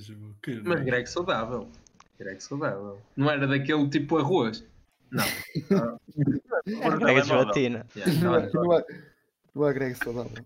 jogo? 0.00 0.36
Que 0.42 0.60
Mas. 0.60 0.82
Greg 0.84 1.06
saudável. 1.06 1.70
Greg 2.18 2.40
saudável. 2.42 3.00
Não 3.16 3.30
era 3.30 3.46
daquele 3.46 3.88
tipo 3.88 4.16
arroz. 4.18 4.64
Não. 5.10 5.24
Por 6.14 6.98
Pega 6.98 6.98
de 6.98 6.98
telemóvel. 6.98 7.24
gelatina. 7.24 7.86
Não 8.22 8.32
não 8.52 8.72
é- 8.74 8.78
é- 8.78 9.70
é 9.70 9.72
Greg 9.74 9.94
saudável. 9.96 10.44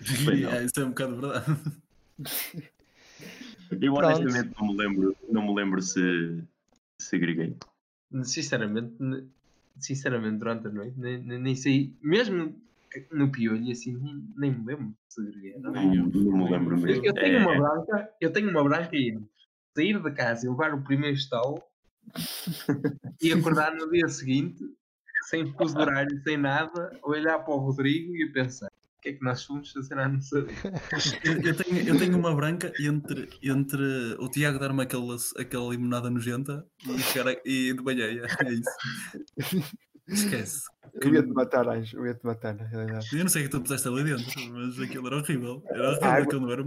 É, 0.52 0.64
isso 0.64 0.80
é 0.80 0.84
um 0.84 0.88
bocado 0.88 1.20
verdade. 1.20 1.60
Eu 3.80 3.94
Pronto. 3.94 4.04
honestamente 4.16 4.54
não 4.60 4.66
me 4.68 4.76
lembro, 4.76 5.16
não 5.30 5.42
me 5.46 5.54
lembro 5.54 5.80
se, 5.80 6.42
se 6.98 7.16
agreguei. 7.16 7.56
Sinceramente, 8.24 8.92
sinceramente, 9.78 10.38
durante 10.38 10.66
a 10.66 10.70
noite, 10.70 10.94
nem, 10.98 11.18
nem, 11.18 11.38
nem 11.38 11.54
sei, 11.54 11.94
mesmo 12.02 12.54
no 13.10 13.30
piolho, 13.30 13.70
assim, 13.70 13.96
nem, 13.96 14.24
nem 14.36 14.50
me 14.58 14.66
lembro 14.66 14.94
se 15.08 15.20
agreguei. 15.20 15.56
Não. 15.58 15.72
Não, 15.72 15.94
não 15.94 16.38
me 16.38 16.50
lembro 16.50 16.76
Eu, 16.76 16.82
mesmo. 16.82 17.04
eu 17.06 17.14
tenho 17.14 17.36
É, 17.36 17.46
uma 17.46 17.56
branca, 17.56 18.10
eu 18.20 18.32
tenho 18.32 18.50
uma 18.50 18.64
branca 18.64 18.96
e 18.96 19.18
sair 19.74 20.00
de 20.00 20.10
casa 20.12 20.46
e 20.46 20.50
levar 20.50 20.74
o 20.74 20.82
primeiro 20.82 21.16
estalo 21.16 21.62
e 23.20 23.32
acordar 23.32 23.74
no 23.74 23.90
dia 23.90 24.08
seguinte, 24.08 24.64
sem 25.28 25.52
fuso 25.52 25.78
horário, 25.78 26.20
sem 26.22 26.36
nada, 26.36 26.90
olhar 27.02 27.38
para 27.38 27.54
o 27.54 27.58
Rodrigo 27.58 28.14
e 28.16 28.32
pensar 28.32 28.66
o 28.66 29.00
que 29.02 29.10
é 29.10 29.12
que 29.14 29.24
nós 29.24 29.44
fomos 29.44 29.70
fazer 29.72 29.98
à 29.98 30.08
nossa 30.08 30.42
vida. 30.42 30.72
Eu, 31.44 31.56
tenho, 31.56 31.88
eu 31.88 31.98
tenho 31.98 32.18
uma 32.18 32.34
branca 32.34 32.72
entre, 32.80 33.28
entre 33.42 34.16
o 34.18 34.28
Tiago 34.28 34.58
dar-me 34.58 34.82
aquela, 34.82 35.16
aquela 35.38 35.70
limonada 35.70 36.10
nojenta 36.10 36.66
e, 36.86 36.98
chegar 36.98 37.34
e 37.44 37.72
de 37.72 37.82
banheia. 37.82 38.26
É 38.40 38.52
isso. 38.52 39.66
Esquece. 40.06 40.62
Eu 40.94 41.14
ia-te 41.14 41.28
matar, 41.28 41.68
Anjo. 41.68 41.96
Eu 41.96 42.06
ia-te 42.06 42.24
matar, 42.24 42.54
na 42.54 42.64
realidade. 42.64 43.08
Eu 43.12 43.20
não 43.20 43.28
sei 43.28 43.42
o 43.42 43.44
que 43.46 43.50
tu 43.50 43.60
puseste 43.60 43.88
ali 43.88 44.04
dentro, 44.04 44.52
mas 44.52 44.78
aquilo 44.78 45.06
era 45.06 45.16
horrível. 45.16 45.62
Era 45.66 45.90
horrível 45.90 46.08
Água. 46.08 46.22
aquilo 46.22 46.40
não 46.40 46.52
era 46.52 46.62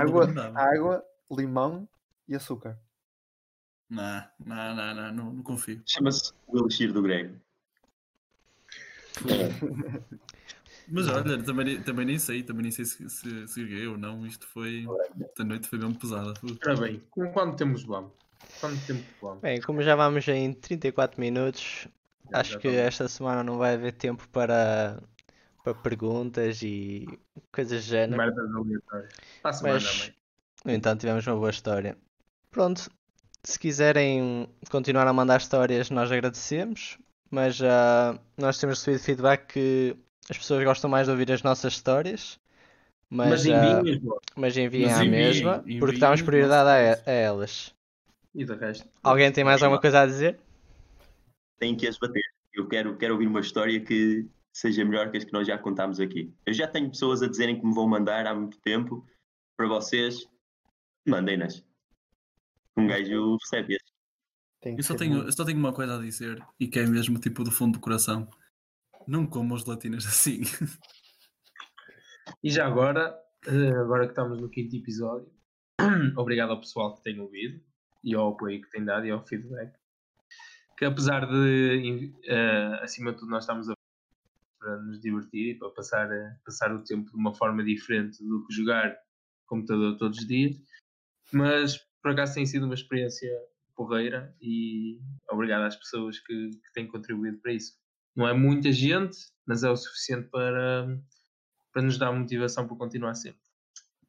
Água, 0.00 0.52
água, 0.56 1.04
limão 1.30 1.88
e 2.28 2.36
açúcar. 2.36 2.78
Não, 3.88 4.24
não, 4.44 4.76
não, 4.76 4.94
não, 4.94 5.12
não, 5.12 5.32
não 5.32 5.42
confio. 5.42 5.82
Chama-se 5.86 6.32
o 6.46 6.58
Elixir 6.58 6.92
do 6.92 7.02
Grego. 7.02 7.34
Mas 10.90 11.06
olha, 11.08 11.42
também, 11.42 11.82
também 11.82 12.06
nem 12.06 12.18
sei, 12.18 12.42
também 12.42 12.62
nem 12.62 12.70
sei 12.72 12.84
se, 12.84 13.08
se, 13.10 13.48
se 13.48 13.86
ou 13.86 13.98
não. 13.98 14.26
Isto 14.26 14.46
foi. 14.46 14.86
Esta 15.20 15.44
noite 15.44 15.68
foi 15.68 15.78
mesmo 15.78 15.98
pesada. 15.98 16.32
Ora 16.66 16.76
bem, 16.76 17.02
com 17.10 17.30
quanto 17.30 17.56
tempo 17.56 17.78
vamos? 17.86 18.12
Quanto 18.60 18.86
tempo 18.86 19.04
vamos? 19.20 19.40
Bem, 19.40 19.60
como 19.60 19.82
já 19.82 19.94
vamos 19.94 20.26
em 20.28 20.52
34 20.52 21.20
minutos, 21.20 21.88
acho 22.32 22.58
que 22.58 22.68
esta 22.68 23.06
semana 23.08 23.42
não 23.44 23.58
vai 23.58 23.74
haver 23.74 23.92
tempo 23.92 24.26
para, 24.30 25.02
para 25.62 25.74
perguntas 25.74 26.62
e 26.62 27.06
coisas 27.52 27.84
do 27.84 27.88
género. 27.88 28.16
Merdas 28.16 28.50
aleatórias. 28.54 29.14
Para 29.42 29.50
a 29.50 29.54
semana, 29.54 29.74
Mas, 29.74 29.98
mãe. 29.98 30.14
no 30.64 30.72
entanto, 30.72 31.00
tivemos 31.00 31.26
uma 31.26 31.36
boa 31.36 31.50
história. 31.50 31.98
Pronto, 32.58 32.90
se 33.44 33.56
quiserem 33.56 34.48
continuar 34.68 35.06
a 35.06 35.12
mandar 35.12 35.36
histórias, 35.36 35.90
nós 35.90 36.10
agradecemos. 36.10 36.98
Mas 37.30 37.62
ah, 37.62 38.18
nós 38.36 38.58
temos 38.58 38.80
recebido 38.80 39.00
feedback 39.00 39.52
que 39.52 39.96
as 40.28 40.36
pessoas 40.36 40.64
gostam 40.64 40.90
mais 40.90 41.06
de 41.06 41.12
ouvir 41.12 41.30
as 41.30 41.40
nossas 41.44 41.74
histórias. 41.74 42.40
Mas, 43.08 43.28
Mas 43.28 43.46
enviem 43.46 44.00
vossas. 44.00 44.22
mas 44.34 44.56
enviem 44.56 44.86
Mas 44.86 44.98
à 44.98 45.04
enviem, 45.04 45.10
mesma, 45.10 45.58
enviem 45.62 45.78
porque 45.78 45.98
damos 45.98 46.20
prioridade 46.20 46.68
a, 46.68 47.08
a 47.08 47.14
elas. 47.14 47.72
E 48.34 48.44
do 48.44 48.56
resto. 48.56 48.88
Alguém 49.04 49.30
tem 49.30 49.44
mais 49.44 49.62
alguma 49.62 49.80
coisa 49.80 50.00
a 50.00 50.06
dizer? 50.06 50.40
Tem 51.60 51.76
que 51.76 51.86
as 51.86 51.96
bater. 51.96 52.24
Eu 52.52 52.66
quero, 52.66 52.96
quero 52.96 53.14
ouvir 53.14 53.28
uma 53.28 53.38
história 53.38 53.78
que 53.78 54.26
seja 54.52 54.84
melhor 54.84 55.12
que 55.12 55.18
as 55.18 55.22
que 55.22 55.32
nós 55.32 55.46
já 55.46 55.56
contámos 55.56 56.00
aqui. 56.00 56.34
Eu 56.44 56.52
já 56.52 56.66
tenho 56.66 56.90
pessoas 56.90 57.22
a 57.22 57.28
dizerem 57.28 57.60
que 57.60 57.64
me 57.64 57.72
vão 57.72 57.86
mandar 57.86 58.26
há 58.26 58.34
muito 58.34 58.58
tempo. 58.58 59.06
Para 59.56 59.68
vocês, 59.68 60.26
mandem-nas. 61.06 61.67
Um 62.78 62.86
gajo 62.86 63.36
recebe-as. 63.36 63.82
Tem 64.60 64.74
que 64.74 64.80
Eu 64.80 64.84
só, 64.84 64.94
tenho, 64.94 65.22
eu 65.22 65.32
só 65.32 65.44
tenho 65.44 65.58
uma 65.58 65.72
coisa 65.72 65.96
a 65.96 66.00
dizer 66.00 66.44
e 66.58 66.66
que 66.66 66.78
é 66.78 66.86
mesmo 66.86 67.18
tipo 67.18 67.44
do 67.44 67.50
fundo 67.50 67.74
do 67.74 67.80
coração. 67.80 68.28
Não 69.06 69.26
comam 69.26 69.56
as 69.56 69.64
latinas 69.64 70.06
assim. 70.06 70.42
E 72.42 72.50
já 72.50 72.66
agora, 72.66 73.18
eh, 73.46 73.80
agora 73.80 74.04
que 74.04 74.12
estamos 74.12 74.40
no 74.40 74.50
quinto 74.50 74.76
episódio, 74.76 75.30
obrigado 76.16 76.50
ao 76.50 76.60
pessoal 76.60 76.94
que 76.94 77.02
tem 77.02 77.18
ouvido 77.18 77.60
e 78.04 78.14
ao 78.14 78.32
apoio 78.32 78.60
que 78.60 78.70
tem 78.70 78.84
dado 78.84 79.06
e 79.06 79.10
ao 79.10 79.24
feedback. 79.24 79.72
Que 80.76 80.84
apesar 80.84 81.26
de, 81.26 82.12
eh, 82.26 82.78
acima 82.82 83.12
de 83.12 83.18
tudo, 83.18 83.30
nós 83.30 83.44
estamos 83.44 83.68
a 83.68 83.74
para 84.58 84.76
nos 84.82 85.00
divertir 85.00 85.54
e 85.54 85.58
para 85.58 85.70
passar, 85.70 86.10
eh, 86.10 86.36
passar 86.44 86.72
o 86.74 86.82
tempo 86.82 87.10
de 87.10 87.16
uma 87.16 87.32
forma 87.34 87.64
diferente 87.64 88.22
do 88.22 88.44
que 88.44 88.52
jogar 88.52 88.96
computador 89.46 89.96
todos 89.96 90.18
os 90.18 90.26
dias. 90.26 90.56
Mas 91.32 91.87
por 92.02 92.12
acaso 92.12 92.34
tem 92.34 92.46
sido 92.46 92.64
uma 92.64 92.74
experiência 92.74 93.30
porreira 93.78 94.34
e 94.42 94.98
obrigado 95.30 95.62
às 95.62 95.76
pessoas 95.76 96.18
que, 96.18 96.50
que 96.50 96.72
têm 96.74 96.88
contribuído 96.88 97.38
para 97.38 97.52
isso. 97.52 97.78
Não 98.16 98.26
é 98.26 98.34
muita 98.34 98.72
gente, 98.72 99.16
mas 99.46 99.62
é 99.62 99.70
o 99.70 99.76
suficiente 99.76 100.28
para, 100.28 100.98
para 101.72 101.82
nos 101.82 101.96
dar 101.96 102.10
motivação 102.10 102.66
para 102.66 102.76
continuar 102.76 103.14
sempre. 103.14 103.40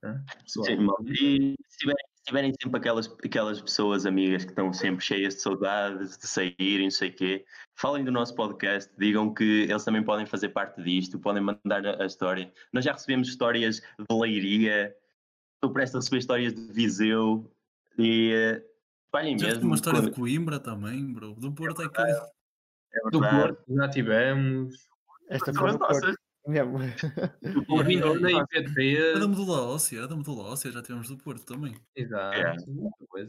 né? 0.01 0.25
Sim. 0.47 0.87
E 1.05 1.55
se 1.67 1.77
tiverem, 1.77 2.05
se 2.15 2.23
tiverem 2.25 2.53
sempre 2.59 2.79
aquelas, 2.79 3.15
aquelas 3.23 3.61
pessoas 3.61 4.07
amigas 4.07 4.43
que 4.43 4.49
estão 4.49 4.73
sempre 4.73 5.05
cheias 5.05 5.35
de 5.35 5.41
saudades, 5.41 6.17
de 6.17 6.25
saírem, 6.25 6.85
não 6.85 6.91
sei 6.91 7.09
o 7.09 7.15
quê, 7.15 7.45
falem 7.75 8.03
do 8.03 8.11
nosso 8.11 8.33
podcast, 8.33 8.91
digam 8.97 9.31
que 9.31 9.67
eles 9.69 9.85
também 9.85 10.03
podem 10.03 10.25
fazer 10.25 10.49
parte 10.49 10.81
disto, 10.81 11.19
podem 11.19 11.43
mandar 11.43 11.85
a, 11.85 12.01
a 12.01 12.05
história. 12.07 12.51
Nós 12.73 12.83
já 12.83 12.93
recebemos 12.93 13.27
histórias 13.27 13.81
de 13.99 14.19
Leiria, 14.19 14.95
estou 15.57 15.71
prestes 15.71 15.95
a 15.95 15.99
receber 15.99 16.17
histórias 16.17 16.53
de 16.55 16.73
Viseu 16.73 17.55
e 17.99 18.31
eh, 18.33 18.63
espalhem 19.05 19.37
Já 19.37 19.45
tive 19.45 19.55
mesmo. 19.57 19.65
uma 19.69 19.75
história 19.75 19.99
de 20.01 20.07
quando- 20.07 20.15
Coimbra 20.15 20.59
também, 20.59 21.13
bro. 21.13 21.33
Do 21.33 21.51
Porto 21.51 21.81
é 21.83 21.89
que. 21.89 22.01
é 22.01 23.09
Do 23.11 23.19
verdade. 23.19 23.41
Porto, 23.41 23.63
já 23.75 23.89
tivemos. 23.89 24.75
Esta 25.29 25.53
foi 25.53 25.71
do 25.71 25.79
Porto. 25.79 26.13
Mesmo. 26.47 26.79
Ouvindo 27.67 28.19
na 28.19 28.29
A 28.29 28.31
IPT. 28.31 29.19
da 29.19 29.27
Medula 29.27 29.61
Óssea, 29.73 30.03
a 30.03 30.07
da 30.07 30.15
Medula 30.15 30.43
Óssea 30.51 30.71
já 30.71 30.81
tivemos 30.81 31.07
do 31.09 31.17
Porto 31.17 31.45
também. 31.45 31.75
Exato. 31.95 32.35
É. 32.37 32.55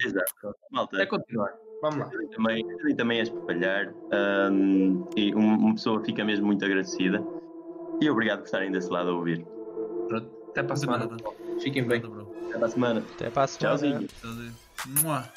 Exato. 0.03 0.55
Malta, 0.71 0.97
É 1.03 1.07
continuar. 1.07 1.53
Vamos 1.83 1.99
lá. 1.99 2.07
ajudem 2.07 2.29
também, 2.31 2.97
também 2.97 3.21
a 3.21 3.23
espalhar 3.23 3.93
hum, 4.53 5.07
e 5.17 5.35
um- 5.35 5.59
uma 5.59 5.75
pessoa 5.75 6.03
fica 6.05 6.25
mesmo 6.25 6.47
muito 6.47 6.65
agradecida. 6.65 7.23
E 8.01 8.09
obrigado 8.09 8.39
por 8.41 8.45
estarem 8.47 8.71
desse 8.71 8.91
lado 8.91 9.11
a 9.11 9.13
ouvir. 9.15 9.45
Pronto. 10.09 10.31
Até 10.51 10.63
para 10.63 10.73
a 10.73 10.75
De 10.75 10.81
semana. 10.81 11.17
Fiquem 11.61 11.87
bem. 11.87 12.01
Nada. 12.01 12.27
Até 12.55 12.65
a 12.65 12.69
semana. 12.69 13.05
Até 13.15 13.27
a 13.27 13.47
semana. 13.47 13.79
Tchauzinho. 13.79 14.09
Tchauzinho. 14.21 14.57
Mua. 15.03 15.29